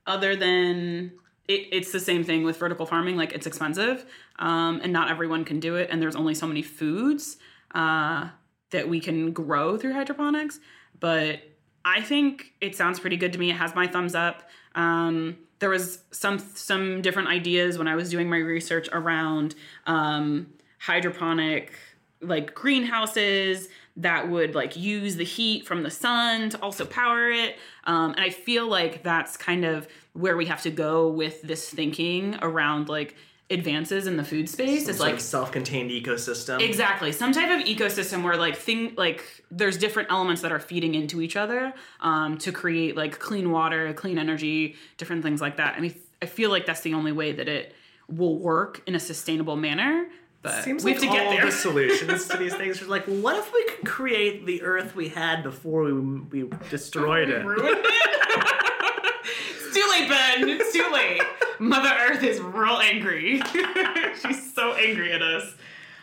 other 0.05 0.35
than 0.35 1.11
it, 1.51 1.67
it's 1.71 1.91
the 1.91 1.99
same 1.99 2.23
thing 2.23 2.43
with 2.43 2.57
vertical 2.57 2.85
farming. 2.85 3.17
Like 3.17 3.33
it's 3.33 3.47
expensive, 3.47 4.05
um, 4.39 4.79
and 4.83 4.93
not 4.93 5.09
everyone 5.09 5.45
can 5.45 5.59
do 5.59 5.75
it, 5.75 5.89
and 5.91 6.01
there's 6.01 6.15
only 6.15 6.35
so 6.35 6.47
many 6.47 6.61
foods 6.61 7.37
uh, 7.73 8.29
that 8.71 8.87
we 8.89 8.99
can 8.99 9.31
grow 9.31 9.77
through 9.77 9.93
hydroponics. 9.93 10.59
But 10.99 11.39
I 11.83 12.01
think 12.01 12.53
it 12.61 12.75
sounds 12.75 12.99
pretty 12.99 13.17
good 13.17 13.33
to 13.33 13.39
me. 13.39 13.49
It 13.49 13.55
has 13.55 13.75
my 13.75 13.87
thumbs 13.87 14.15
up. 14.15 14.43
Um, 14.75 15.37
there 15.59 15.69
was 15.69 15.99
some 16.11 16.39
some 16.39 17.01
different 17.01 17.27
ideas 17.27 17.77
when 17.77 17.87
I 17.87 17.95
was 17.95 18.09
doing 18.09 18.29
my 18.29 18.37
research 18.37 18.89
around 18.91 19.55
um, 19.85 20.47
hydroponic 20.79 21.73
like 22.21 22.53
greenhouses 22.53 23.67
that 23.97 24.29
would 24.29 24.55
like 24.55 24.75
use 24.75 25.15
the 25.15 25.25
heat 25.25 25.65
from 25.65 25.83
the 25.83 25.91
sun 25.91 26.49
to 26.49 26.61
also 26.61 26.85
power 26.85 27.29
it. 27.29 27.57
Um, 27.85 28.11
and 28.11 28.21
I 28.21 28.29
feel 28.29 28.67
like 28.67 29.03
that's 29.03 29.37
kind 29.37 29.65
of 29.65 29.87
where 30.13 30.37
we 30.37 30.45
have 30.45 30.61
to 30.63 30.71
go 30.71 31.09
with 31.09 31.41
this 31.41 31.69
thinking 31.69 32.37
around 32.41 32.89
like 32.89 33.15
advances 33.49 34.07
in 34.07 34.15
the 34.15 34.23
food 34.23 34.47
space. 34.47 34.87
It's 34.87 34.99
like 34.99 35.13
like 35.13 35.19
self-contained 35.19 35.91
ecosystem. 35.91 36.61
Exactly. 36.61 37.11
Some 37.11 37.33
type 37.33 37.59
of 37.59 37.67
ecosystem 37.67 38.23
where 38.23 38.37
like 38.37 38.55
thing 38.55 38.93
like 38.97 39.23
there's 39.51 39.77
different 39.77 40.09
elements 40.09 40.41
that 40.41 40.51
are 40.51 40.59
feeding 40.59 40.95
into 40.95 41.21
each 41.21 41.35
other 41.35 41.73
um, 41.99 42.37
to 42.39 42.51
create 42.51 42.95
like 42.95 43.19
clean 43.19 43.51
water, 43.51 43.93
clean 43.93 44.17
energy, 44.17 44.75
different 44.97 45.21
things 45.21 45.41
like 45.41 45.57
that. 45.57 45.75
I 45.75 45.81
mean, 45.81 45.93
I 46.21 46.27
feel 46.27 46.49
like 46.49 46.65
that's 46.65 46.81
the 46.81 46.93
only 46.93 47.11
way 47.11 47.33
that 47.33 47.49
it 47.49 47.75
will 48.07 48.39
work 48.39 48.81
in 48.87 48.95
a 48.95 48.99
sustainable 48.99 49.55
manner. 49.55 50.07
But 50.43 50.63
Seems 50.63 50.83
we 50.83 50.93
like 50.93 51.01
have 51.03 51.11
to 51.11 51.17
get 51.17 51.25
all 51.27 51.33
there. 51.33 51.45
the 51.45 51.51
solutions 51.51 52.27
to 52.29 52.37
these 52.37 52.55
things 52.55 52.81
are 52.81 52.85
like, 52.87 53.05
what 53.05 53.35
if 53.37 53.53
we 53.53 53.63
could 53.65 53.85
create 53.85 54.45
the 54.47 54.63
Earth 54.63 54.95
we 54.95 55.09
had 55.09 55.43
before 55.43 55.83
we, 55.83 55.93
we 55.93 56.49
destroyed 56.69 57.29
it? 57.29 57.45
Ruined 57.45 57.77
it. 57.83 57.85
it's 59.23 59.75
too 59.75 59.87
late, 59.91 60.09
Ben. 60.09 60.49
It's 60.49 60.73
too 60.73 60.89
late. 60.91 61.21
Mother 61.59 61.89
Earth 62.09 62.23
is 62.23 62.39
real 62.39 62.77
angry. 62.81 63.39
She's 64.21 64.53
so 64.55 64.73
angry 64.73 65.13
at 65.13 65.21
us. 65.21 65.53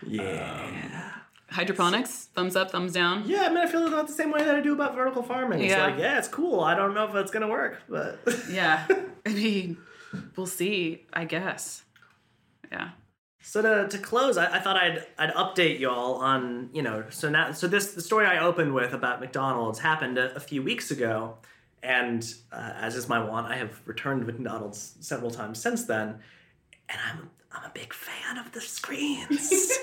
Yeah. 0.07 1.11
Hydroponics, 1.51 2.27
thumbs 2.35 2.55
up, 2.55 2.71
thumbs 2.71 2.93
down. 2.93 3.25
Yeah, 3.27 3.43
I 3.43 3.49
mean, 3.49 3.59
I 3.59 3.67
feel 3.67 3.89
about 3.89 4.07
the 4.07 4.13
same 4.13 4.31
way 4.31 4.45
that 4.45 4.55
I 4.55 4.61
do 4.61 4.73
about 4.73 4.95
vertical 4.95 5.23
farming. 5.25 5.63
It's 5.63 5.71
Yeah. 5.73 5.87
like, 5.87 5.99
yeah, 5.99 6.19
it's 6.19 6.29
cool. 6.29 6.61
I 6.61 6.77
don't 6.77 6.95
know 6.95 7.09
if 7.09 7.15
it's 7.17 7.33
gonna 7.33 7.49
work, 7.49 7.79
but 7.89 8.21
Yeah. 8.51 8.87
I 9.27 9.31
mean, 9.31 9.79
we'll 10.37 10.47
see, 10.47 11.07
I 11.13 11.25
guess. 11.25 11.83
Yeah. 12.71 12.91
So 13.43 13.63
to, 13.63 13.89
to 13.89 13.99
close, 13.99 14.37
I, 14.37 14.57
I 14.57 14.59
thought 14.61 14.77
I'd 14.77 15.07
I'd 15.17 15.33
update 15.35 15.79
y'all 15.79 16.15
on 16.15 16.71
you 16.73 16.83
know 16.83 17.05
so 17.11 17.29
now 17.29 17.53
so 17.53 17.69
this 17.69 17.95
the 17.95 18.03
story 18.03 18.27
I 18.27 18.41
opened 18.41 18.75
with 18.75 18.93
about 18.93 19.21
McDonald's 19.21 19.79
happened 19.79 20.19
a, 20.19 20.35
a 20.35 20.41
few 20.41 20.63
weeks 20.63 20.91
ago, 20.91 21.37
and 21.83 22.23
uh, 22.53 22.73
as 22.77 22.97
is 22.97 23.09
my 23.09 23.23
want, 23.23 23.47
I 23.47 23.57
have 23.57 23.81
returned 23.87 24.21
to 24.21 24.27
McDonald's 24.27 24.97
several 25.01 25.31
times 25.31 25.61
since 25.61 25.85
then, 25.85 26.19
and 26.89 26.99
I'm 27.11 27.31
I'm 27.53 27.65
a 27.65 27.73
big 27.73 27.95
fan 27.95 28.39
of 28.39 28.53
the 28.53 28.61
screens, 28.61 29.51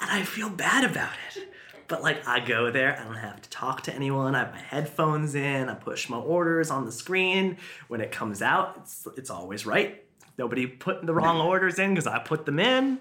and 0.00 0.10
I 0.10 0.24
feel 0.24 0.50
bad 0.50 0.84
about 0.84 1.14
it. 1.34 1.48
But 1.86 2.02
like 2.02 2.26
I 2.28 2.38
go 2.38 2.70
there, 2.70 2.98
I 3.00 3.04
don't 3.04 3.14
have 3.16 3.42
to 3.42 3.50
talk 3.50 3.82
to 3.82 3.94
anyone. 3.94 4.34
I 4.34 4.40
have 4.40 4.52
my 4.52 4.60
headphones 4.60 5.34
in. 5.34 5.68
I 5.68 5.74
push 5.74 6.08
my 6.08 6.18
orders 6.18 6.70
on 6.70 6.84
the 6.84 6.92
screen. 6.92 7.56
When 7.88 8.00
it 8.00 8.12
comes 8.12 8.42
out, 8.42 8.76
it's 8.80 9.06
it's 9.16 9.30
always 9.30 9.64
right. 9.66 10.04
Nobody 10.40 10.66
put 10.66 11.04
the 11.04 11.12
wrong 11.12 11.38
orders 11.38 11.78
in 11.78 11.90
because 11.90 12.06
I 12.06 12.18
put 12.18 12.46
them 12.46 12.58
in, 12.58 12.98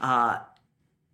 uh, 0.00 0.40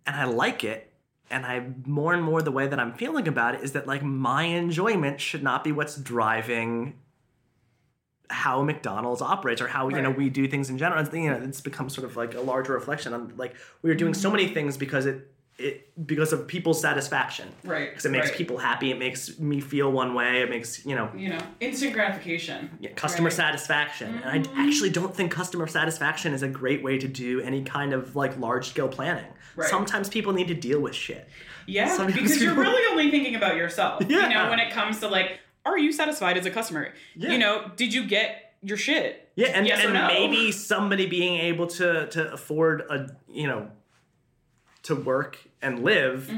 and 0.07 0.15
I 0.15 0.23
like 0.25 0.63
it. 0.63 0.91
And 1.29 1.45
I 1.45 1.67
more 1.85 2.15
and 2.15 2.23
more 2.23 2.41
the 2.41 2.51
way 2.51 2.67
that 2.67 2.79
I'm 2.79 2.93
feeling 2.93 3.27
about 3.27 3.53
it 3.53 3.61
is 3.61 3.73
that 3.73 3.85
like 3.85 4.01
my 4.01 4.43
enjoyment 4.43 5.21
should 5.21 5.43
not 5.43 5.63
be 5.63 5.71
what's 5.71 5.95
driving 5.95 6.97
how 8.31 8.63
McDonald's 8.63 9.21
operates 9.21 9.61
or 9.61 9.67
how 9.67 9.89
you 9.89 10.01
know 10.01 10.09
we 10.09 10.29
do 10.29 10.47
things 10.47 10.71
in 10.71 10.79
general. 10.79 10.99
It's, 11.05 11.13
you 11.13 11.29
know, 11.29 11.39
it's 11.43 11.61
become 11.61 11.89
sort 11.91 12.05
of 12.09 12.17
like 12.17 12.33
a 12.33 12.41
larger 12.41 12.73
reflection 12.73 13.13
on 13.13 13.33
like 13.37 13.55
we 13.83 13.91
are 13.91 13.95
doing 13.95 14.15
so 14.15 14.31
many 14.31 14.47
things 14.47 14.77
because 14.77 15.05
it 15.05 15.29
it 15.57 16.05
because 16.05 16.33
of 16.33 16.47
people's 16.47 16.79
satisfaction. 16.79 17.49
Right, 17.63 17.89
Because 17.89 18.05
it 18.05 18.11
makes 18.11 18.29
right. 18.29 18.37
people 18.37 18.57
happy. 18.57 18.91
It 18.91 18.99
makes 18.99 19.39
me 19.39 19.59
feel 19.59 19.91
one 19.91 20.13
way. 20.13 20.41
It 20.41 20.49
makes 20.49 20.85
you 20.85 20.95
know 20.95 21.09
You 21.15 21.29
know, 21.29 21.39
instant 21.59 21.93
gratification. 21.93 22.69
yeah, 22.79 22.91
customer 22.91 23.29
Right. 23.29 23.33
satisfaction. 23.35 24.21
And 24.23 24.25
I 24.25 24.39
mm-hmm. 24.39 24.59
actually 24.59 24.91
don't 24.91 25.15
think 25.15 25.31
customer 25.31 25.67
satisfaction 25.67 26.33
is 26.33 26.43
a 26.43 26.47
great 26.47 26.83
way 26.83 26.97
to 26.99 27.07
do 27.07 27.41
any 27.41 27.63
kind 27.63 27.93
of 27.93 28.15
like 28.15 28.37
large 28.39 28.69
scale 28.69 28.87
planning. 28.87 29.25
Right. 29.55 29.69
Sometimes 29.69 30.09
people 30.09 30.33
need 30.33 30.47
to 30.49 30.53
deal 30.53 30.79
with 30.79 30.93
shit. 30.93 31.27
Yeah, 31.65 31.89
Sometimes 31.89 32.13
because 32.21 32.41
you're 32.41 32.53
really 32.53 32.83
only 32.91 33.09
thinking 33.09 33.35
about 33.35 33.55
yourself. 33.55 34.03
Yeah. 34.07 34.29
You 34.29 34.35
know, 34.35 34.49
when 34.49 34.59
it 34.59 34.71
comes 34.71 34.99
to 34.99 35.07
like, 35.07 35.39
are 35.65 35.77
you 35.77 35.91
satisfied 35.91 36.37
as 36.37 36.45
a 36.45 36.51
customer? 36.51 36.93
Yeah. 37.15 37.31
You 37.31 37.39
know, 37.39 37.71
did 37.75 37.93
you 37.93 38.05
get 38.05 38.53
your 38.61 38.77
shit? 38.77 39.29
Yeah, 39.35 39.47
and, 39.47 39.67
Yes 39.67 39.83
and 39.83 39.93
no? 39.93 40.07
maybe 40.07 40.51
somebody 40.51 41.07
being 41.07 41.39
able 41.39 41.67
to 41.67 42.07
to 42.07 42.31
afford 42.31 42.81
a 42.89 43.09
you 43.27 43.47
know 43.47 43.69
to 44.87 44.95
work 44.95 45.37
and 45.61 45.83
live 45.83 46.29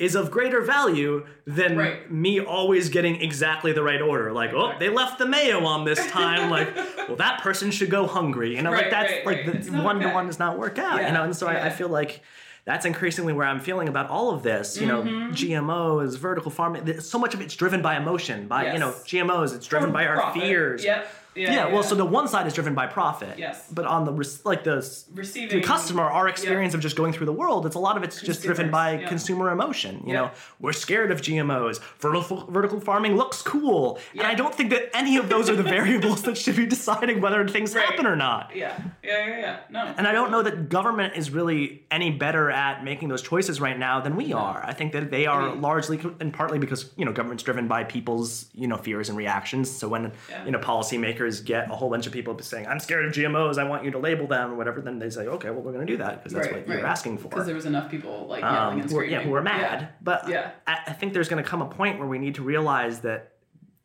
is 0.00 0.14
of 0.14 0.30
greater 0.30 0.60
value 0.60 1.26
than 1.46 1.70
Mm-hmm. 1.72 1.78
Right. 1.78 2.10
me 2.12 2.40
always 2.40 2.88
getting 2.88 3.20
exactly 3.22 3.72
the 3.72 3.82
right 3.82 4.00
order. 4.02 4.32
Like, 4.32 4.52
oh, 4.52 4.72
they 4.78 4.88
left 4.88 5.18
the 5.18 5.26
mayo 5.26 5.64
on 5.64 5.84
this 5.84 6.04
time. 6.10 6.50
like, 6.50 6.74
well, 7.08 7.16
that 7.16 7.40
person 7.40 7.70
should 7.70 7.90
go 7.90 8.06
hungry. 8.06 8.54
You 8.56 8.62
know, 8.62 8.70
like 8.70 8.90
that's 8.90 9.12
right, 9.12 9.26
like 9.26 9.46
right. 9.46 9.62
the 9.62 9.72
one 9.82 10.00
to 10.00 10.08
one 10.10 10.26
does 10.26 10.38
not 10.38 10.58
work 10.58 10.78
out. 10.78 11.00
Yeah, 11.00 11.08
You 11.08 11.14
know, 11.14 11.22
and 11.24 11.34
so 11.36 11.46
I, 11.46 11.66
I 11.66 11.70
feel 11.70 11.88
like 11.88 12.20
that's 12.64 12.84
increasingly 12.84 13.32
where 13.32 13.46
I'm 13.46 13.60
feeling 13.60 13.88
about 13.88 14.10
all 14.10 14.30
of 14.34 14.42
this. 14.42 14.78
You 14.80 14.88
Mm-hmm. 14.88 15.08
know, 15.08 15.30
GMOs, 15.32 16.18
vertical 16.18 16.50
farming. 16.50 17.00
So 17.00 17.18
much 17.18 17.32
of 17.34 17.40
it's 17.40 17.54
driven 17.56 17.80
by 17.80 17.96
emotion. 17.96 18.48
By 18.48 18.72
you 18.72 18.78
know, 18.78 18.90
GMOs. 18.92 19.54
It's 19.54 19.66
driven 19.66 19.92
by 19.92 20.06
our 20.06 20.16
Profit. 20.16 20.42
fears. 20.42 20.84
Yep. 20.84 21.08
Yeah, 21.36 21.52
Yeah, 21.52 21.66
well, 21.72 21.82
so 21.82 21.94
the 21.94 22.04
one 22.04 22.28
side 22.28 22.46
is 22.46 22.54
driven 22.54 22.74
by 22.74 22.86
profit. 22.86 23.38
Yes. 23.38 23.68
But 23.72 23.84
on 23.86 24.04
the 24.04 24.12
res- 24.12 24.44
like 24.44 24.64
the 24.64 24.76
Receiving- 25.14 25.60
the 25.60 25.62
customer, 25.62 26.02
our 26.04 26.28
experience 26.28 26.74
of 26.74 26.80
just 26.80 26.96
going 26.96 27.12
through 27.12 27.26
the 27.26 27.32
world, 27.32 27.66
it's 27.66 27.74
a 27.76 27.78
lot 27.78 27.96
of 27.96 28.02
it's 28.02 28.20
just 28.22 28.42
driven 28.42 28.70
by 28.70 28.98
yeah. 28.98 29.08
consumer 29.08 29.50
emotion. 29.50 30.02
You 30.06 30.12
Yeah. 30.14 30.20
know, 30.20 30.30
we're 30.60 30.72
scared 30.72 31.10
of 31.10 31.20
GMOs. 31.20 31.80
Vertical 32.00 32.46
vertical 32.48 32.80
farming 32.80 33.16
looks 33.16 33.42
cool, 33.42 33.98
and 34.12 34.22
I 34.26 34.34
don't 34.34 34.54
think 34.54 34.70
that 34.70 34.90
any 34.96 35.16
of 35.18 35.28
those 35.28 35.50
are 35.50 35.56
the 35.56 35.62
variables 35.78 36.22
that 36.22 36.38
should 36.38 36.56
be 36.56 36.66
deciding 36.66 37.20
whether 37.20 37.46
things 37.48 37.74
Right. 37.74 37.84
happen 37.84 38.06
or 38.06 38.16
not. 38.16 38.52
yeah, 38.54 38.72
yeah, 39.02 39.26
yeah, 39.26 39.38
yeah. 39.38 39.56
No. 39.70 39.94
And 39.98 40.06
I 40.06 40.12
don't 40.12 40.30
know 40.30 40.42
that 40.42 40.68
government 40.68 41.14
is 41.16 41.30
really 41.30 41.84
any 41.90 42.10
better 42.10 42.50
at 42.50 42.82
making 42.84 43.08
those 43.08 43.22
choices 43.22 43.60
right 43.60 43.78
now 43.78 44.00
than 44.00 44.16
we 44.16 44.32
are. 44.32 44.62
I 44.66 44.72
think 44.72 44.92
that 44.92 45.10
they 45.10 45.26
are 45.26 45.50
mean- 45.50 45.60
largely 45.60 46.00
and 46.20 46.32
partly 46.32 46.58
because 46.58 46.90
you 46.96 47.04
know 47.04 47.12
government's 47.12 47.42
driven 47.42 47.66
by 47.68 47.84
people's 47.84 48.46
you 48.54 48.66
know 48.66 48.76
fears 48.76 49.08
and 49.08 49.18
reactions. 49.18 49.70
So 49.70 49.88
when 49.88 50.12
Yeah. 50.30 50.44
you 50.44 50.50
know 50.52 50.58
policymakers 50.58 51.25
get 51.40 51.70
a 51.70 51.74
whole 51.76 51.90
bunch 51.90 52.06
of 52.06 52.12
people 52.12 52.38
saying 52.40 52.66
I'm 52.66 52.80
scared 52.80 53.04
of 53.06 53.12
GMOs, 53.12 53.58
I 53.58 53.64
want 53.64 53.84
you 53.84 53.90
to 53.92 53.98
label 53.98 54.26
them 54.26 54.52
or 54.52 54.56
whatever, 54.56 54.80
then 54.80 54.98
they 54.98 55.10
say 55.10 55.26
okay, 55.26 55.50
well 55.50 55.60
we're 55.62 55.72
going 55.72 55.86
to 55.86 55.92
do 55.92 55.98
that 55.98 56.22
because 56.22 56.32
that's 56.32 56.52
what 56.52 56.66
you're 56.68 56.86
asking 56.86 57.18
for. 57.18 57.28
Because 57.28 57.46
there 57.46 57.54
was 57.54 57.66
enough 57.66 57.90
people 57.90 58.26
like 58.28 58.42
Um, 58.44 58.54
yelling 58.54 58.80
and 58.80 58.90
who 58.90 58.96
are, 58.96 59.00
screaming. 59.04 59.20
yeah, 59.20 59.22
who 59.26 59.34
are 59.34 59.42
mad. 59.42 59.80
Yeah. 59.82 59.88
But 60.02 60.28
Yeah. 60.28 60.50
I, 60.66 60.78
I 60.88 60.92
think 60.92 61.12
there's 61.12 61.28
going 61.28 61.42
to 61.42 61.48
come 61.48 61.62
a 61.62 61.66
point 61.68 61.98
where 61.98 62.08
we 62.08 62.18
need 62.18 62.34
to 62.36 62.42
realize 62.42 63.00
that 63.00 63.32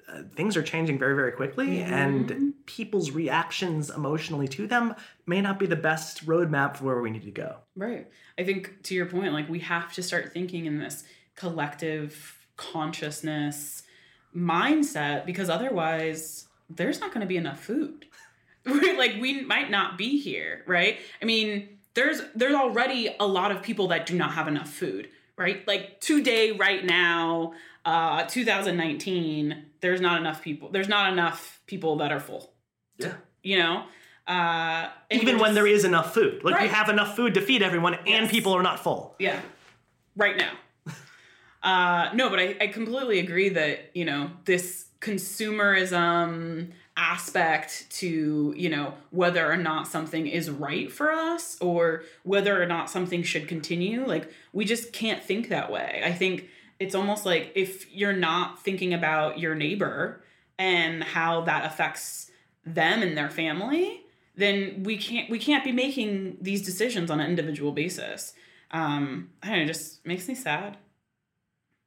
uh, 0.09 0.23
things 0.35 0.57
are 0.57 0.63
changing 0.63 0.99
very, 0.99 1.15
very 1.15 1.31
quickly, 1.31 1.67
Mm-hmm. 1.67 1.93
and 1.93 2.53
people's 2.65 3.11
reactions 3.11 3.89
emotionally 3.89 4.47
to 4.47 4.67
them 4.67 4.93
may 5.25 5.39
not 5.41 5.57
be 5.59 5.65
the 5.65 5.75
best 5.75 6.25
roadmap 6.25 6.75
for 6.77 6.85
where 6.85 7.01
we 7.01 7.09
need 7.11 7.23
to 7.23 7.31
go. 7.31 7.57
Right. 7.75 8.07
I 8.37 8.43
think 8.43 8.83
to 8.83 8.95
your 8.95 9.05
point, 9.05 9.31
like 9.33 9.47
we 9.49 9.59
have 9.59 9.93
to 9.93 10.03
start 10.03 10.33
thinking 10.33 10.65
in 10.65 10.79
this 10.79 11.03
collective 11.35 12.45
consciousness 12.57 13.83
mindset 14.35 15.25
because 15.25 15.49
otherwise 15.49 16.47
there's 16.75 16.99
not 16.99 17.09
going 17.13 17.21
to 17.21 17.27
be 17.27 17.37
enough 17.37 17.63
food. 17.63 18.05
like 18.65 19.15
we 19.19 19.41
might 19.41 19.69
not 19.71 19.97
be 19.97 20.19
here, 20.19 20.63
right? 20.67 20.99
I 21.21 21.25
mean, 21.25 21.79
there's 21.95 22.21
there's 22.35 22.53
already 22.55 23.15
a 23.19 23.25
lot 23.25 23.51
of 23.51 23.61
people 23.63 23.87
that 23.89 24.05
do 24.05 24.15
not 24.15 24.33
have 24.33 24.47
enough 24.47 24.69
food, 24.69 25.09
right? 25.37 25.67
Like 25.67 25.99
today 25.99 26.51
right 26.51 26.83
now, 26.85 27.53
uh 27.85 28.23
2019, 28.25 29.65
there's 29.81 29.99
not 30.01 30.19
enough 30.19 30.41
people. 30.41 30.69
There's 30.69 30.87
not 30.89 31.11
enough 31.11 31.59
people 31.65 31.97
that 31.97 32.11
are 32.11 32.19
full, 32.19 32.53
Yeah. 32.97 33.13
you 33.41 33.57
know? 33.57 33.85
Uh 34.27 34.89
Even 35.09 35.39
when 35.39 35.55
there 35.55 35.65
is 35.67 35.83
enough 35.83 36.13
food. 36.13 36.43
Like 36.43 36.61
we 36.61 36.67
have 36.67 36.89
enough 36.89 37.15
food 37.15 37.33
to 37.33 37.41
feed 37.41 37.63
everyone 37.63 37.95
and 37.95 38.05
Yes. 38.25 38.31
people 38.31 38.53
are 38.53 38.63
not 38.63 38.79
full. 38.79 39.15
Yeah. 39.19 39.41
right 40.15 40.37
now. 40.37 40.53
Uh, 41.63 42.09
no, 42.15 42.27
but 42.31 42.39
I, 42.39 42.55
I 42.59 42.67
completely 42.67 43.19
agree 43.19 43.49
that, 43.49 43.91
you 43.93 44.03
know, 44.03 44.31
this 44.45 44.87
consumerism 45.01 46.71
aspect 46.95 47.89
to, 47.89 48.53
you 48.55 48.69
know, 48.69 48.93
whether 49.09 49.51
or 49.51 49.57
not 49.57 49.87
something 49.87 50.27
is 50.27 50.49
right 50.49 50.91
for 50.91 51.11
us 51.11 51.57
or 51.59 52.03
whether 52.23 52.61
or 52.61 52.65
not 52.65 52.89
something 52.89 53.23
should 53.23 53.47
continue, 53.47 54.05
like, 54.05 54.31
we 54.53 54.63
just 54.63 54.93
can't 54.93 55.23
think 55.23 55.49
that 55.49 55.71
way. 55.71 56.01
I 56.05 56.11
think 56.11 56.47
it's 56.79 56.95
almost 56.95 57.25
like 57.25 57.51
if 57.55 57.91
you're 57.93 58.13
not 58.13 58.63
thinking 58.63 58.93
about 58.93 59.39
your 59.39 59.55
neighbor 59.55 60.23
and 60.57 61.03
how 61.03 61.41
that 61.41 61.65
affects 61.65 62.29
them 62.65 63.01
and 63.01 63.17
their 63.17 63.29
family, 63.29 64.01
then 64.35 64.83
we 64.83 64.97
can't 64.97 65.29
we 65.29 65.39
can't 65.39 65.63
be 65.63 65.71
making 65.71 66.37
these 66.41 66.61
decisions 66.63 67.11
on 67.11 67.19
an 67.19 67.29
individual 67.29 67.71
basis. 67.71 68.33
Um, 68.71 69.29
I 69.41 69.47
don't 69.47 69.57
know, 69.57 69.63
it 69.63 69.67
just 69.67 70.05
makes 70.05 70.27
me 70.27 70.35
sad. 70.35 70.77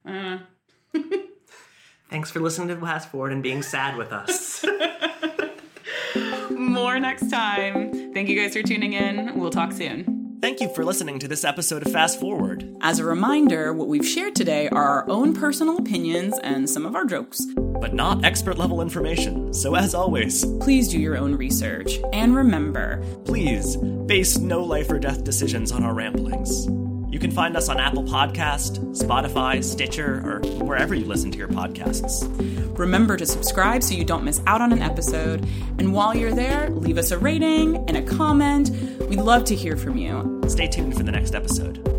I 0.05 0.13
don't 0.13 1.03
know. 1.11 1.19
Thanks 2.15 2.31
for 2.31 2.39
listening 2.39 2.69
to 2.69 2.77
Fast 2.77 3.09
Forward 3.09 3.33
and 3.33 3.43
being 3.43 3.61
sad 3.61 3.97
with 3.97 4.13
us. 4.13 4.65
More 6.51 7.01
next 7.01 7.29
time. 7.29 8.13
Thank 8.15 8.29
you 8.29 8.41
guys 8.41 8.55
for 8.55 8.63
tuning 8.63 8.93
in. 8.93 9.37
We'll 9.37 9.51
talk 9.51 9.73
soon. 9.73 10.39
Thank 10.41 10.61
you 10.61 10.73
for 10.77 10.85
listening 10.85 11.19
to 11.19 11.27
this 11.27 11.43
episode 11.43 11.85
of 11.85 11.93
Fast 11.93 12.21
Forward. 12.21 12.73
As 12.83 13.01
a 13.01 13.05
reminder, 13.05 13.73
what 13.73 13.89
we've 13.89 14.07
shared 14.07 14.37
today 14.37 14.69
are 14.69 14.85
our 14.85 15.11
own 15.11 15.35
personal 15.35 15.77
opinions 15.77 16.39
and 16.45 16.71
some 16.71 16.87
of 16.87 16.95
our 16.95 17.05
jokes. 17.05 17.45
But 17.57 17.95
not 17.95 18.25
expert 18.25 18.59
level 18.59 18.81
information. 18.81 19.53
So, 19.53 19.75
as 19.75 19.93
always, 19.93 20.45
Please 20.61 20.87
do 20.87 21.01
your 21.01 21.17
own 21.17 21.35
research. 21.35 21.99
And 22.13 22.37
remember, 22.37 23.03
please 23.25 23.77
base 23.77 24.39
no 24.39 24.63
life 24.63 24.89
or 24.89 25.01
death 25.01 25.25
decisions 25.25 25.73
on 25.73 25.83
our 25.83 25.95
ramblings. 25.95 26.69
You 27.15 27.21
can 27.21 27.31
find 27.31 27.57
us 27.57 27.69
on 27.69 27.79
Apple 27.79 28.03
Podcast, 28.03 28.81
Spotify, 28.93 29.63
Stitcher, 29.63 30.21
or 30.27 30.41
wherever 30.65 30.97
you 30.97 31.05
listen 31.05 31.31
to 31.31 31.39
your 31.39 31.47
podcasts. 31.47 32.27
remember 32.77 33.17
to 33.17 33.25
subscribe 33.25 33.85
so 33.85 33.95
you 33.95 34.05
don't 34.05 34.25
miss 34.25 34.43
out 34.49 34.61
on 34.61 34.73
an 34.73 34.83
episode. 34.83 35.49
And 35.79 35.93
while 35.93 36.17
you're 36.17 36.35
there, 36.35 36.71
leave 36.71 36.99
us 36.99 37.13
a 37.13 37.19
rating 37.19 37.77
and 37.89 37.97
a 37.97 38.03
comment. 38.03 38.71
We'd 39.09 39.21
love 39.21 39.45
to 39.45 39.55
hear 39.55 39.77
from 39.77 39.97
you. 39.97 40.43
Stay 40.49 40.67
tuned 40.67 40.97
for 40.97 41.05
the 41.05 41.13
next 41.13 41.37
episode. 41.37 41.94